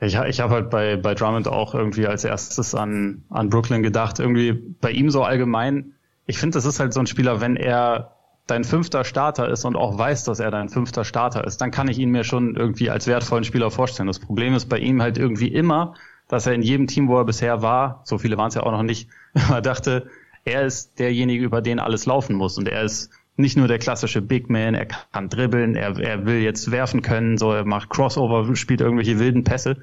Ich, 0.00 0.14
ich 0.14 0.40
habe 0.40 0.54
halt 0.54 0.70
bei, 0.70 0.96
bei 0.96 1.14
Drummond 1.14 1.48
auch 1.48 1.74
irgendwie 1.74 2.06
als 2.06 2.24
erstes 2.24 2.74
an, 2.74 3.24
an 3.30 3.48
Brooklyn 3.48 3.82
gedacht. 3.82 4.18
Irgendwie 4.18 4.52
bei 4.52 4.90
ihm 4.90 5.10
so 5.10 5.22
allgemein. 5.22 5.94
Ich 6.26 6.38
finde, 6.38 6.56
das 6.56 6.66
ist 6.66 6.80
halt 6.80 6.92
so 6.92 7.00
ein 7.00 7.06
Spieler, 7.06 7.40
wenn 7.40 7.56
er 7.56 8.15
dein 8.46 8.64
fünfter 8.64 9.04
Starter 9.04 9.48
ist 9.48 9.64
und 9.64 9.76
auch 9.76 9.98
weiß, 9.98 10.24
dass 10.24 10.40
er 10.40 10.50
dein 10.50 10.68
fünfter 10.68 11.04
Starter 11.04 11.44
ist, 11.44 11.60
dann 11.60 11.70
kann 11.70 11.88
ich 11.88 11.98
ihn 11.98 12.10
mir 12.10 12.24
schon 12.24 12.54
irgendwie 12.54 12.90
als 12.90 13.06
wertvollen 13.06 13.44
Spieler 13.44 13.70
vorstellen. 13.70 14.06
Das 14.06 14.20
Problem 14.20 14.54
ist 14.54 14.68
bei 14.68 14.78
ihm 14.78 15.02
halt 15.02 15.18
irgendwie 15.18 15.48
immer, 15.48 15.94
dass 16.28 16.46
er 16.46 16.54
in 16.54 16.62
jedem 16.62 16.86
Team, 16.86 17.08
wo 17.08 17.18
er 17.18 17.24
bisher 17.24 17.62
war, 17.62 18.02
so 18.04 18.18
viele 18.18 18.36
waren 18.36 18.48
es 18.48 18.54
ja 18.54 18.62
auch 18.62 18.72
noch 18.72 18.82
nicht, 18.82 19.08
immer 19.34 19.60
dachte, 19.60 20.08
er 20.44 20.64
ist 20.64 20.98
derjenige, 20.98 21.44
über 21.44 21.60
den 21.60 21.80
alles 21.80 22.06
laufen 22.06 22.36
muss. 22.36 22.56
Und 22.56 22.68
er 22.68 22.82
ist 22.82 23.10
nicht 23.36 23.56
nur 23.56 23.68
der 23.68 23.78
klassische 23.78 24.22
Big 24.22 24.48
Man, 24.48 24.74
er 24.74 24.86
kann 24.86 25.28
dribbeln, 25.28 25.74
er, 25.74 25.98
er 25.98 26.24
will 26.24 26.40
jetzt 26.40 26.70
werfen 26.70 27.02
können, 27.02 27.36
so 27.36 27.52
er 27.52 27.64
macht 27.64 27.90
Crossover, 27.90 28.54
spielt 28.54 28.80
irgendwelche 28.80 29.18
wilden 29.18 29.42
Pässe. 29.42 29.76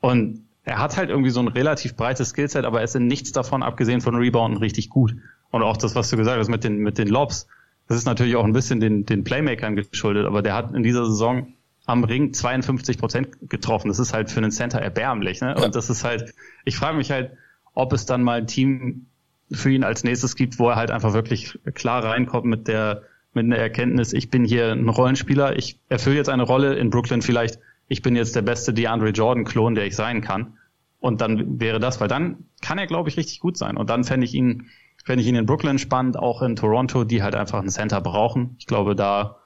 Und 0.00 0.44
er 0.64 0.78
hat 0.78 0.96
halt 0.96 1.10
irgendwie 1.10 1.30
so 1.30 1.40
ein 1.40 1.48
relativ 1.48 1.96
breites 1.96 2.30
Skillset, 2.30 2.64
aber 2.64 2.78
er 2.78 2.84
ist 2.84 2.96
in 2.96 3.06
nichts 3.06 3.32
davon, 3.32 3.62
abgesehen 3.62 4.00
von 4.00 4.14
Rebounden, 4.14 4.58
richtig 4.58 4.88
gut. 4.88 5.16
Und 5.50 5.62
auch 5.62 5.76
das, 5.76 5.94
was 5.94 6.10
du 6.10 6.16
gesagt 6.16 6.38
hast 6.38 6.48
mit 6.48 6.64
den, 6.64 6.78
mit 6.78 6.96
den 6.96 7.08
Lobs 7.08 7.46
das 7.88 7.98
ist 7.98 8.06
natürlich 8.06 8.36
auch 8.36 8.44
ein 8.44 8.52
bisschen 8.52 8.80
den, 8.80 9.04
den 9.04 9.24
Playmakern 9.24 9.76
geschuldet, 9.76 10.26
aber 10.26 10.42
der 10.42 10.54
hat 10.54 10.74
in 10.74 10.82
dieser 10.82 11.04
Saison 11.06 11.52
am 11.86 12.04
Ring 12.04 12.32
52 12.32 12.98
Prozent 12.98 13.28
getroffen. 13.48 13.88
Das 13.88 13.98
ist 13.98 14.14
halt 14.14 14.30
für 14.30 14.38
einen 14.38 14.50
Center 14.50 14.78
erbärmlich. 14.78 15.42
Ne? 15.42 15.54
Und 15.54 15.74
das 15.74 15.90
ist 15.90 16.02
halt, 16.02 16.32
ich 16.64 16.76
frage 16.76 16.96
mich 16.96 17.10
halt, 17.10 17.32
ob 17.74 17.92
es 17.92 18.06
dann 18.06 18.22
mal 18.22 18.38
ein 18.38 18.46
Team 18.46 19.06
für 19.52 19.70
ihn 19.70 19.84
als 19.84 20.02
nächstes 20.02 20.36
gibt, 20.36 20.58
wo 20.58 20.70
er 20.70 20.76
halt 20.76 20.90
einfach 20.90 21.12
wirklich 21.12 21.58
klar 21.74 22.02
reinkommt 22.02 22.46
mit 22.46 22.68
der 22.68 23.02
mit 23.34 23.44
einer 23.46 23.56
Erkenntnis, 23.56 24.12
ich 24.12 24.30
bin 24.30 24.44
hier 24.44 24.72
ein 24.72 24.88
Rollenspieler, 24.88 25.58
ich 25.58 25.78
erfülle 25.88 26.16
jetzt 26.16 26.28
eine 26.28 26.44
Rolle 26.44 26.74
in 26.76 26.90
Brooklyn 26.90 27.20
vielleicht, 27.20 27.58
ich 27.88 28.00
bin 28.00 28.16
jetzt 28.16 28.36
der 28.36 28.42
beste 28.42 28.72
DeAndre 28.72 29.10
Jordan-Klon, 29.10 29.74
der 29.74 29.86
ich 29.86 29.96
sein 29.96 30.20
kann. 30.20 30.56
Und 31.00 31.20
dann 31.20 31.60
wäre 31.60 31.80
das, 31.80 32.00
weil 32.00 32.08
dann 32.08 32.44
kann 32.62 32.78
er, 32.78 32.86
glaube 32.86 33.08
ich, 33.08 33.16
richtig 33.16 33.40
gut 33.40 33.58
sein. 33.58 33.76
Und 33.76 33.90
dann 33.90 34.04
fände 34.04 34.24
ich 34.24 34.34
ihn 34.34 34.70
fände 35.04 35.22
ich 35.22 35.28
ihn 35.28 35.36
in 35.36 35.46
Brooklyn 35.46 35.78
spannend, 35.78 36.18
auch 36.18 36.42
in 36.42 36.56
Toronto, 36.56 37.04
die 37.04 37.22
halt 37.22 37.34
einfach 37.34 37.60
einen 37.60 37.70
Center 37.70 38.00
brauchen. 38.00 38.56
Ich 38.58 38.66
glaube, 38.66 38.96
da 38.96 39.36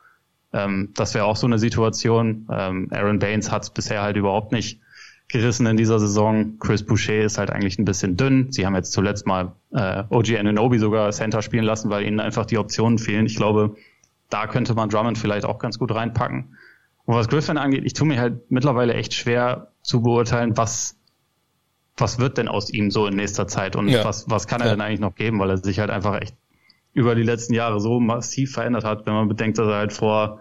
ähm, 0.52 0.92
das 0.94 1.14
wäre 1.14 1.26
auch 1.26 1.36
so 1.36 1.46
eine 1.46 1.58
Situation. 1.58 2.48
Ähm, 2.50 2.88
Aaron 2.90 3.18
Baines 3.18 3.50
hat 3.50 3.64
es 3.64 3.70
bisher 3.70 4.02
halt 4.02 4.16
überhaupt 4.16 4.52
nicht 4.52 4.80
gerissen 5.28 5.66
in 5.66 5.76
dieser 5.76 5.98
Saison. 5.98 6.58
Chris 6.58 6.84
Boucher 6.84 7.20
ist 7.20 7.38
halt 7.38 7.50
eigentlich 7.50 7.78
ein 7.78 7.84
bisschen 7.84 8.16
dünn. 8.16 8.50
Sie 8.50 8.64
haben 8.64 8.74
jetzt 8.74 8.92
zuletzt 8.92 9.26
mal 9.26 9.52
äh, 9.72 10.04
OG 10.08 10.38
Ananobi 10.38 10.78
sogar 10.78 11.10
Center 11.12 11.42
spielen 11.42 11.64
lassen, 11.64 11.90
weil 11.90 12.06
ihnen 12.06 12.20
einfach 12.20 12.46
die 12.46 12.56
Optionen 12.56 12.98
fehlen. 12.98 13.26
Ich 13.26 13.36
glaube, 13.36 13.76
da 14.30 14.46
könnte 14.46 14.74
man 14.74 14.88
Drummond 14.88 15.18
vielleicht 15.18 15.44
auch 15.44 15.58
ganz 15.58 15.78
gut 15.78 15.94
reinpacken. 15.94 16.56
Und 17.04 17.14
was 17.14 17.28
Griffin 17.28 17.58
angeht, 17.58 17.84
ich 17.84 17.94
tue 17.94 18.06
mir 18.06 18.20
halt 18.20 18.50
mittlerweile 18.50 18.94
echt 18.94 19.14
schwer 19.14 19.72
zu 19.82 20.02
beurteilen, 20.02 20.56
was 20.56 20.97
was 22.00 22.18
wird 22.18 22.38
denn 22.38 22.48
aus 22.48 22.70
ihm 22.70 22.90
so 22.90 23.06
in 23.06 23.16
nächster 23.16 23.46
Zeit 23.46 23.76
und 23.76 23.88
ja. 23.88 24.04
was, 24.04 24.30
was 24.30 24.46
kann 24.46 24.60
er 24.60 24.68
ja. 24.68 24.72
denn 24.72 24.80
eigentlich 24.80 25.00
noch 25.00 25.14
geben, 25.14 25.38
weil 25.38 25.50
er 25.50 25.58
sich 25.58 25.78
halt 25.80 25.90
einfach 25.90 26.20
echt 26.20 26.36
über 26.92 27.14
die 27.14 27.22
letzten 27.22 27.54
Jahre 27.54 27.80
so 27.80 28.00
massiv 28.00 28.52
verändert 28.52 28.84
hat, 28.84 29.06
wenn 29.06 29.14
man 29.14 29.28
bedenkt, 29.28 29.58
dass 29.58 29.68
er 29.68 29.76
halt 29.76 29.92
vor, 29.92 30.40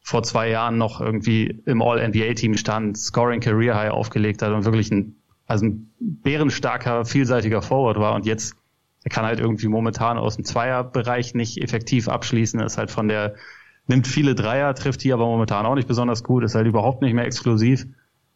vor 0.00 0.22
zwei 0.22 0.48
Jahren 0.48 0.78
noch 0.78 1.00
irgendwie 1.00 1.62
im 1.66 1.82
All-NBA-Team 1.82 2.56
stand, 2.56 2.98
Scoring 2.98 3.40
Career 3.40 3.74
High 3.74 3.90
aufgelegt 3.90 4.42
hat 4.42 4.52
und 4.52 4.64
wirklich 4.64 4.90
ein, 4.90 5.16
also 5.46 5.66
ein 5.66 5.92
bärenstarker, 5.98 7.04
vielseitiger 7.04 7.62
Forward 7.62 7.98
war 7.98 8.14
und 8.14 8.26
jetzt 8.26 8.56
er 9.04 9.10
kann 9.10 9.24
halt 9.24 9.40
irgendwie 9.40 9.66
momentan 9.66 10.16
aus 10.16 10.36
dem 10.36 10.44
Zweierbereich 10.44 11.34
nicht 11.34 11.60
effektiv 11.60 12.08
abschließen, 12.08 12.60
ist 12.60 12.78
halt 12.78 12.90
von 12.90 13.08
der 13.08 13.34
nimmt 13.88 14.06
viele 14.06 14.34
Dreier, 14.34 14.74
trifft 14.74 15.02
hier 15.02 15.14
aber 15.14 15.26
momentan 15.26 15.66
auch 15.66 15.74
nicht 15.74 15.88
besonders 15.88 16.22
gut, 16.22 16.44
ist 16.44 16.54
halt 16.54 16.68
überhaupt 16.68 17.02
nicht 17.02 17.14
mehr 17.14 17.24
exklusiv. 17.24 17.86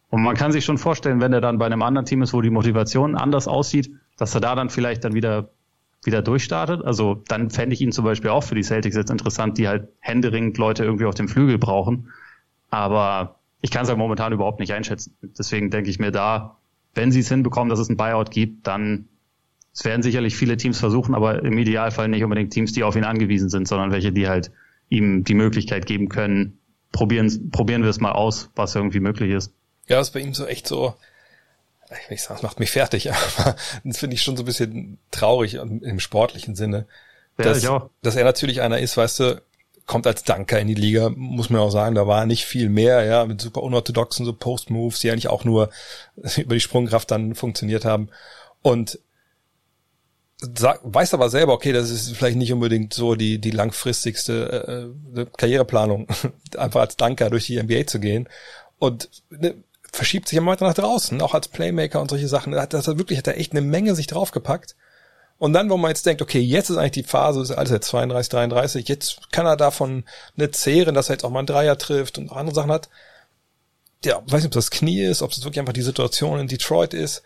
Und 0.09 0.23
man 0.23 0.35
kann 0.35 0.51
sich 0.51 0.63
schon 0.63 0.77
vorstellen, 0.77 1.19
wenn 1.19 1.33
er 1.33 1.41
dann 1.41 1.57
bei 1.57 1.65
einem 1.65 1.81
anderen 1.81 2.05
Team 2.05 2.21
ist, 2.21 2.33
wo 2.33 2.41
die 2.41 2.49
Motivation 2.49 3.15
anders 3.15 3.47
aussieht, 3.47 3.91
dass 4.17 4.33
er 4.33 4.41
da 4.41 4.55
dann 4.55 4.69
vielleicht 4.69 5.03
dann 5.03 5.13
wieder 5.13 5.49
wieder 6.03 6.21
durchstartet. 6.21 6.83
Also 6.83 7.21
dann 7.27 7.49
fände 7.49 7.73
ich 7.73 7.81
ihn 7.81 7.91
zum 7.91 8.05
Beispiel 8.05 8.29
auch 8.29 8.43
für 8.43 8.55
die 8.55 8.63
Celtics 8.63 8.95
jetzt 8.95 9.11
interessant, 9.11 9.57
die 9.57 9.67
halt 9.67 9.89
händeringend 9.99 10.57
Leute 10.57 10.83
irgendwie 10.83 11.05
auf 11.05 11.15
dem 11.15 11.27
Flügel 11.27 11.57
brauchen. 11.57 12.09
Aber 12.69 13.39
ich 13.61 13.71
kann 13.71 13.83
es 13.83 13.89
halt 13.89 13.97
momentan 13.97 14.33
überhaupt 14.33 14.59
nicht 14.59 14.73
einschätzen. 14.73 15.15
Deswegen 15.21 15.69
denke 15.69 15.89
ich 15.89 15.99
mir 15.99 16.11
da, 16.11 16.57
wenn 16.93 17.11
sie 17.11 17.19
es 17.19 17.29
hinbekommen, 17.29 17.69
dass 17.69 17.79
es 17.79 17.89
ein 17.89 17.97
Buyout 17.97 18.31
gibt, 18.31 18.67
dann 18.67 19.07
es 19.73 19.85
werden 19.85 20.01
sicherlich 20.01 20.35
viele 20.35 20.57
Teams 20.57 20.79
versuchen, 20.79 21.13
aber 21.13 21.43
im 21.43 21.55
Idealfall 21.55 22.07
nicht 22.07 22.23
unbedingt 22.23 22.51
Teams, 22.51 22.73
die 22.73 22.83
auf 22.83 22.95
ihn 22.95 23.03
angewiesen 23.03 23.49
sind, 23.49 23.67
sondern 23.67 23.91
welche, 23.91 24.11
die 24.11 24.27
halt 24.27 24.51
ihm 24.89 25.23
die 25.23 25.35
Möglichkeit 25.35 25.85
geben 25.85 26.09
können, 26.09 26.57
probieren, 26.91 27.51
probieren 27.51 27.83
wir 27.83 27.89
es 27.91 27.99
mal 27.99 28.13
aus, 28.13 28.49
was 28.55 28.73
irgendwie 28.73 28.99
möglich 28.99 29.31
ist. 29.31 29.53
Ja, 29.87 29.99
ist 29.99 30.11
bei 30.11 30.19
ihm 30.19 30.33
so 30.33 30.45
echt 30.45 30.67
so, 30.67 30.95
ich 31.89 32.09
will 32.09 32.17
sagen, 32.17 32.35
das 32.35 32.43
macht 32.43 32.59
mich 32.59 32.71
fertig, 32.71 33.11
aber 33.37 33.55
das 33.83 33.97
finde 33.97 34.15
ich 34.15 34.23
schon 34.23 34.37
so 34.37 34.43
ein 34.43 34.47
bisschen 34.47 34.99
traurig 35.11 35.55
im 35.55 35.99
sportlichen 35.99 36.55
Sinne. 36.55 36.85
Ja, 37.37 37.45
dass, 37.45 37.67
dass 38.01 38.15
er 38.15 38.23
natürlich 38.23 38.61
einer 38.61 38.79
ist, 38.79 38.97
weißt 38.97 39.19
du, 39.19 39.41
kommt 39.87 40.05
als 40.05 40.23
Danker 40.23 40.59
in 40.59 40.67
die 40.67 40.73
Liga, 40.73 41.09
muss 41.09 41.49
man 41.49 41.61
auch 41.61 41.71
sagen, 41.71 41.95
da 41.95 42.05
war 42.05 42.25
nicht 42.25 42.45
viel 42.45 42.69
mehr, 42.69 43.05
ja, 43.05 43.25
mit 43.25 43.41
super 43.41 43.63
unorthodoxen 43.63 44.25
so 44.25 44.33
Post-Moves, 44.33 44.99
die 44.99 45.09
eigentlich 45.09 45.29
auch 45.29 45.45
nur 45.45 45.69
über 46.37 46.53
die 46.53 46.61
Sprungkraft 46.61 47.09
dann 47.09 47.33
funktioniert 47.33 47.85
haben. 47.85 48.09
Und 48.61 48.99
sag, 50.39 50.81
weiß 50.83 51.13
aber 51.13 51.29
selber, 51.29 51.53
okay, 51.53 51.71
das 51.71 51.89
ist 51.89 52.15
vielleicht 52.15 52.37
nicht 52.37 52.51
unbedingt 52.51 52.93
so 52.93 53.15
die, 53.15 53.39
die 53.39 53.51
langfristigste 53.51 54.93
äh, 55.15 55.21
äh 55.21 55.25
Karriereplanung, 55.37 56.07
einfach 56.57 56.81
als 56.81 56.97
Danker 56.97 57.29
durch 57.29 57.45
die 57.45 57.61
NBA 57.61 57.87
zu 57.87 57.99
gehen. 57.99 58.27
Und 58.79 59.09
ne, 59.29 59.55
verschiebt 59.91 60.27
sich 60.27 60.37
immer 60.37 60.51
weiter 60.51 60.65
nach 60.65 60.73
draußen, 60.73 61.21
auch 61.21 61.33
als 61.33 61.47
Playmaker 61.47 62.01
und 62.01 62.09
solche 62.09 62.27
Sachen. 62.27 62.51
Das 62.51 62.87
hat 62.87 62.97
wirklich, 62.97 63.17
hat 63.17 63.27
er 63.27 63.37
echt 63.37 63.51
eine 63.51 63.61
Menge 63.61 63.95
sich 63.95 64.07
draufgepackt. 64.07 64.75
Und 65.39 65.53
dann, 65.53 65.69
wo 65.69 65.77
man 65.77 65.89
jetzt 65.89 66.05
denkt, 66.05 66.21
okay, 66.21 66.39
jetzt 66.39 66.69
ist 66.69 66.77
eigentlich 66.77 66.91
die 66.91 67.03
Phase, 67.03 67.41
ist 67.41 67.51
alles 67.51 67.71
jetzt 67.71 67.87
32, 67.87 68.29
33, 68.29 68.87
jetzt 68.87 69.31
kann 69.31 69.45
er 69.45 69.55
davon 69.55 70.03
nicht 70.35 70.55
zehren, 70.55 70.95
dass 70.95 71.09
er 71.09 71.13
jetzt 71.13 71.23
auch 71.23 71.29
mal 71.29 71.39
einen 71.39 71.47
Dreier 71.47 71.77
trifft 71.77 72.17
und 72.17 72.31
andere 72.31 72.55
Sachen 72.55 72.71
hat. 72.71 72.89
Ja, 74.03 74.21
weiß 74.25 74.41
nicht, 74.41 74.47
ob 74.47 74.51
das 74.53 74.71
Knie 74.71 75.03
ist, 75.03 75.21
ob 75.21 75.31
es 75.31 75.43
wirklich 75.43 75.59
einfach 75.59 75.73
die 75.73 75.81
Situation 75.81 76.39
in 76.39 76.47
Detroit 76.47 76.93
ist. 76.93 77.21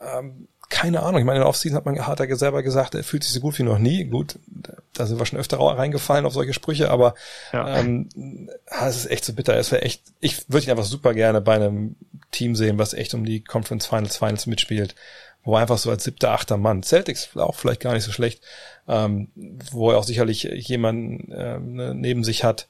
Ähm, 0.00 0.48
keine 0.72 1.02
Ahnung. 1.02 1.20
Ich 1.20 1.26
meine, 1.26 1.36
in 1.36 1.42
der 1.42 1.48
Offseason 1.48 1.76
hat 1.76 1.84
man 1.84 2.06
hat 2.06 2.18
er 2.18 2.36
selber 2.36 2.62
gesagt, 2.62 2.94
er 2.94 3.04
fühlt 3.04 3.24
sich 3.24 3.32
so 3.34 3.40
gut 3.40 3.58
wie 3.58 3.62
noch 3.62 3.78
nie. 3.78 4.04
Gut, 4.04 4.38
da 4.94 5.04
sind 5.04 5.18
wir 5.18 5.26
schon 5.26 5.38
öfter 5.38 5.58
reingefallen 5.58 6.24
auf 6.24 6.32
solche 6.32 6.54
Sprüche, 6.54 6.90
aber 6.90 7.14
ja. 7.52 7.78
ähm, 7.78 8.08
es 8.66 8.96
ist 8.96 9.10
echt 9.10 9.26
so 9.26 9.34
bitter. 9.34 9.54
Es 9.54 9.70
wäre 9.70 9.82
echt, 9.82 10.02
ich 10.20 10.50
würde 10.50 10.66
ihn 10.66 10.70
einfach 10.70 10.86
super 10.86 11.12
gerne 11.12 11.42
bei 11.42 11.56
einem 11.56 11.96
Team 12.30 12.56
sehen, 12.56 12.78
was 12.78 12.94
echt 12.94 13.12
um 13.12 13.26
die 13.26 13.44
Conference 13.44 13.86
Finals 13.86 14.16
Finals 14.16 14.46
mitspielt, 14.46 14.94
wo 15.44 15.54
er 15.54 15.60
einfach 15.60 15.76
so 15.76 15.90
als 15.90 16.04
siebter, 16.04 16.30
achter 16.30 16.56
Mann, 16.56 16.82
Celtics 16.82 17.36
auch 17.36 17.56
vielleicht 17.56 17.82
gar 17.82 17.92
nicht 17.92 18.04
so 18.04 18.10
schlecht, 18.10 18.42
ähm, 18.88 19.28
wo 19.72 19.90
er 19.90 19.98
auch 19.98 20.04
sicherlich 20.04 20.44
jemanden 20.44 21.30
äh, 21.32 21.58
neben 21.92 22.24
sich 22.24 22.44
hat, 22.44 22.66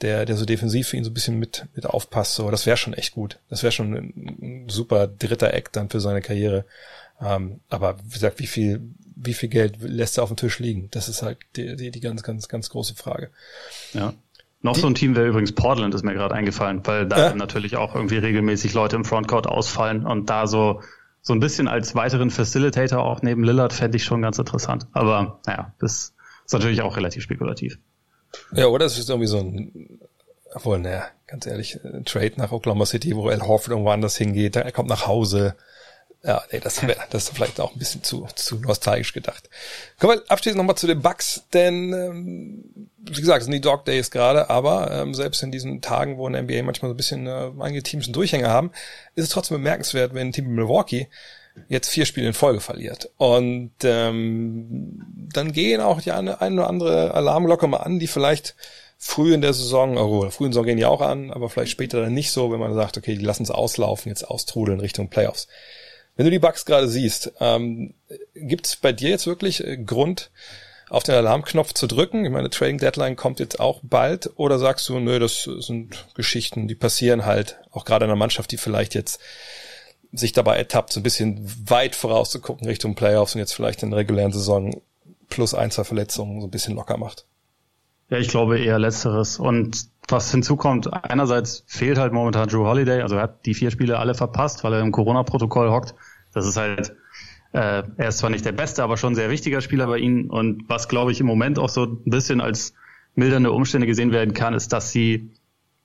der, 0.00 0.26
der 0.26 0.36
so 0.36 0.44
defensiv 0.44 0.88
für 0.88 0.96
ihn 0.96 1.04
so 1.04 1.10
ein 1.10 1.14
bisschen 1.14 1.38
mit, 1.38 1.66
mit 1.76 1.86
aufpasst. 1.86 2.34
So, 2.34 2.50
das 2.50 2.66
wäre 2.66 2.76
schon 2.76 2.94
echt 2.94 3.14
gut. 3.14 3.38
Das 3.48 3.62
wäre 3.62 3.70
schon 3.70 3.94
ein, 3.94 4.38
ein 4.42 4.68
super 4.68 5.06
dritter 5.06 5.54
Eck 5.54 5.72
dann 5.72 5.88
für 5.88 6.00
seine 6.00 6.20
Karriere. 6.20 6.64
Ähm, 7.20 7.60
aber 7.68 7.98
wie 8.04 8.14
gesagt, 8.14 8.38
wie 8.38 8.46
viel, 8.46 8.82
wie 9.16 9.34
viel 9.34 9.48
Geld 9.48 9.76
lässt 9.80 10.18
er 10.18 10.24
auf 10.24 10.30
dem 10.30 10.36
Tisch 10.36 10.58
liegen? 10.58 10.88
Das 10.90 11.08
ist 11.08 11.22
halt 11.22 11.38
die, 11.56 11.76
die, 11.76 11.90
die 11.90 12.00
ganz, 12.00 12.22
ganz, 12.22 12.48
ganz 12.48 12.68
große 12.70 12.94
Frage. 12.94 13.30
Ja. 13.92 14.14
Noch 14.62 14.74
die, 14.74 14.80
so 14.80 14.86
ein 14.86 14.94
Team 14.94 15.14
wäre 15.14 15.28
übrigens 15.28 15.52
Portland, 15.52 15.94
ist 15.94 16.04
mir 16.04 16.14
gerade 16.14 16.34
eingefallen, 16.34 16.80
weil 16.84 17.06
da 17.06 17.28
ja. 17.28 17.34
natürlich 17.34 17.76
auch 17.76 17.94
irgendwie 17.94 18.16
regelmäßig 18.16 18.72
Leute 18.72 18.96
im 18.96 19.04
Frontcourt 19.04 19.46
ausfallen 19.46 20.06
und 20.06 20.30
da 20.30 20.46
so, 20.46 20.80
so 21.20 21.32
ein 21.34 21.40
bisschen 21.40 21.68
als 21.68 21.94
weiteren 21.94 22.30
Facilitator 22.30 23.02
auch 23.02 23.22
neben 23.22 23.44
Lillard 23.44 23.72
fände 23.72 23.96
ich 23.96 24.04
schon 24.04 24.22
ganz 24.22 24.38
interessant. 24.38 24.86
Aber 24.92 25.40
naja, 25.46 25.74
das 25.78 26.14
ist 26.44 26.52
natürlich 26.52 26.82
auch 26.82 26.96
relativ 26.96 27.22
spekulativ. 27.22 27.78
Ja, 28.52 28.66
oder 28.66 28.86
es 28.86 28.98
ist 28.98 29.10
irgendwie 29.10 29.28
so 29.28 29.38
ein, 29.38 30.00
obwohl, 30.54 30.78
naja, 30.78 31.04
ganz 31.26 31.46
ehrlich, 31.46 31.78
ein 31.84 32.04
Trade 32.04 32.32
nach 32.36 32.52
Oklahoma 32.52 32.86
City, 32.86 33.14
wo 33.16 33.28
Al 33.28 33.42
Horford 33.42 33.70
irgendwo 33.70 33.90
anders 33.90 34.16
hingeht, 34.16 34.56
er 34.56 34.72
kommt 34.72 34.88
nach 34.88 35.06
Hause, 35.06 35.56
ja, 36.24 36.42
nee, 36.50 36.60
das, 36.60 36.82
wär, 36.86 36.96
das 37.10 37.24
ist 37.24 37.34
vielleicht 37.34 37.60
auch 37.60 37.72
ein 37.72 37.78
bisschen 37.78 38.02
zu, 38.02 38.26
zu 38.34 38.56
nostalgisch 38.56 39.12
gedacht. 39.12 39.50
Kommen 39.98 40.18
wir 40.18 40.30
abschließend 40.30 40.56
nochmal 40.56 40.76
zu 40.76 40.86
den 40.86 41.02
Bugs, 41.02 41.42
denn 41.52 41.92
ähm, 41.92 42.88
wie 42.98 43.20
gesagt, 43.20 43.40
es 43.40 43.44
sind 43.44 43.52
die 43.52 43.60
Dog 43.60 43.84
Days 43.84 44.10
gerade, 44.10 44.48
aber 44.48 44.90
ähm, 44.90 45.12
selbst 45.12 45.42
in 45.42 45.52
diesen 45.52 45.82
Tagen, 45.82 46.16
wo 46.16 46.26
in 46.26 46.32
der 46.32 46.42
NBA 46.42 46.62
manchmal 46.62 46.88
so 46.88 46.94
ein 46.94 46.96
bisschen 46.96 47.26
äh, 47.26 47.50
einige 47.60 47.82
Teams 47.82 48.06
einen 48.06 48.14
Durchhänger 48.14 48.48
haben, 48.48 48.70
ist 49.14 49.24
es 49.24 49.30
trotzdem 49.30 49.58
bemerkenswert, 49.58 50.14
wenn 50.14 50.28
ein 50.28 50.32
Team 50.32 50.46
wie 50.46 50.52
Milwaukee 50.52 51.08
jetzt 51.68 51.88
vier 51.88 52.06
Spiele 52.06 52.28
in 52.28 52.32
Folge 52.32 52.60
verliert. 52.60 53.10
Und 53.18 53.72
ähm, 53.82 55.28
dann 55.32 55.52
gehen 55.52 55.82
auch 55.82 56.00
die 56.00 56.12
eine, 56.12 56.40
eine 56.40 56.54
oder 56.54 56.70
andere 56.70 57.14
Alarmglocke 57.14 57.66
mal 57.66 57.78
an, 57.78 57.98
die 57.98 58.06
vielleicht 58.06 58.56
früh 58.96 59.34
in 59.34 59.42
der 59.42 59.52
Saison, 59.52 59.98
oh, 59.98 60.30
früh 60.30 60.46
in 60.46 60.50
der 60.50 60.54
Saison 60.54 60.66
gehen 60.66 60.78
die 60.78 60.86
auch 60.86 61.02
an, 61.02 61.30
aber 61.30 61.50
vielleicht 61.50 61.72
später 61.72 62.00
dann 62.00 62.14
nicht 62.14 62.30
so, 62.30 62.50
wenn 62.50 62.60
man 62.60 62.74
sagt, 62.74 62.96
okay, 62.96 63.14
die 63.14 63.24
lassen 63.24 63.42
es 63.42 63.50
auslaufen, 63.50 64.08
jetzt 64.08 64.26
austrudeln 64.26 64.80
Richtung 64.80 65.10
Playoffs. 65.10 65.48
Wenn 66.16 66.26
du 66.26 66.30
die 66.30 66.38
Bugs 66.38 66.64
gerade 66.64 66.88
siehst, 66.88 67.32
ähm, 67.40 67.94
gibt 68.34 68.66
es 68.66 68.76
bei 68.76 68.92
dir 68.92 69.10
jetzt 69.10 69.26
wirklich 69.26 69.64
äh, 69.64 69.76
Grund, 69.76 70.30
auf 70.90 71.02
den 71.02 71.14
Alarmknopf 71.14 71.72
zu 71.72 71.86
drücken? 71.86 72.24
Ich 72.24 72.30
meine, 72.30 72.50
Trading 72.50 72.78
Deadline 72.78 73.16
kommt 73.16 73.40
jetzt 73.40 73.58
auch 73.58 73.80
bald. 73.82 74.30
Oder 74.36 74.58
sagst 74.58 74.88
du, 74.88 74.98
nö, 75.00 75.18
das 75.18 75.42
sind 75.42 76.06
Geschichten, 76.14 76.68
die 76.68 76.74
passieren 76.74 77.24
halt, 77.24 77.58
auch 77.70 77.84
gerade 77.84 78.04
in 78.04 78.10
einer 78.10 78.18
Mannschaft, 78.18 78.52
die 78.52 78.58
vielleicht 78.58 78.94
jetzt 78.94 79.20
sich 80.12 80.32
dabei 80.32 80.56
ertappt, 80.56 80.92
so 80.92 81.00
ein 81.00 81.02
bisschen 81.02 81.50
weit 81.68 81.96
vorauszugucken 81.96 82.68
Richtung 82.68 82.94
Playoffs 82.94 83.34
und 83.34 83.40
jetzt 83.40 83.54
vielleicht 83.54 83.82
in 83.82 83.90
der 83.90 83.98
regulären 83.98 84.32
Saison 84.32 84.80
plus 85.28 85.54
ein, 85.54 85.72
zwei 85.72 85.84
Verletzungen 85.84 86.40
so 86.40 86.46
ein 86.46 86.50
bisschen 86.50 86.76
locker 86.76 86.96
macht? 86.96 87.24
Ja, 88.10 88.18
ich 88.18 88.28
glaube 88.28 88.60
eher 88.60 88.78
letzteres. 88.78 89.38
Und 89.38 89.88
was 90.08 90.30
hinzukommt, 90.30 90.92
einerseits 90.92 91.64
fehlt 91.66 91.98
halt 91.98 92.12
momentan 92.12 92.48
Drew 92.48 92.64
Holiday, 92.64 93.02
also 93.02 93.16
er 93.16 93.22
hat 93.22 93.46
die 93.46 93.54
vier 93.54 93.70
Spiele 93.70 93.98
alle 93.98 94.14
verpasst, 94.14 94.64
weil 94.64 94.74
er 94.74 94.80
im 94.80 94.92
Corona-Protokoll 94.92 95.70
hockt. 95.70 95.94
Das 96.32 96.46
ist 96.46 96.56
halt, 96.56 96.94
äh, 97.52 97.82
er 97.96 98.08
ist 98.08 98.18
zwar 98.18 98.30
nicht 98.30 98.44
der 98.44 98.52
beste, 98.52 98.82
aber 98.82 98.96
schon 98.96 99.12
ein 99.12 99.16
sehr 99.16 99.30
wichtiger 99.30 99.60
Spieler 99.60 99.86
bei 99.86 99.98
ihnen. 99.98 100.30
Und 100.30 100.68
was, 100.68 100.88
glaube 100.88 101.12
ich, 101.12 101.20
im 101.20 101.26
Moment 101.26 101.58
auch 101.58 101.68
so 101.68 101.84
ein 101.84 102.04
bisschen 102.04 102.40
als 102.40 102.74
mildernde 103.14 103.52
Umstände 103.52 103.86
gesehen 103.86 104.12
werden 104.12 104.34
kann, 104.34 104.54
ist, 104.54 104.72
dass 104.72 104.90
sie 104.90 105.30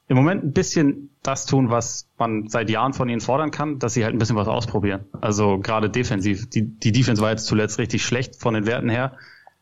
im 0.07 0.17
Moment 0.17 0.43
ein 0.43 0.53
bisschen 0.53 1.11
das 1.21 1.45
tun, 1.45 1.69
was 1.69 2.09
man 2.17 2.49
seit 2.49 2.69
Jahren 2.69 2.93
von 2.93 3.07
ihnen 3.09 3.21
fordern 3.21 3.51
kann, 3.51 3.77
dass 3.77 3.93
sie 3.93 4.03
halt 4.03 4.15
ein 4.15 4.17
bisschen 4.17 4.35
was 4.35 4.47
ausprobieren. 4.47 5.05
Also 5.21 5.59
gerade 5.59 5.89
defensiv. 5.89 6.49
Die, 6.49 6.63
die 6.63 6.91
Defense 6.91 7.21
war 7.21 7.29
jetzt 7.29 7.45
zuletzt 7.45 7.77
richtig 7.77 8.03
schlecht 8.03 8.35
von 8.35 8.55
den 8.55 8.65
Werten 8.65 8.89
her. 8.89 9.13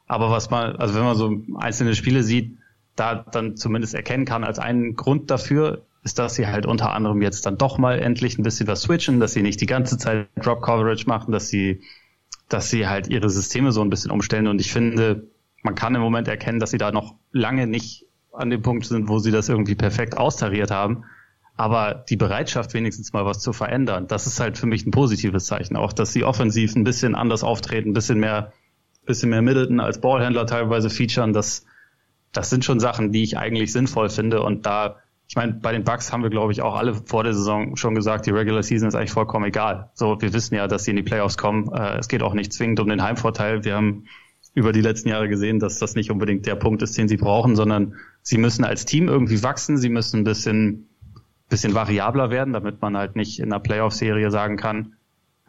Aber 0.08 0.32
was 0.32 0.50
man, 0.50 0.78
also 0.78 0.96
wenn 0.96 1.04
man 1.04 1.16
so 1.18 1.42
einzelne 1.58 1.96
Spiele 1.96 2.24
sieht, 2.24 2.58
da 2.98 3.16
dann 3.32 3.56
zumindest 3.56 3.96
erkennen 3.96 4.26
kann 4.26 4.44
als 4.44 4.60
einen 4.60 4.96
Grund 4.96 5.32
dafür, 5.32 5.86
ist, 6.04 6.20
dass 6.20 6.36
sie 6.36 6.48
halt 6.48 6.66
unter 6.66 6.94
anderem 6.94 7.22
jetzt 7.22 7.46
dann 7.46 7.58
doch 7.58 7.78
mal 7.78 8.00
endlich 8.00 8.38
ein 8.38 8.44
bisschen 8.44 8.68
was 8.68 8.82
switchen, 8.82 9.20
dass 9.20 9.34
sie 9.34 9.42
nicht 9.42 9.62
die 9.62 9.66
ganze 9.66 9.98
Zeit 9.98 10.28
Drop 10.36 10.62
Coverage 10.62 11.06
machen, 11.08 11.32
dass 11.32 11.48
sie, 11.48 11.82
dass 12.50 12.70
sie 12.70 12.88
halt 12.88 13.08
ihre 13.08 13.30
Systeme 13.30 13.72
so 13.72 13.82
ein 13.82 13.90
bisschen 13.90 14.12
umstellen. 14.12 14.48
Und 14.48 14.60
ich 14.60 14.72
finde, 14.72 15.28
man 15.64 15.76
kann 15.76 15.96
im 15.96 16.02
Moment 16.02 16.28
erkennen, 16.28 16.60
dass 16.60 16.72
sie 16.72 16.78
da 16.78 16.92
noch 16.92 17.16
lange 17.32 17.68
nicht 17.68 18.06
an 18.32 18.50
dem 18.50 18.62
Punkt 18.62 18.86
sind, 18.86 19.10
wo 19.10 19.20
sie 19.20 19.32
das 19.32 19.50
irgendwie 19.50 19.76
perfekt 19.76 20.18
austariert 20.18 20.72
haben. 20.72 21.04
Aber 21.56 22.06
die 22.08 22.18
Bereitschaft, 22.18 22.74
wenigstens 22.74 23.14
mal 23.14 23.26
was 23.26 23.40
zu 23.40 23.52
verändern, 23.52 24.08
das 24.08 24.28
ist 24.28 24.40
halt 24.40 24.58
für 24.58 24.68
mich 24.68 24.86
ein 24.86 24.92
positives 24.92 25.46
Zeichen. 25.46 25.76
Auch, 25.76 25.92
dass 25.92 26.14
sie 26.14 26.24
offensiv 26.24 26.76
ein 26.76 26.84
bisschen 26.84 27.16
anders 27.16 27.44
auftreten, 27.44 27.90
ein 27.90 27.94
bisschen 27.94 28.20
mehr, 28.20 28.54
bisschen 29.06 29.30
mehr 29.30 29.42
Middleton 29.42 29.80
als 29.80 30.00
Ballhändler 30.00 30.46
teilweise 30.46 30.90
featuren, 30.90 31.34
das, 31.34 31.66
das 32.32 32.50
sind 32.50 32.66
schon 32.66 32.80
Sachen, 32.80 33.12
die 33.12 33.24
ich 33.24 33.38
eigentlich 33.38 33.72
sinnvoll 33.72 34.10
finde. 34.10 34.42
Und 34.42 34.66
da, 34.66 34.98
ich 35.28 35.36
meine, 35.36 35.54
bei 35.54 35.72
den 35.72 35.84
Bucks 35.84 36.12
haben 36.12 36.24
wir, 36.24 36.30
glaube 36.30 36.52
ich, 36.52 36.62
auch 36.62 36.76
alle 36.76 36.94
vor 36.94 37.24
der 37.24 37.34
Saison 37.34 37.76
schon 37.76 37.96
gesagt, 37.96 38.26
die 38.26 38.32
Regular 38.32 38.64
Season 38.64 38.88
ist 38.88 38.96
eigentlich 38.96 39.12
vollkommen 39.12 39.46
egal. 39.46 39.90
So, 39.94 40.22
wir 40.22 40.34
wissen 40.34 40.56
ja, 40.56 40.68
dass 40.68 40.84
sie 40.84 40.92
in 40.92 40.98
die 40.98 41.04
Playoffs 41.04 41.38
kommen. 41.38 41.72
Äh, 41.74 41.98
es 41.98 42.08
geht 42.08 42.24
auch 42.24 42.34
nicht 42.34 42.54
zwingend 42.54 42.80
um 42.80 42.90
den 42.90 43.02
Heimvorteil. 43.02 43.64
Wir 43.64 43.76
haben 43.76 44.06
über 44.54 44.72
die 44.72 44.82
letzten 44.82 45.10
Jahre 45.10 45.30
gesehen, 45.30 45.60
dass 45.60 45.80
das 45.80 45.96
nicht 45.96 46.10
unbedingt 46.10 46.46
der 46.46 46.56
Punkt 46.56 46.82
ist, 46.82 46.98
den 46.98 47.08
sie 47.08 47.18
brauchen, 47.18 47.56
sondern 47.56 47.96
sie 48.22 48.38
müssen 48.38 48.64
als 48.64 48.86
Team 48.86 49.08
irgendwie 49.08 49.44
wachsen. 49.44 49.78
Sie 49.78 49.90
müssen 49.90 50.22
ein 50.22 50.24
bisschen, 50.24 50.90
bisschen 51.50 51.74
variabler 51.76 52.30
werden, 52.30 52.54
damit 52.54 52.82
man 52.82 52.98
halt 52.98 53.16
nicht 53.16 53.40
in 53.40 53.52
einer 53.52 53.60
Playoff-Serie 53.60 54.32
sagen 54.32 54.58
kann, 54.58 54.94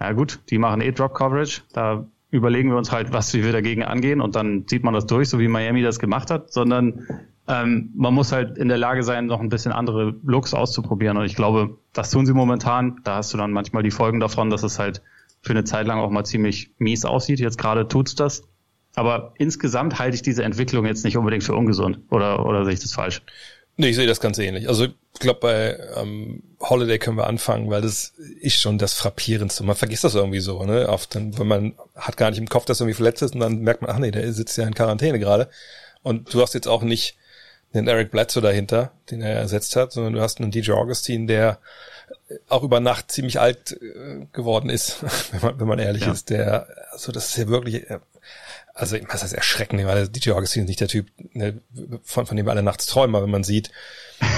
ja 0.00 0.12
gut, 0.12 0.40
die 0.50 0.58
machen 0.58 0.80
eh 0.80 0.92
Drop 0.92 1.14
Coverage, 1.14 1.62
da 1.72 2.06
überlegen 2.30 2.70
wir 2.70 2.76
uns 2.76 2.92
halt, 2.92 3.12
was 3.12 3.32
wir 3.32 3.52
dagegen 3.52 3.82
angehen 3.82 4.20
und 4.20 4.36
dann 4.36 4.66
zieht 4.66 4.84
man 4.84 4.94
das 4.94 5.06
durch, 5.06 5.28
so 5.28 5.38
wie 5.38 5.48
Miami 5.48 5.82
das 5.82 5.98
gemacht 5.98 6.30
hat, 6.30 6.52
sondern 6.52 7.06
ähm, 7.48 7.90
man 7.94 8.12
muss 8.12 8.32
halt 8.32 8.58
in 8.58 8.68
der 8.68 8.76
Lage 8.76 9.02
sein, 9.02 9.26
noch 9.26 9.40
ein 9.40 9.48
bisschen 9.48 9.72
andere 9.72 10.14
Looks 10.22 10.52
auszuprobieren. 10.52 11.16
Und 11.16 11.24
ich 11.24 11.34
glaube, 11.34 11.78
das 11.94 12.10
tun 12.10 12.26
sie 12.26 12.34
momentan. 12.34 13.00
Da 13.04 13.16
hast 13.16 13.32
du 13.32 13.38
dann 13.38 13.52
manchmal 13.52 13.82
die 13.82 13.90
Folgen 13.90 14.20
davon, 14.20 14.50
dass 14.50 14.62
es 14.62 14.78
halt 14.78 15.02
für 15.40 15.52
eine 15.52 15.64
Zeit 15.64 15.86
lang 15.86 15.98
auch 15.98 16.10
mal 16.10 16.24
ziemlich 16.24 16.74
mies 16.78 17.06
aussieht. 17.06 17.40
Jetzt 17.40 17.56
gerade 17.56 17.88
tut's 17.88 18.14
das. 18.14 18.46
Aber 18.94 19.32
insgesamt 19.38 19.98
halte 19.98 20.16
ich 20.16 20.22
diese 20.22 20.44
Entwicklung 20.44 20.84
jetzt 20.84 21.04
nicht 21.04 21.16
unbedingt 21.16 21.44
für 21.44 21.54
ungesund. 21.54 22.00
Oder, 22.10 22.44
oder 22.44 22.64
sehe 22.64 22.74
ich 22.74 22.80
das 22.80 22.92
falsch? 22.92 23.22
Nee, 23.80 23.90
ich 23.90 23.96
sehe 23.96 24.08
das 24.08 24.18
ganz 24.18 24.38
ähnlich. 24.38 24.68
Also 24.68 24.86
ich 24.86 25.20
glaube, 25.20 25.38
bei 25.38 25.78
ähm, 25.96 26.42
Holiday 26.60 26.98
können 26.98 27.16
wir 27.16 27.28
anfangen, 27.28 27.70
weil 27.70 27.80
das 27.80 28.12
ist 28.40 28.60
schon 28.60 28.76
das 28.76 28.92
Frappierendste. 28.92 29.62
Man 29.62 29.76
vergisst 29.76 30.02
das 30.02 30.16
irgendwie 30.16 30.40
so, 30.40 30.64
ne? 30.64 30.88
Oft, 30.88 31.14
wenn 31.14 31.46
man 31.46 31.74
hat 31.94 32.16
gar 32.16 32.30
nicht 32.30 32.40
im 32.40 32.48
Kopf, 32.48 32.64
dass 32.64 32.80
er 32.80 32.84
irgendwie 32.84 32.96
verletzt 32.96 33.22
ist 33.22 33.34
und 33.34 33.40
dann 33.40 33.60
merkt 33.60 33.82
man, 33.82 33.92
ach 33.92 34.00
nee, 34.00 34.10
der 34.10 34.32
sitzt 34.32 34.58
ja 34.58 34.66
in 34.66 34.74
Quarantäne 34.74 35.20
gerade. 35.20 35.48
Und 36.02 36.34
du 36.34 36.42
hast 36.42 36.54
jetzt 36.54 36.66
auch 36.66 36.82
nicht 36.82 37.16
den 37.72 37.86
Eric 37.86 38.10
Bledsoe 38.10 38.42
dahinter, 38.42 38.90
den 39.12 39.22
er 39.22 39.36
ersetzt 39.36 39.76
hat, 39.76 39.92
sondern 39.92 40.14
du 40.14 40.20
hast 40.20 40.40
einen 40.40 40.50
DJ 40.50 40.72
Augustine, 40.72 41.26
der 41.26 41.58
auch 42.48 42.62
über 42.62 42.80
Nacht 42.80 43.10
ziemlich 43.10 43.40
alt 43.40 43.72
äh, 43.72 44.26
geworden 44.32 44.70
ist, 44.70 45.02
wenn 45.32 45.40
man, 45.40 45.60
wenn 45.60 45.68
man 45.68 45.78
ehrlich 45.78 46.04
ja. 46.04 46.12
ist. 46.12 46.30
Der, 46.30 46.66
also 46.90 47.12
das 47.12 47.30
ist 47.30 47.36
ja 47.36 47.48
wirklich, 47.48 47.88
äh, 47.90 47.98
also 48.74 48.96
was 49.08 49.22
heißt 49.22 49.34
erschreckend, 49.34 49.84
weil 49.86 50.08
DJ 50.08 50.32
Augustine 50.32 50.64
ist 50.64 50.68
nicht 50.68 50.80
der 50.80 50.88
Typ, 50.88 51.08
ne, 51.32 51.60
von, 52.04 52.26
von 52.26 52.36
dem 52.36 52.46
wir 52.46 52.52
alle 52.52 52.62
nachts 52.62 52.86
träumen, 52.86 53.16
aber 53.16 53.24
wenn 53.24 53.30
man 53.30 53.44
sieht, 53.44 53.70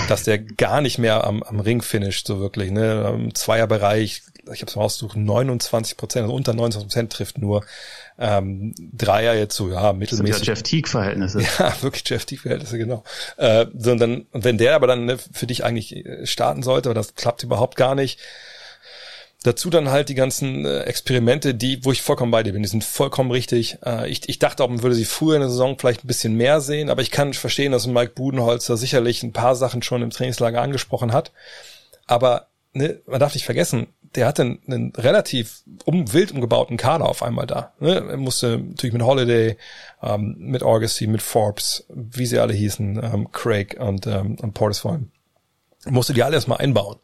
dass 0.09 0.23
der 0.23 0.39
gar 0.57 0.81
nicht 0.81 0.99
mehr 0.99 1.25
am, 1.25 1.43
am 1.43 1.61
Ring 1.61 1.83
finisht, 1.83 2.27
so 2.27 2.41
wirklich, 2.41 2.71
ne, 2.71 3.13
im 3.15 3.35
Zweierbereich, 3.35 4.23
ich 4.53 4.63
habe 4.63 4.71
es 4.71 4.77
rausgesucht, 4.77 5.17
29 5.17 5.97
Prozent, 5.97 6.25
also 6.25 6.35
unter 6.35 6.55
29 6.55 6.89
Prozent 6.89 7.13
trifft 7.13 7.39
nur, 7.39 7.65
ähm, 8.21 8.75
Dreier 8.93 9.35
jetzt 9.35 9.57
so, 9.57 9.71
ja, 9.71 9.93
mittelmäßig. 9.93 10.29
Das 10.29 10.37
sind 10.39 10.47
ja 10.47 10.53
Jeff 10.53 10.63
Teague-Verhältnisse. 10.63 11.41
Ja, 11.59 11.75
wirklich 11.83 12.05
Jeff 12.07 12.27
Teague-Verhältnisse, 12.27 12.79
genau. 12.79 13.03
Äh, 13.39 13.67
sondern, 13.77 14.27
wenn 14.33 14.59
der 14.59 14.77
aber 14.77 14.87
dann 14.87 15.07
ne, 15.07 15.19
für 15.33 15.47
dich 15.47 15.65
eigentlich 15.65 15.97
äh, 15.97 16.27
starten 16.27 16.63
sollte, 16.63 16.91
aber 16.91 16.95
das 16.95 17.15
klappt 17.15 17.43
überhaupt 17.43 17.77
gar 17.77 17.95
nicht, 17.95 18.21
Dazu 19.43 19.71
dann 19.71 19.91
halt 19.91 20.11
die 20.11 20.15
ganzen 20.15 20.67
äh, 20.67 20.81
Experimente, 20.81 21.55
die, 21.55 21.83
wo 21.83 21.93
ich 21.93 22.03
vollkommen 22.03 22.31
bei 22.31 22.43
dir 22.43 22.53
bin, 22.53 22.63
die 22.63 22.69
sind 22.69 22.85
vollkommen 22.85 23.31
richtig. 23.31 23.79
Äh, 23.83 24.11
ich, 24.11 24.29
ich 24.29 24.39
dachte 24.39 24.63
auch, 24.63 24.69
man 24.69 24.83
würde 24.83 24.95
sie 24.95 25.07
früher 25.07 25.37
in 25.37 25.41
der 25.41 25.49
Saison 25.49 25.79
vielleicht 25.79 26.05
ein 26.05 26.09
bisschen 26.09 26.35
mehr 26.35 26.61
sehen, 26.61 26.91
aber 26.91 27.01
ich 27.01 27.11
kann 27.11 27.33
verstehen, 27.33 27.73
dass 27.73 27.87
Mike 27.87 28.13
Budenholzer 28.15 28.77
sicherlich 28.77 29.23
ein 29.23 29.33
paar 29.33 29.57
Sachen 29.57 29.83
schon 29.83 30.03
im 30.03 30.11
Trainingslager 30.11 30.61
angesprochen 30.61 31.15
hat. 31.15 31.33
Aber 32.07 32.50
ne, 32.73 33.01
man 33.07 33.21
darf 33.21 33.35
nicht 33.35 33.45
vergessen, 33.45 33.89
der 34.15 34.27
hatte 34.27 34.43
einen, 34.43 34.61
einen 34.67 34.93
relativ 34.97 35.63
um, 35.85 36.13
wild 36.13 36.33
umgebauten 36.33 36.77
Kader 36.77 37.09
auf 37.09 37.23
einmal 37.23 37.47
da. 37.47 37.73
Ne? 37.79 37.95
Er 38.11 38.17
musste 38.17 38.59
natürlich 38.59 38.93
mit 38.93 39.03
Holiday, 39.03 39.57
ähm, 40.03 40.37
mit 40.39 40.63
Augustine, 40.63 41.13
mit 41.13 41.23
Forbes, 41.23 41.87
wie 41.89 42.27
sie 42.27 42.39
alle 42.39 42.55
hießen, 42.55 43.01
ähm, 43.03 43.33
Craig 43.33 43.79
und, 43.79 44.07
ähm, 44.07 44.37
und 44.41 44.55
Portis 44.55 44.81
vor 44.81 44.93
allem 44.93 45.11
musst 45.87 46.09
du 46.09 46.13
die 46.13 46.23
alle 46.23 46.35
erstmal 46.35 46.59
einbauen. 46.59 46.99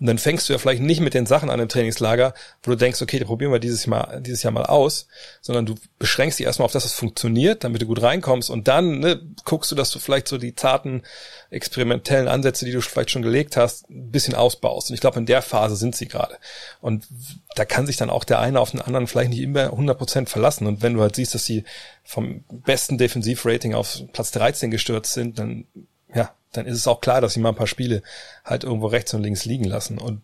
Und 0.00 0.06
dann 0.06 0.18
fängst 0.18 0.48
du 0.48 0.54
ja 0.54 0.58
vielleicht 0.58 0.80
nicht 0.80 1.00
mit 1.00 1.12
den 1.12 1.26
Sachen 1.26 1.50
an 1.50 1.60
im 1.60 1.68
Trainingslager, 1.68 2.32
wo 2.62 2.70
du 2.70 2.76
denkst, 2.76 3.02
okay, 3.02 3.18
da 3.18 3.26
probieren 3.26 3.52
wir 3.52 3.58
dieses 3.58 3.84
Jahr, 3.84 4.18
dieses 4.20 4.42
Jahr 4.42 4.52
mal 4.52 4.64
aus, 4.64 5.06
sondern 5.42 5.66
du 5.66 5.74
beschränkst 5.98 6.38
dich 6.38 6.46
erstmal 6.46 6.64
auf 6.64 6.72
das, 6.72 6.86
was 6.86 6.94
funktioniert, 6.94 7.64
damit 7.64 7.82
du 7.82 7.86
gut 7.86 8.00
reinkommst 8.00 8.48
und 8.48 8.66
dann 8.66 9.00
ne, 9.00 9.20
guckst 9.44 9.70
du, 9.70 9.74
dass 9.76 9.90
du 9.90 9.98
vielleicht 9.98 10.26
so 10.26 10.38
die 10.38 10.54
zarten, 10.54 11.02
experimentellen 11.50 12.28
Ansätze, 12.28 12.64
die 12.64 12.72
du 12.72 12.80
vielleicht 12.80 13.10
schon 13.10 13.20
gelegt 13.20 13.58
hast, 13.58 13.90
ein 13.90 14.10
bisschen 14.10 14.34
ausbaust. 14.34 14.88
Und 14.88 14.94
ich 14.94 15.00
glaube, 15.00 15.18
in 15.18 15.26
der 15.26 15.42
Phase 15.42 15.76
sind 15.76 15.94
sie 15.94 16.08
gerade. 16.08 16.38
Und 16.80 17.06
da 17.54 17.66
kann 17.66 17.86
sich 17.86 17.98
dann 17.98 18.08
auch 18.08 18.24
der 18.24 18.38
eine 18.38 18.58
auf 18.58 18.70
den 18.70 18.80
anderen 18.80 19.06
vielleicht 19.06 19.30
nicht 19.30 19.40
immer 19.40 19.72
100% 19.72 20.28
verlassen. 20.28 20.66
Und 20.66 20.80
wenn 20.80 20.94
du 20.94 21.02
halt 21.02 21.16
siehst, 21.16 21.34
dass 21.34 21.44
sie 21.44 21.64
vom 22.04 22.42
besten 22.48 22.96
Defensivrating 22.96 23.74
auf 23.74 24.00
Platz 24.12 24.30
13 24.30 24.70
gestürzt 24.70 25.12
sind, 25.12 25.38
dann 25.38 25.66
ja, 26.14 26.32
dann 26.52 26.66
ist 26.66 26.76
es 26.76 26.86
auch 26.86 27.00
klar, 27.00 27.20
dass 27.20 27.34
sie 27.34 27.40
mal 27.40 27.50
ein 27.50 27.54
paar 27.54 27.66
Spiele 27.66 28.02
halt 28.44 28.64
irgendwo 28.64 28.86
rechts 28.86 29.14
und 29.14 29.22
links 29.22 29.44
liegen 29.44 29.64
lassen. 29.64 29.98
Und 29.98 30.22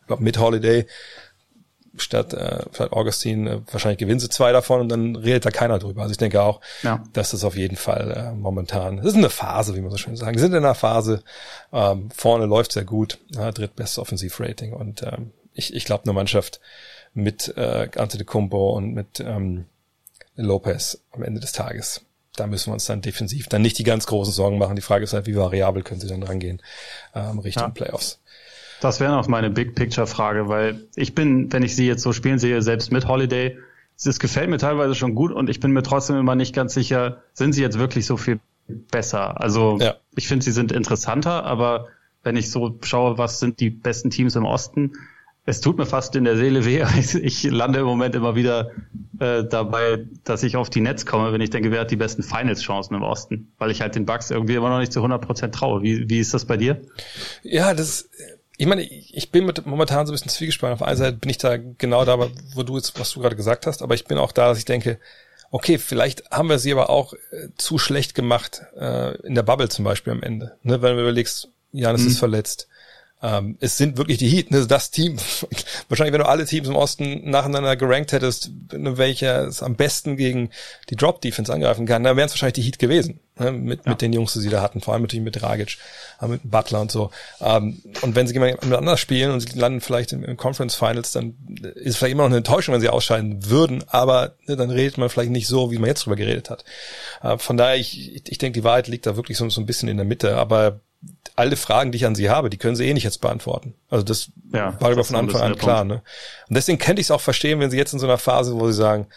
ich 0.00 0.06
glaube, 0.06 0.22
mit 0.22 0.38
Holiday 0.38 0.86
statt 1.96 2.32
äh, 2.34 2.62
statt 2.72 2.92
Augustine, 2.92 3.50
äh, 3.50 3.60
wahrscheinlich 3.70 3.98
gewinnen 3.98 4.20
sie 4.20 4.28
zwei 4.28 4.52
davon 4.52 4.80
und 4.80 4.88
dann 4.88 5.16
redet 5.16 5.46
da 5.46 5.50
keiner 5.50 5.78
drüber. 5.78 6.02
Also 6.02 6.12
ich 6.12 6.18
denke 6.18 6.42
auch, 6.42 6.60
ja. 6.82 7.02
dass 7.12 7.30
das 7.30 7.44
auf 7.44 7.56
jeden 7.56 7.76
Fall 7.76 8.10
äh, 8.10 8.32
momentan, 8.34 8.98
das 8.98 9.06
ist 9.06 9.16
eine 9.16 9.30
Phase, 9.30 9.76
wie 9.76 9.80
man 9.80 9.90
so 9.90 9.96
schön 9.96 10.16
sagen. 10.16 10.34
Wir 10.34 10.40
sind 10.40 10.52
in 10.52 10.64
einer 10.64 10.74
Phase, 10.74 11.22
ähm, 11.72 12.10
vorne 12.10 12.46
läuft 12.46 12.72
sehr 12.72 12.84
gut, 12.84 13.18
äh, 13.36 13.52
drittbestes 13.52 13.98
Offensivrating 13.98 14.72
und 14.72 15.02
ähm, 15.02 15.32
ich, 15.52 15.72
ich 15.72 15.84
glaube, 15.84 16.04
eine 16.04 16.12
Mannschaft 16.12 16.60
mit 17.12 17.56
äh, 17.56 17.88
Antetokounmpo 17.96 18.70
und 18.70 18.92
mit 18.92 19.20
ähm, 19.20 19.66
Lopez 20.36 20.98
am 21.12 21.22
Ende 21.22 21.40
des 21.40 21.52
Tages 21.52 22.03
da 22.36 22.46
müssen 22.46 22.70
wir 22.70 22.74
uns 22.74 22.86
dann 22.86 23.00
defensiv 23.00 23.48
dann 23.48 23.62
nicht 23.62 23.78
die 23.78 23.84
ganz 23.84 24.06
großen 24.06 24.32
Sorgen 24.32 24.58
machen. 24.58 24.76
Die 24.76 24.82
Frage 24.82 25.04
ist 25.04 25.12
halt, 25.12 25.26
wie 25.26 25.36
variabel 25.36 25.82
können 25.82 26.00
sie 26.00 26.08
dann 26.08 26.22
rangehen 26.22 26.60
ähm, 27.14 27.38
Richtung 27.38 27.64
ja. 27.64 27.68
Playoffs. 27.70 28.20
Das 28.80 29.00
wäre 29.00 29.12
noch 29.12 29.28
meine 29.28 29.50
Big 29.50 29.74
Picture 29.74 30.06
Frage, 30.06 30.48
weil 30.48 30.86
ich 30.96 31.14
bin, 31.14 31.52
wenn 31.52 31.62
ich 31.62 31.76
sie 31.76 31.86
jetzt 31.86 32.02
so 32.02 32.12
spielen 32.12 32.38
sehe, 32.38 32.60
selbst 32.60 32.92
mit 32.92 33.06
Holiday, 33.08 33.56
es 33.96 34.18
gefällt 34.18 34.50
mir 34.50 34.58
teilweise 34.58 34.94
schon 34.94 35.14
gut 35.14 35.32
und 35.32 35.48
ich 35.48 35.60
bin 35.60 35.70
mir 35.70 35.82
trotzdem 35.82 36.16
immer 36.16 36.34
nicht 36.34 36.54
ganz 36.54 36.74
sicher, 36.74 37.22
sind 37.32 37.52
sie 37.52 37.62
jetzt 37.62 37.78
wirklich 37.78 38.06
so 38.06 38.16
viel 38.16 38.40
besser? 38.66 39.40
Also 39.40 39.78
ja. 39.80 39.94
ich 40.16 40.28
finde, 40.28 40.44
sie 40.44 40.52
sind 40.52 40.72
interessanter, 40.72 41.44
aber 41.44 41.88
wenn 42.22 42.36
ich 42.36 42.50
so 42.50 42.78
schaue, 42.82 43.18
was 43.18 43.38
sind 43.38 43.60
die 43.60 43.70
besten 43.70 44.10
Teams 44.10 44.34
im 44.34 44.44
Osten, 44.44 44.92
es 45.46 45.60
tut 45.60 45.76
mir 45.76 45.86
fast 45.86 46.16
in 46.16 46.24
der 46.24 46.36
Seele 46.36 46.64
weh. 46.64 46.84
Ich 47.22 47.42
lande 47.44 47.80
im 47.80 47.84
Moment 47.84 48.14
immer 48.14 48.34
wieder 48.34 48.70
äh, 49.20 49.44
dabei, 49.44 50.06
dass 50.24 50.42
ich 50.42 50.56
auf 50.56 50.70
die 50.70 50.80
Netz 50.80 51.04
komme, 51.04 51.32
wenn 51.32 51.40
ich 51.40 51.50
denke, 51.50 51.70
wer 51.70 51.80
hat 51.80 51.90
die 51.90 51.96
besten 51.96 52.22
Finals-Chancen 52.22 52.94
im 52.94 53.02
Osten? 53.02 53.52
Weil 53.58 53.70
ich 53.70 53.80
halt 53.80 53.94
den 53.94 54.06
Bugs 54.06 54.30
irgendwie 54.30 54.54
immer 54.54 54.70
noch 54.70 54.78
nicht 54.78 54.92
zu 54.92 55.00
100 55.00 55.20
Prozent 55.20 55.54
traue. 55.54 55.82
Wie, 55.82 56.08
wie 56.08 56.18
ist 56.18 56.32
das 56.32 56.46
bei 56.46 56.56
dir? 56.56 56.80
Ja, 57.42 57.74
das, 57.74 58.08
ich 58.56 58.66
meine, 58.66 58.82
ich 58.82 59.30
bin 59.30 59.44
mit, 59.44 59.66
momentan 59.66 60.06
so 60.06 60.12
ein 60.12 60.14
bisschen 60.14 60.30
zwiegespannt. 60.30 60.72
Auf 60.72 60.82
einer 60.82 60.96
Seite 60.96 61.18
bin 61.18 61.30
ich 61.30 61.38
da 61.38 61.56
genau 61.56 62.04
da, 62.04 62.18
wo 62.54 62.62
du 62.62 62.76
jetzt, 62.76 62.98
was 62.98 63.12
du 63.12 63.20
gerade 63.20 63.36
gesagt 63.36 63.66
hast, 63.66 63.82
aber 63.82 63.94
ich 63.94 64.06
bin 64.06 64.16
auch 64.16 64.32
da, 64.32 64.48
dass 64.48 64.58
ich 64.58 64.64
denke, 64.64 64.98
okay, 65.50 65.78
vielleicht 65.78 66.30
haben 66.30 66.48
wir 66.48 66.58
sie 66.58 66.72
aber 66.72 66.88
auch 66.88 67.12
äh, 67.12 67.48
zu 67.58 67.78
schlecht 67.78 68.14
gemacht, 68.14 68.62
äh, 68.76 69.14
in 69.26 69.34
der 69.34 69.42
Bubble 69.42 69.68
zum 69.68 69.84
Beispiel 69.84 70.14
am 70.14 70.22
Ende. 70.22 70.56
Ne, 70.62 70.80
wenn 70.80 70.96
du 70.96 71.02
überlegst, 71.02 71.50
Janis 71.72 72.02
mhm. 72.02 72.08
ist 72.08 72.18
verletzt 72.18 72.68
ähm, 73.24 73.56
es 73.60 73.78
sind 73.78 73.96
wirklich 73.96 74.18
die 74.18 74.28
Heat, 74.28 74.50
ne, 74.50 74.66
das 74.66 74.90
Team. 74.90 75.16
Wahrscheinlich, 75.88 76.12
wenn 76.12 76.20
du 76.20 76.28
alle 76.28 76.44
Teams 76.44 76.68
im 76.68 76.76
Osten 76.76 77.30
nacheinander 77.30 77.74
gerankt 77.74 78.12
hättest, 78.12 78.50
welcher 78.70 79.46
es 79.46 79.62
am 79.62 79.76
besten 79.76 80.18
gegen 80.18 80.50
die 80.90 80.96
Drop-Defense 80.96 81.50
angreifen 81.50 81.86
kann, 81.86 82.04
dann 82.04 82.18
wären 82.18 82.26
es 82.26 82.32
wahrscheinlich 82.32 82.54
die 82.54 82.62
Heat 82.62 82.78
gewesen. 82.78 83.20
Ne, 83.36 83.50
mit, 83.50 83.84
ja. 83.84 83.90
mit 83.90 84.02
den 84.02 84.12
Jungs, 84.12 84.34
die 84.34 84.40
sie 84.40 84.50
da 84.50 84.60
hatten, 84.60 84.80
vor 84.80 84.92
allem 84.92 85.02
natürlich 85.02 85.24
mit 85.24 85.40
Dragic, 85.40 85.78
äh, 86.20 86.28
mit 86.28 86.42
Butler 86.44 86.82
und 86.82 86.92
so. 86.92 87.10
Ähm, 87.40 87.82
und 88.02 88.14
wenn 88.14 88.26
sie 88.26 88.38
miteinander 88.38 88.96
spielen 88.98 89.32
und 89.32 89.40
sie 89.40 89.58
landen 89.58 89.80
vielleicht 89.80 90.12
im, 90.12 90.22
im 90.22 90.36
Conference 90.36 90.74
Finals, 90.74 91.12
dann 91.12 91.34
ist 91.74 91.86
es 91.86 91.96
vielleicht 91.96 92.12
immer 92.12 92.24
noch 92.24 92.28
eine 92.28 92.36
Enttäuschung, 92.36 92.74
wenn 92.74 92.80
sie 92.82 92.90
ausscheiden 92.90 93.50
würden, 93.50 93.82
aber 93.88 94.36
ne, 94.46 94.56
dann 94.56 94.70
redet 94.70 94.98
man 94.98 95.08
vielleicht 95.08 95.32
nicht 95.32 95.48
so, 95.48 95.72
wie 95.72 95.78
man 95.78 95.88
jetzt 95.88 96.04
drüber 96.04 96.14
geredet 96.14 96.50
hat. 96.50 96.64
Äh, 97.22 97.38
von 97.38 97.56
daher, 97.56 97.76
ich, 97.76 98.14
ich 98.30 98.38
denke, 98.38 98.60
die 98.60 98.64
Wahrheit 98.64 98.86
liegt 98.86 99.06
da 99.06 99.16
wirklich 99.16 99.38
so, 99.38 99.48
so 99.48 99.60
ein 99.60 99.66
bisschen 99.66 99.88
in 99.88 99.96
der 99.96 100.06
Mitte, 100.06 100.36
aber 100.36 100.80
alle 101.36 101.56
Fragen, 101.56 101.90
die 101.90 101.96
ich 101.96 102.06
an 102.06 102.14
sie 102.14 102.30
habe, 102.30 102.50
die 102.50 102.58
können 102.58 102.76
sie 102.76 102.88
eh 102.88 102.94
nicht 102.94 103.04
jetzt 103.04 103.20
beantworten. 103.20 103.74
Also 103.90 104.04
das 104.04 104.30
ja, 104.52 104.80
war 104.80 104.92
über 104.92 105.04
von 105.04 105.16
Anfang 105.16 105.40
an 105.40 105.56
klar. 105.56 105.84
Ne? 105.84 106.02
Und 106.48 106.56
deswegen 106.56 106.78
könnte 106.78 107.00
ich 107.00 107.08
es 107.08 107.10
auch 107.10 107.20
verstehen, 107.20 107.60
wenn 107.60 107.70
sie 107.70 107.76
jetzt 107.76 107.92
in 107.92 107.98
so 107.98 108.06
einer 108.06 108.18
Phase, 108.18 108.54
wo 108.54 108.66
sie 108.68 108.74
sagen, 108.74 109.08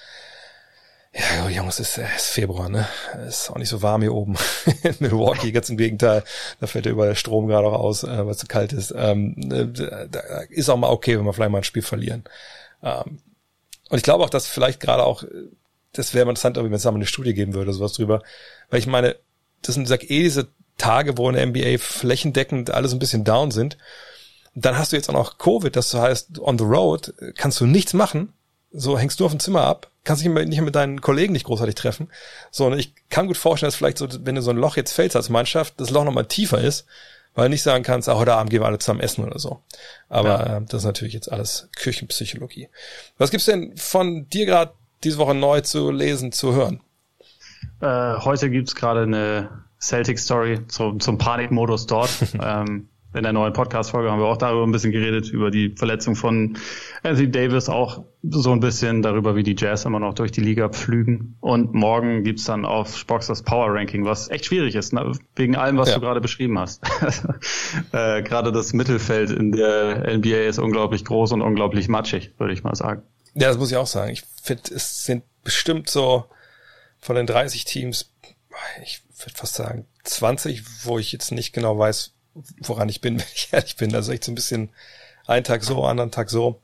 ja, 1.14 1.50
Jungs, 1.50 1.80
es 1.80 1.98
ist, 1.98 2.06
ist 2.16 2.28
Februar, 2.28 2.70
ne? 2.70 2.88
Es 3.28 3.42
ist 3.42 3.50
auch 3.50 3.58
nicht 3.58 3.70
so 3.70 3.82
warm 3.82 4.02
hier 4.02 4.14
oben 4.14 4.36
in 4.84 4.96
Milwaukee, 5.00 5.52
ganz 5.52 5.70
im 5.70 5.78
Gegenteil. 5.78 6.24
Da 6.60 6.68
fällt 6.68 6.86
ja 6.86 6.92
überall 6.92 7.16
Strom 7.16 7.48
gerade 7.48 7.68
auch 7.68 7.80
aus, 7.80 8.04
äh, 8.04 8.26
weil 8.26 8.32
es 8.32 8.38
zu 8.38 8.48
kalt 8.48 8.74
ist. 8.74 8.94
Ähm, 8.96 9.36
äh, 9.52 10.08
da 10.10 10.42
ist 10.50 10.70
auch 10.70 10.78
mal 10.78 10.90
okay, 10.90 11.18
wenn 11.18 11.26
wir 11.26 11.34
vielleicht 11.34 11.52
mal 11.52 11.60
ein 11.60 11.64
Spiel 11.64 11.82
verlieren. 11.82 12.24
Ähm, 12.84 13.20
und 13.90 13.98
ich 13.98 14.04
glaube 14.04 14.24
auch, 14.24 14.30
dass 14.30 14.48
vielleicht 14.48 14.80
gerade 14.80 15.06
auch, 15.06 15.24
das 15.94 16.14
wäre 16.14 16.28
interessant, 16.30 16.58
wenn 16.58 16.72
es 16.72 16.84
da 16.84 16.92
mal 16.92 16.98
eine 16.98 17.06
Studie 17.08 17.34
geben 17.34 17.54
würde, 17.54 17.74
sowas 17.74 17.94
drüber. 17.94 18.22
Weil 18.70 18.80
ich 18.80 18.88
meine, 18.88 19.16
das 19.64 19.76
sind, 19.76 19.88
sag 19.88 20.04
eh 20.04 20.24
diese 20.24 20.50
Tage, 20.78 21.18
wo 21.18 21.30
in 21.30 21.36
der 21.36 21.46
NBA 21.46 21.78
flächendeckend 21.80 22.72
alles 22.72 22.94
ein 22.94 23.00
bisschen 23.00 23.24
down 23.24 23.52
sind. 23.52 23.78
Dann 24.56 24.78
hast 24.78 24.92
du 24.92 24.96
jetzt 24.96 25.10
auch 25.10 25.14
noch 25.14 25.38
Covid, 25.38 25.76
das 25.76 25.94
heißt, 25.94 26.40
on 26.40 26.58
the 26.58 26.64
road 26.64 27.14
kannst 27.36 27.60
du 27.60 27.66
nichts 27.66 27.94
machen. 27.94 28.34
So 28.72 28.98
hängst 28.98 29.20
du 29.20 29.26
auf 29.26 29.32
dem 29.32 29.40
Zimmer 29.40 29.62
ab, 29.62 29.90
kannst 30.04 30.24
dich 30.24 30.30
nicht 30.30 30.62
mit 30.62 30.76
deinen 30.76 31.02
Kollegen 31.02 31.34
nicht 31.34 31.46
großartig 31.46 31.76
treffen. 31.76 32.10
So, 32.52 32.66
und 32.66 32.78
ich 32.78 32.94
kann 33.10 33.28
gut 33.28 33.38
vorstellen, 33.38 33.68
dass 33.68 33.76
vielleicht 33.76 33.98
so, 33.98 34.08
wenn 34.26 34.36
du 34.36 34.42
so 34.42 34.52
ein 34.52 34.58
Loch 34.58 34.76
jetzt 34.76 34.94
fällst 34.94 35.16
als 35.16 35.30
Mannschaft, 35.30 35.80
das 35.80 35.90
Loch 35.90 36.04
nochmal 36.04 36.26
tiefer 36.26 36.60
ist, 36.60 36.86
weil 37.34 37.46
du 37.46 37.50
nicht 37.52 37.64
sagen 37.64 37.84
kannst, 37.84 38.10
ah, 38.10 38.16
heute 38.16 38.34
Abend 38.34 38.50
gehen 38.50 38.62
wir 38.62 38.66
alle 38.66 38.80
zusammen 38.80 39.00
essen 39.00 39.24
oder 39.24 39.40
so. 39.40 39.62
Aber 40.10 40.30
ja. 40.30 40.58
äh, 40.58 40.62
das 40.68 40.82
ist 40.82 40.86
natürlich 40.86 41.14
jetzt 41.14 41.32
alles 41.32 41.70
Küchenpsychologie. 41.78 42.68
Was 43.18 43.32
gibt's 43.32 43.46
denn 43.46 43.78
von 43.78 44.28
dir 44.30 44.46
gerade 44.46 44.74
diese 45.04 45.18
Woche 45.18 45.36
neu 45.36 45.62
zu 45.62 45.92
lesen, 45.92 46.32
zu 46.32 46.54
hören? 46.54 46.82
Äh, 47.80 48.16
heute 48.18 48.50
gibt's 48.50 48.76
gerade 48.76 49.04
eine 49.04 49.67
Celtic 49.80 50.20
Story 50.20 50.60
zum, 50.68 51.00
zum 51.00 51.18
Panikmodus 51.18 51.86
dort. 51.88 52.10
ähm, 52.42 52.90
in 53.14 53.24
der 53.24 53.34
neuen 53.34 53.54
Podcast-Folge 53.54 54.12
haben 54.12 54.20
wir 54.20 54.28
auch 54.28 54.38
darüber 54.38 54.66
ein 54.66 54.72
bisschen 54.72 54.92
geredet, 54.92 55.30
über 55.30 55.50
die 55.50 55.74
Verletzung 55.76 56.16
von 56.16 56.58
Anthony 57.04 57.32
Davis, 57.32 57.70
auch 57.70 58.04
so 58.30 58.52
ein 58.52 58.60
bisschen 58.60 59.02
darüber, 59.02 59.36
wie 59.36 59.44
die 59.44 59.56
Jazz 59.58 59.86
immer 59.86 60.00
noch 60.00 60.14
durch 60.14 60.32
die 60.32 60.42
Liga 60.42 60.70
pflügen. 60.70 61.38
Und 61.40 61.74
morgen 61.74 62.24
gibt's 62.24 62.44
dann 62.44 62.66
auf 62.66 62.96
Spox 62.96 63.28
das 63.28 63.44
Power 63.44 63.74
Ranking, 63.74 64.06
was 64.06 64.30
echt 64.30 64.46
schwierig 64.46 64.76
ist, 64.76 64.94
ne? 64.94 65.12
wegen 65.36 65.56
allem, 65.56 65.78
was 65.78 65.90
ja. 65.90 65.96
du 65.96 66.02
gerade 66.02 66.22
beschrieben 66.22 66.60
hast. 66.60 66.84
äh, 67.92 68.22
gerade 68.24 68.52
das 68.52 68.74
Mittelfeld 68.74 69.32
in 69.32 69.52
der 69.52 70.18
NBA 70.18 70.48
ist 70.48 70.60
unglaublich 70.60 71.06
groß 71.06 71.32
und 71.32 71.42
unglaublich 71.42 71.88
matschig, 71.88 72.32
würde 72.38 72.54
ich 72.54 72.64
mal 72.64 72.76
sagen. 72.76 73.04
Ja, 73.34 73.48
das 73.48 73.58
muss 73.58 73.72
ich 73.72 73.78
auch 73.78 73.88
sagen. 73.88 74.12
Ich 74.12 74.24
finde, 74.44 74.64
es 74.76 75.06
sind 75.06 75.24
bestimmt 75.44 75.90
so 75.90 76.26
von 77.00 77.16
den 77.16 77.26
30 77.26 77.66
Teams, 77.66 78.12
ich 78.84 79.02
würde 79.26 79.38
fast 79.38 79.56
sagen 79.56 79.86
20, 80.04 80.86
wo 80.86 81.00
ich 81.00 81.12
jetzt 81.12 81.32
nicht 81.32 81.54
genau 81.54 81.78
weiß, 81.78 82.14
woran 82.60 82.90
ich 82.90 83.02
bin, 83.02 83.20
wenn 83.20 83.28
ich 83.34 83.50
ehrlich 83.52 83.76
bin. 83.78 83.94
Also 83.96 84.12
echt 84.12 84.24
so 84.24 84.32
ein 84.32 84.36
bisschen 84.36 84.70
einen 85.26 85.44
Tag 85.44 85.64
so, 85.64 85.84
anderen 85.84 86.12
Tag 86.12 86.30
so. 86.30 86.62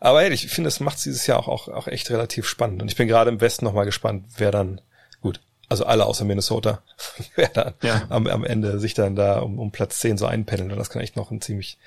Aber 0.00 0.20
hey, 0.20 0.32
ich 0.32 0.48
finde, 0.48 0.68
es 0.68 0.80
macht 0.80 1.02
dieses 1.04 1.26
Jahr 1.26 1.38
auch, 1.38 1.48
auch, 1.48 1.68
auch 1.68 1.86
echt 1.86 2.10
relativ 2.10 2.46
spannend. 2.46 2.82
Und 2.82 2.88
ich 2.88 2.96
bin 2.96 3.08
gerade 3.08 3.30
im 3.30 3.40
Westen 3.40 3.64
nochmal 3.64 3.86
gespannt, 3.86 4.26
wer 4.36 4.50
dann, 4.50 4.80
gut, 5.22 5.40
also 5.68 5.86
alle 5.86 6.04
außer 6.04 6.24
Minnesota, 6.24 6.82
wer 7.36 7.48
dann 7.48 7.74
ja. 7.82 8.02
am, 8.10 8.26
am 8.26 8.44
Ende 8.44 8.78
sich 8.78 8.94
dann 8.94 9.16
da 9.16 9.38
um, 9.38 9.58
um 9.58 9.70
Platz 9.70 10.00
10 10.00 10.18
so 10.18 10.26
einpendeln. 10.26 10.72
Und 10.72 10.78
das 10.78 10.90
kann 10.90 11.00
echt 11.00 11.16
noch 11.16 11.30
ein 11.30 11.40
ziemlich, 11.40 11.78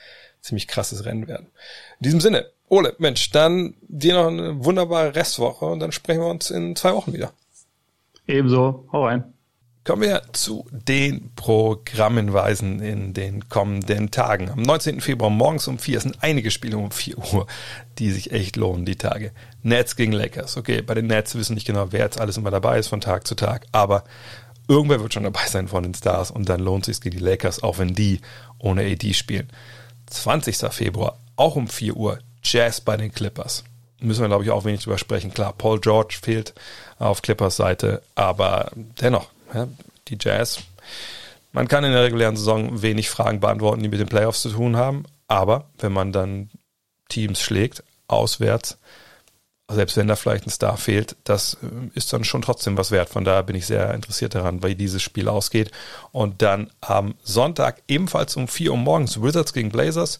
ziemlich 0.42 0.68
krasses 0.68 1.06
Rennen 1.06 1.28
werden. 1.28 1.48
In 2.00 2.04
diesem 2.06 2.22
Sinne, 2.22 2.50
Ole, 2.70 2.96
Mensch, 2.98 3.30
dann 3.32 3.76
dir 3.82 4.16
noch 4.16 4.28
eine 4.28 4.66
wunderbare 4.66 5.16
Restwoche 5.16 5.66
und 5.66 5.80
dann 5.80 5.92
sprechen 5.92 6.22
wir 6.22 6.28
uns 6.28 6.50
in 6.50 6.76
zwei 6.76 6.94
Wochen 6.94 7.14
wieder. 7.14 7.34
Ebenso, 8.26 8.88
hau 8.92 9.06
rein. 9.06 9.34
Kommen 9.88 10.02
wir 10.02 10.22
zu 10.34 10.68
den 10.70 11.32
Programmhinweisen 11.38 12.82
in 12.82 13.14
den 13.14 13.48
kommenden 13.48 14.12
Tagen. 14.12 14.50
Am 14.50 14.62
19. 14.62 15.00
Februar 15.00 15.30
morgens 15.30 15.70
um 15.70 15.80
vier 15.80 16.02
sind 16.02 16.22
einige 16.22 16.52
Spiele 16.52 16.78
um 16.78 16.92
vier 16.92 17.18
Uhr, 17.18 17.48
die 17.98 18.12
sich 18.12 18.34
echt 18.34 18.58
lohnen, 18.58 18.84
die 18.84 18.98
Tage. 18.98 19.32
Nets 19.64 19.96
gegen 19.96 20.12
Lakers. 20.12 20.58
Okay, 20.58 20.82
bei 20.82 20.94
den 20.94 21.08
Nets 21.08 21.36
wissen 21.36 21.54
nicht 21.54 21.66
genau, 21.66 21.94
wer 21.94 22.02
jetzt 22.02 22.20
alles 22.20 22.36
immer 22.36 22.52
dabei 22.52 22.80
ist 22.80 22.90
von 22.90 23.00
Tag 23.00 23.26
zu 23.26 23.34
Tag, 23.34 23.66
aber 23.72 24.04
irgendwer 24.68 25.00
wird 25.00 25.14
schon 25.14 25.24
dabei 25.24 25.48
sein 25.48 25.70
von 25.70 25.84
den 25.84 25.94
Stars 25.94 26.32
und 26.32 26.50
dann 26.50 26.60
lohnt 26.60 26.84
sich 26.84 27.00
gegen 27.00 27.20
die 27.20 27.24
Lakers, 27.24 27.64
auch 27.64 27.78
wenn 27.78 27.94
die 27.94 28.20
ohne 28.60 28.82
AD 28.82 29.14
spielen. 29.14 29.48
20. 30.08 30.58
Februar, 30.70 31.18
auch 31.38 31.56
um 31.56 31.70
vier 31.70 31.96
Uhr, 31.96 32.20
Jazz 32.44 32.82
bei 32.82 32.98
den 32.98 33.14
Clippers. 33.14 33.64
Müssen 34.02 34.20
wir, 34.20 34.28
glaube 34.28 34.44
ich, 34.44 34.52
auch 34.52 34.66
wenig 34.66 34.84
drüber 34.84 34.98
sprechen. 34.98 35.34
Klar, 35.34 35.54
Paul 35.54 35.80
George 35.80 36.18
fehlt 36.22 36.54
auf 37.00 37.22
Clippers 37.22 37.56
Seite, 37.56 38.02
aber 38.16 38.72
dennoch, 38.76 39.30
ja, 39.54 39.68
die 40.08 40.18
Jazz. 40.20 40.60
Man 41.52 41.68
kann 41.68 41.84
in 41.84 41.92
der 41.92 42.04
regulären 42.04 42.36
Saison 42.36 42.82
wenig 42.82 43.10
Fragen 43.10 43.40
beantworten, 43.40 43.82
die 43.82 43.90
mit 43.90 44.00
den 44.00 44.08
Playoffs 44.08 44.42
zu 44.42 44.50
tun 44.50 44.78
haben. 44.78 45.06
Aber 45.28 45.66
wenn 45.80 45.92
man 45.92 46.12
dann 46.12 46.50
Teams 47.10 47.42
schlägt, 47.42 47.84
auswärts, 48.08 48.78
selbst 49.70 49.98
wenn 49.98 50.08
da 50.08 50.16
vielleicht 50.16 50.48
ein 50.48 50.52
Star 50.52 50.78
fehlt, 50.78 51.18
das 51.26 51.56
äh, 51.56 51.68
ist 51.94 52.14
dann 52.14 52.24
schon 52.24 52.42
trotzdem 52.42 52.78
was 52.78 52.92
wert. 52.92 53.10
Von 53.10 53.26
daher 53.26 53.44
bin 53.44 53.56
ich 53.56 53.66
sehr 53.66 53.94
interessiert 53.94 54.34
daran, 54.34 54.64
wie 54.64 54.76
dieses 54.76 55.02
Spiel 55.02 55.28
ausgeht. 55.28 55.72
Und 56.12 56.42
dann 56.42 56.70
am 56.80 57.16
Sonntag 57.24 57.82
ebenfalls 57.88 58.38
um 58.38 58.48
4 58.48 58.72
Uhr 58.72 58.78
morgens 58.78 59.22
Wizards 59.22 59.54
gegen 59.54 59.70
Blazers. 59.70 60.20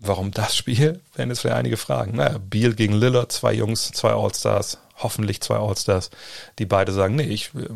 Warum 0.00 0.30
das 0.30 0.56
Spiel? 0.56 1.00
Werden 1.16 1.30
jetzt 1.30 1.40
vielleicht 1.40 1.56
einige 1.56 1.76
fragen. 1.76 2.16
Naja, 2.16 2.38
Beal 2.38 2.74
gegen 2.74 2.94
Lillard, 2.94 3.32
zwei 3.32 3.52
Jungs, 3.52 3.90
zwei 3.92 4.12
All-Stars, 4.12 4.78
hoffentlich 4.96 5.40
zwei 5.40 5.56
All-Stars, 5.56 6.10
die 6.58 6.66
beide 6.66 6.92
sagen, 6.92 7.16
nee, 7.16 7.24
ich 7.24 7.50
äh, 7.54 7.68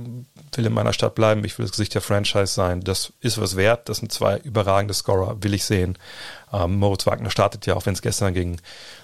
will 0.54 0.66
in 0.66 0.72
meiner 0.72 0.92
Stadt 0.92 1.16
bleiben, 1.16 1.44
ich 1.44 1.58
will 1.58 1.64
das 1.64 1.72
Gesicht 1.72 1.94
der 1.94 2.00
Franchise 2.00 2.46
sein. 2.46 2.80
Das 2.80 3.12
ist 3.20 3.40
was 3.40 3.56
wert, 3.56 3.88
das 3.88 3.98
sind 3.98 4.12
zwei 4.12 4.38
überragende 4.38 4.94
Scorer, 4.94 5.42
will 5.42 5.54
ich 5.54 5.64
sehen. 5.64 5.98
Ähm, 6.52 6.76
Moritz 6.76 7.06
Wagner 7.06 7.30
startet 7.30 7.66
ja, 7.66 7.74
auch 7.74 7.86
wenn 7.86 7.94
es 7.94 8.02
gestern 8.02 8.34
gegen 8.34 8.58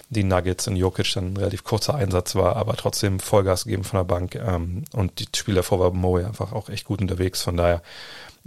die 0.09 0.23
Nuggets 0.23 0.67
und 0.67 0.77
Jokic 0.77 1.13
dann 1.13 1.33
ein 1.33 1.37
relativ 1.37 1.63
kurzer 1.63 1.95
Einsatz 1.95 2.35
war, 2.35 2.55
aber 2.55 2.75
trotzdem 2.77 3.19
Vollgas 3.19 3.65
gegeben 3.65 3.83
von 3.83 3.97
der 3.97 4.05
Bank. 4.05 4.35
Ähm, 4.35 4.85
und 4.93 5.19
die 5.19 5.27
Spieler 5.35 5.63
vor 5.63 5.79
war 5.79 5.91
Mo 5.91 6.17
einfach 6.17 6.53
auch 6.53 6.69
echt 6.69 6.85
gut 6.85 7.01
unterwegs. 7.01 7.41
Von 7.41 7.57
daher 7.57 7.81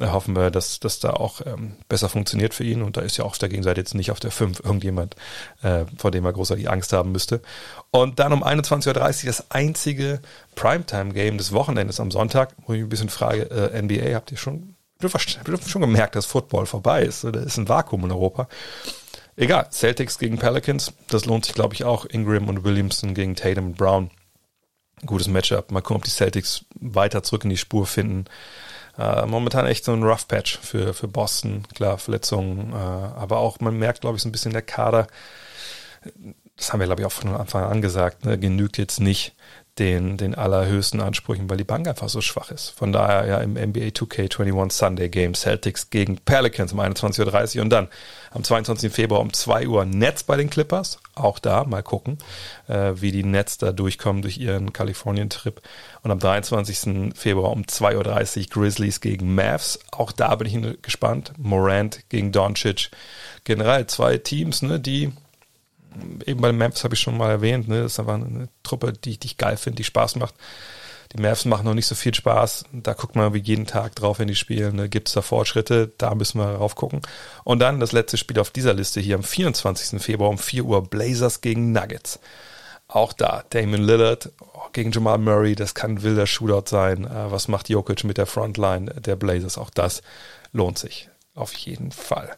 hoffen 0.01 0.34
wir, 0.34 0.51
dass 0.51 0.80
das 0.80 1.01
da 1.01 1.11
auch 1.11 1.40
ähm, 1.45 1.76
besser 1.88 2.09
funktioniert 2.09 2.55
für 2.55 2.64
ihn. 2.64 2.82
Und 2.82 2.97
da 2.97 3.03
ist 3.03 3.16
ja 3.16 3.24
auch 3.24 3.30
auf 3.30 3.38
der 3.38 3.49
Gegenseite 3.49 3.80
jetzt 3.80 3.95
nicht 3.95 4.11
auf 4.11 4.20
der 4.20 4.30
5 4.30 4.61
irgendjemand, 4.61 5.16
äh, 5.62 5.84
vor 5.97 6.11
dem 6.11 6.24
er 6.24 6.32
großartig 6.32 6.70
Angst 6.70 6.93
haben 6.93 7.12
müsste. 7.12 7.43
Und 7.90 8.18
dann 8.18 8.32
um 8.32 8.43
21.30 8.43 8.88
Uhr 8.88 9.26
das 9.26 9.51
einzige 9.51 10.20
Primetime-Game 10.55 11.38
des 11.38 11.53
Wochenendes 11.53 12.01
am 12.01 12.11
Sonntag, 12.11 12.55
wo 12.66 12.72
ich 12.72 12.80
ein 12.80 12.88
bisschen 12.88 13.11
frage, 13.11 13.43
äh, 13.51 13.80
NBA, 13.80 14.14
habt 14.14 14.32
ihr 14.32 14.38
schon, 14.38 14.76
schon 15.66 15.82
gemerkt, 15.82 16.16
dass 16.16 16.26
Football 16.26 16.66
vorbei 16.66 17.03
ist? 17.03 17.24
Da 17.24 17.30
ist 17.30 17.59
ein 17.59 17.68
Vakuum 17.68 18.05
in 18.05 18.12
Europa. 18.12 18.49
Egal, 19.36 19.68
Celtics 19.70 20.18
gegen 20.18 20.38
Pelicans, 20.38 20.93
das 21.09 21.24
lohnt 21.24 21.47
sich, 21.47 21.55
glaube 21.55 21.74
ich, 21.74 21.84
auch. 21.84 22.05
Ingram 22.05 22.49
und 22.49 22.64
Williamson 22.64 23.14
gegen 23.14 23.34
Tatum 23.34 23.68
und 23.68 23.76
Brown. 23.76 24.11
Gutes 25.07 25.26
Matchup. 25.26 25.70
Mal 25.70 25.80
gucken, 25.80 25.97
ob 25.97 26.05
die 26.05 26.11
Celtics 26.11 26.64
weiter 26.78 27.22
zurück 27.22 27.45
in 27.45 27.51
die 27.51 27.57
Spur 27.57 27.86
finden. 27.86 28.26
Äh, 28.99 29.26
momentan 29.26 29.66
echt 29.66 29.84
so 29.84 29.93
ein 29.93 30.03
Rough 30.03 30.28
Patch 30.28 30.59
für, 30.59 30.95
für 30.95 31.09
Boston. 31.09 31.64
Klar, 31.74 31.99
Verletzungen, 31.99 32.72
äh, 32.72 32.76
aber 32.76 33.38
auch, 33.38 33.61
man 33.61 33.78
merkt, 33.78 34.03
glaube 34.03 34.16
ich, 34.16 34.22
so 34.22 34.28
ein 34.28 34.32
bisschen 34.32 34.53
der 34.53 34.62
Kader, 34.62 35.07
das 36.57 36.72
haben 36.72 36.80
wir, 36.80 36.86
glaube 36.86 37.03
ich, 37.03 37.07
auch 37.07 37.12
von 37.12 37.34
Anfang 37.34 37.64
an 37.64 37.80
gesagt, 37.82 38.24
ne, 38.24 38.38
genügt 38.38 38.78
jetzt 38.78 39.01
nicht 39.01 39.34
den, 39.78 40.18
den 40.18 40.34
allerhöchsten 40.34 41.00
Ansprüchen, 41.00 41.48
weil 41.48 41.56
die 41.56 41.64
Bank 41.64 41.88
einfach 41.88 42.10
so 42.10 42.20
schwach 42.20 42.50
ist. 42.50 42.70
Von 42.70 42.92
daher 42.92 43.26
ja 43.26 43.38
im 43.38 43.54
NBA 43.54 43.88
2K21 43.88 44.70
Sunday 44.70 45.08
Game 45.08 45.34
Celtics 45.34 45.88
gegen 45.88 46.18
Pelicans 46.18 46.74
um 46.74 46.80
21.30 46.80 47.56
Uhr 47.56 47.62
und 47.62 47.70
dann 47.70 47.88
am 48.32 48.44
22. 48.44 48.92
Februar 48.92 49.20
um 49.20 49.32
2 49.32 49.68
Uhr 49.68 49.86
Nets 49.86 50.24
bei 50.24 50.36
den 50.36 50.50
Clippers. 50.50 50.98
Auch 51.14 51.38
da 51.38 51.64
mal 51.64 51.82
gucken, 51.82 52.18
äh, 52.68 52.92
wie 52.96 53.12
die 53.12 53.24
Nets 53.24 53.56
da 53.56 53.72
durchkommen 53.72 54.20
durch 54.20 54.36
ihren 54.36 54.74
Kalifornien-Trip. 54.74 55.62
Und 56.02 56.10
am 56.10 56.18
23. 56.18 57.14
Februar 57.14 57.52
um 57.52 57.62
2.30 57.62 58.40
Uhr 58.40 58.46
Grizzlies 58.50 59.00
gegen 59.00 59.34
Mavs. 59.34 59.78
Auch 59.90 60.12
da 60.12 60.34
bin 60.34 60.48
ich 60.48 60.82
gespannt. 60.82 61.32
Morant 61.38 62.00
gegen 62.10 62.30
Doncic. 62.30 62.90
Generell 63.44 63.86
zwei 63.86 64.18
Teams, 64.18 64.60
ne, 64.60 64.78
die 64.78 65.12
eben 66.26 66.40
bei 66.40 66.49
den 66.49 66.59
Mavs 66.59 66.84
habe 66.84 66.95
ich 66.95 67.01
schon 67.01 67.16
mal 67.16 67.30
erwähnt, 67.30 67.68
ne, 67.68 67.82
das 67.82 67.93
ist 67.93 68.01
einfach 68.01 68.14
eine 68.14 68.49
Truppe, 68.62 68.93
die, 68.93 69.18
die 69.18 69.26
ich 69.26 69.36
geil 69.36 69.57
finde, 69.57 69.76
die 69.76 69.84
Spaß 69.84 70.16
macht. 70.16 70.34
Die 71.14 71.20
Mavs 71.20 71.45
machen 71.45 71.66
noch 71.66 71.74
nicht 71.74 71.86
so 71.86 71.95
viel 71.95 72.14
Spaß. 72.14 72.64
Da 72.72 72.95
guckt 72.95 73.16
man 73.16 73.34
wie 73.34 73.38
jeden 73.38 73.66
Tag 73.66 73.95
drauf, 73.95 74.18
wenn 74.18 74.28
die 74.28 74.34
spielen. 74.34 74.76
Ne? 74.76 74.88
Gibt 74.88 75.09
es 75.09 75.14
da 75.14 75.20
Fortschritte? 75.20 75.93
Da 75.99 76.14
müssen 76.14 76.38
wir 76.38 76.55
drauf 76.55 76.74
gucken. 76.74 77.03
Und 77.45 77.59
dann 77.59 77.80
das 77.80 77.93
letzte 77.93 78.16
Spiel 78.16 78.38
auf 78.38 78.51
dieser 78.51 78.72
Liste 78.72 79.01
hier 79.01 79.16
am 79.16 79.22
24. 79.22 80.01
Februar 80.01 80.30
um 80.30 80.38
4 80.38 80.64
Uhr 80.64 80.88
Blazers 80.88 81.43
gegen 81.43 81.72
Nuggets. 81.72 82.18
Auch 82.88 83.12
da 83.12 83.45
Damon 83.51 83.82
Lillard 83.82 84.32
gegen 84.72 84.90
Jamal 84.90 85.18
Murray. 85.18 85.55
Das 85.55 85.74
kann 85.74 85.93
ein 85.93 86.03
wilder 86.03 86.26
Shootout 86.26 86.70
sein. 86.70 87.05
Äh, 87.05 87.30
was 87.30 87.49
macht 87.49 87.68
Jokic 87.68 88.05
mit 88.05 88.16
der 88.16 88.26
Frontline 88.26 88.86
der 88.86 89.16
Blazers? 89.16 89.59
Auch 89.59 89.70
das 89.70 90.03
lohnt 90.53 90.78
sich. 90.78 91.11
Auf 91.34 91.53
jeden 91.55 91.93
Fall. 91.93 92.30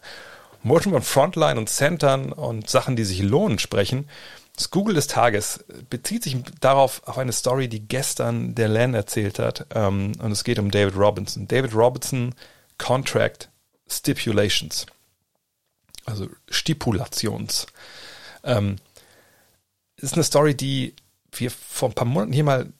Schon 0.65 0.93
von 0.93 1.01
Frontline 1.01 1.59
und 1.59 1.69
Centern 1.69 2.31
und 2.31 2.69
Sachen, 2.69 2.95
die 2.95 3.05
sich 3.05 3.21
lohnen, 3.21 3.59
sprechen. 3.59 4.09
Das 4.55 4.71
Google 4.71 4.95
des 4.95 5.07
Tages 5.07 5.63
bezieht 5.89 6.23
sich 6.23 6.37
darauf 6.59 7.01
auf 7.05 7.17
eine 7.17 7.33
Story, 7.33 7.67
die 7.67 7.87
gestern 7.87 8.55
der 8.55 8.69
Len 8.69 8.93
erzählt 8.93 9.37
hat. 9.37 9.67
Ähm, 9.75 10.13
und 10.19 10.31
es 10.31 10.43
geht 10.43 10.59
um 10.59 10.71
David 10.71 10.95
Robinson. 10.95 11.47
David 11.47 11.75
Robinson 11.75 12.33
Contract 12.77 13.49
Stipulations. 13.87 14.85
Also 16.05 16.29
Stipulations. 16.49 17.67
Ähm, 18.43 18.77
ist 19.97 20.13
eine 20.13 20.23
Story, 20.23 20.55
die 20.55 20.95
wir 21.31 21.51
vor 21.51 21.89
ein 21.89 21.95
paar 21.95 22.07
Monaten 22.07 22.33
hier 22.33 22.43
mal 22.43 22.71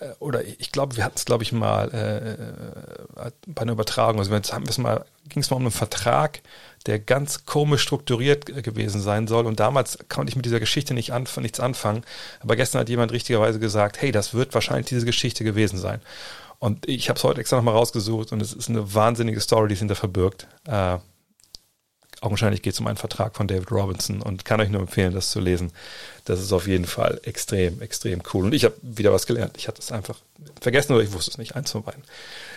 äh, 0.00 0.10
oder 0.18 0.44
ich 0.44 0.72
glaube, 0.72 0.96
wir 0.96 1.04
hatten 1.04 1.16
es, 1.16 1.24
glaube 1.24 1.42
ich, 1.42 1.52
mal 1.52 1.90
äh, 1.92 3.26
äh, 3.26 3.32
bei 3.46 3.62
einer 3.62 3.72
Übertragung. 3.72 4.18
Also 4.18 4.30
wir 4.30 4.40
haben 4.40 4.66
es 4.68 4.78
mal, 4.78 5.04
ging 5.28 5.42
es 5.42 5.50
mal 5.50 5.56
um 5.56 5.62
einen 5.62 5.70
Vertrag, 5.70 6.40
der 6.88 6.98
ganz 6.98 7.44
komisch 7.44 7.82
strukturiert 7.82 8.46
gewesen 8.64 9.00
sein 9.00 9.28
soll. 9.28 9.46
Und 9.46 9.60
damals 9.60 9.98
konnte 10.08 10.30
ich 10.30 10.36
mit 10.36 10.46
dieser 10.46 10.58
Geschichte 10.58 10.94
nicht 10.94 11.12
anf 11.12 11.36
nichts 11.36 11.60
anfangen. 11.60 12.02
Aber 12.40 12.56
gestern 12.56 12.80
hat 12.80 12.88
jemand 12.88 13.12
richtigerweise 13.12 13.60
gesagt, 13.60 14.00
hey, 14.00 14.10
das 14.10 14.34
wird 14.34 14.54
wahrscheinlich 14.54 14.86
diese 14.86 15.06
Geschichte 15.06 15.44
gewesen 15.44 15.78
sein. 15.78 16.00
Und 16.58 16.88
ich 16.88 17.08
habe 17.08 17.18
es 17.18 17.24
heute 17.24 17.40
extra 17.40 17.56
nochmal 17.56 17.74
rausgesucht 17.74 18.32
und 18.32 18.42
es 18.42 18.52
ist 18.52 18.68
eine 18.68 18.94
wahnsinnige 18.94 19.40
Story, 19.40 19.68
die 19.68 19.74
sich 19.74 19.80
hinter 19.80 19.94
verbirgt. 19.94 20.48
Äh, 20.66 20.98
augenscheinlich 22.20 22.62
geht 22.62 22.74
es 22.74 22.80
um 22.80 22.86
einen 22.86 22.96
Vertrag 22.96 23.36
von 23.36 23.48
David 23.48 23.70
Robinson 23.70 24.22
und 24.22 24.44
kann 24.44 24.60
euch 24.60 24.68
nur 24.68 24.80
empfehlen, 24.80 25.14
das 25.14 25.30
zu 25.30 25.40
lesen. 25.40 25.72
Das 26.24 26.40
ist 26.40 26.52
auf 26.52 26.66
jeden 26.66 26.84
Fall 26.84 27.20
extrem, 27.24 27.80
extrem 27.80 28.22
cool. 28.32 28.46
Und 28.46 28.54
ich 28.54 28.64
habe 28.64 28.74
wieder 28.82 29.12
was 29.12 29.26
gelernt. 29.26 29.56
Ich 29.56 29.68
hatte 29.68 29.80
es 29.80 29.92
einfach 29.92 30.18
vergessen 30.60 30.92
oder 30.92 31.02
ich 31.02 31.12
wusste 31.12 31.30
es 31.30 31.38
nicht, 31.38 31.56
eins 31.56 31.70
von 31.70 31.82
beiden. 31.82 32.02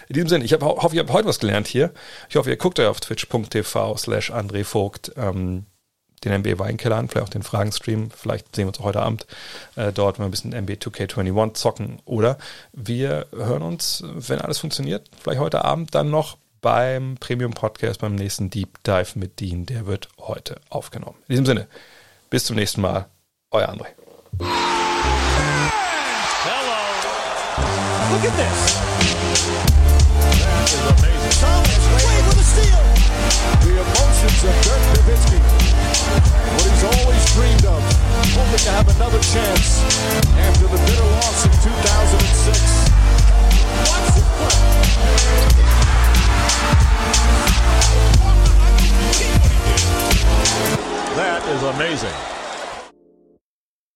In 0.08 0.16
diesem 0.16 0.30
Sinne, 0.30 0.46
ich 0.46 0.54
hab, 0.54 0.62
hoffe, 0.62 0.96
ihr 0.96 1.02
habt 1.02 1.12
heute 1.12 1.28
was 1.28 1.40
gelernt 1.40 1.68
hier. 1.68 1.92
Ich 2.30 2.36
hoffe, 2.36 2.50
ihr 2.50 2.58
guckt 2.58 2.80
euch 2.80 2.88
auf 2.88 3.00
twitch.tv 3.00 3.98
slash 3.98 4.32
André 4.32 4.64
Vogt 4.64 5.14
ähm, 5.16 5.66
den 6.24 6.40
NBA 6.40 6.60
Weinkeller 6.60 6.98
an, 6.98 7.08
vielleicht 7.08 7.28
auch 7.28 7.32
den 7.32 7.44
Fragenstream. 7.44 8.12
Vielleicht 8.12 8.56
sehen 8.56 8.66
wir 8.66 8.70
uns 8.70 8.80
auch 8.80 8.86
heute 8.86 9.02
Abend 9.02 9.26
äh, 9.76 9.92
dort, 9.92 10.18
wenn 10.18 10.24
wir 10.24 10.28
ein 10.28 10.32
bisschen 10.32 10.52
NBA 10.52 10.74
2K21 10.74 11.54
zocken. 11.54 12.00
Oder 12.06 12.38
wir 12.74 13.28
hören 13.32 13.64
uns, 13.64 14.04
wenn 14.06 14.40
alles 14.40 14.60
funktioniert, 14.60 15.10
vielleicht 15.22 15.40
heute 15.40 15.66
Abend 15.66 15.96
dann 15.96 16.10
noch 16.10 16.38
beim 16.62 17.18
Premium 17.20 17.52
Podcast, 17.52 18.00
beim 18.02 18.16
nächsten 18.16 18.50
Deep 18.50 18.84
Dive 18.84 19.18
mit 19.20 19.40
Dean. 19.40 19.66
Der 19.66 19.86
wird 19.88 20.10
heute 20.20 20.62
aufgenommen. 20.70 21.18
In 21.28 21.34
diesem 21.34 21.46
Sinne, 21.46 21.68
bis 22.30 22.46
zum 22.46 22.56
nächsten 22.56 22.82
Mal. 22.82 23.08
Euer 23.50 23.68
André. 23.68 23.88
Hello. 24.40 24.52
Look 28.14 28.24
at 28.24 28.36
this. 28.38 28.78
That 30.40 30.70
is 30.72 30.80
amazing. 30.88 31.36
Thomas, 31.42 31.84
wait 31.92 32.24
for 32.24 32.36
the 32.38 32.46
steal. 32.48 32.84
The 33.60 33.74
emotions 33.82 34.40
of 34.46 34.56
Dirk 34.64 34.84
Nowitzki. 34.96 35.40
What 36.56 36.66
he's 36.70 36.84
always 36.84 37.24
dreamed 37.34 37.66
of. 37.66 37.82
Hoping 38.32 38.64
to 38.64 38.72
have 38.72 38.88
another 38.96 39.20
chance 39.20 39.84
after 40.38 40.68
the 40.68 40.78
bitter 40.78 41.08
loss 41.20 41.46
in 41.46 41.52
2006. 41.52 42.92
That 51.16 51.42
is 51.50 51.64
amazing. 51.64 52.41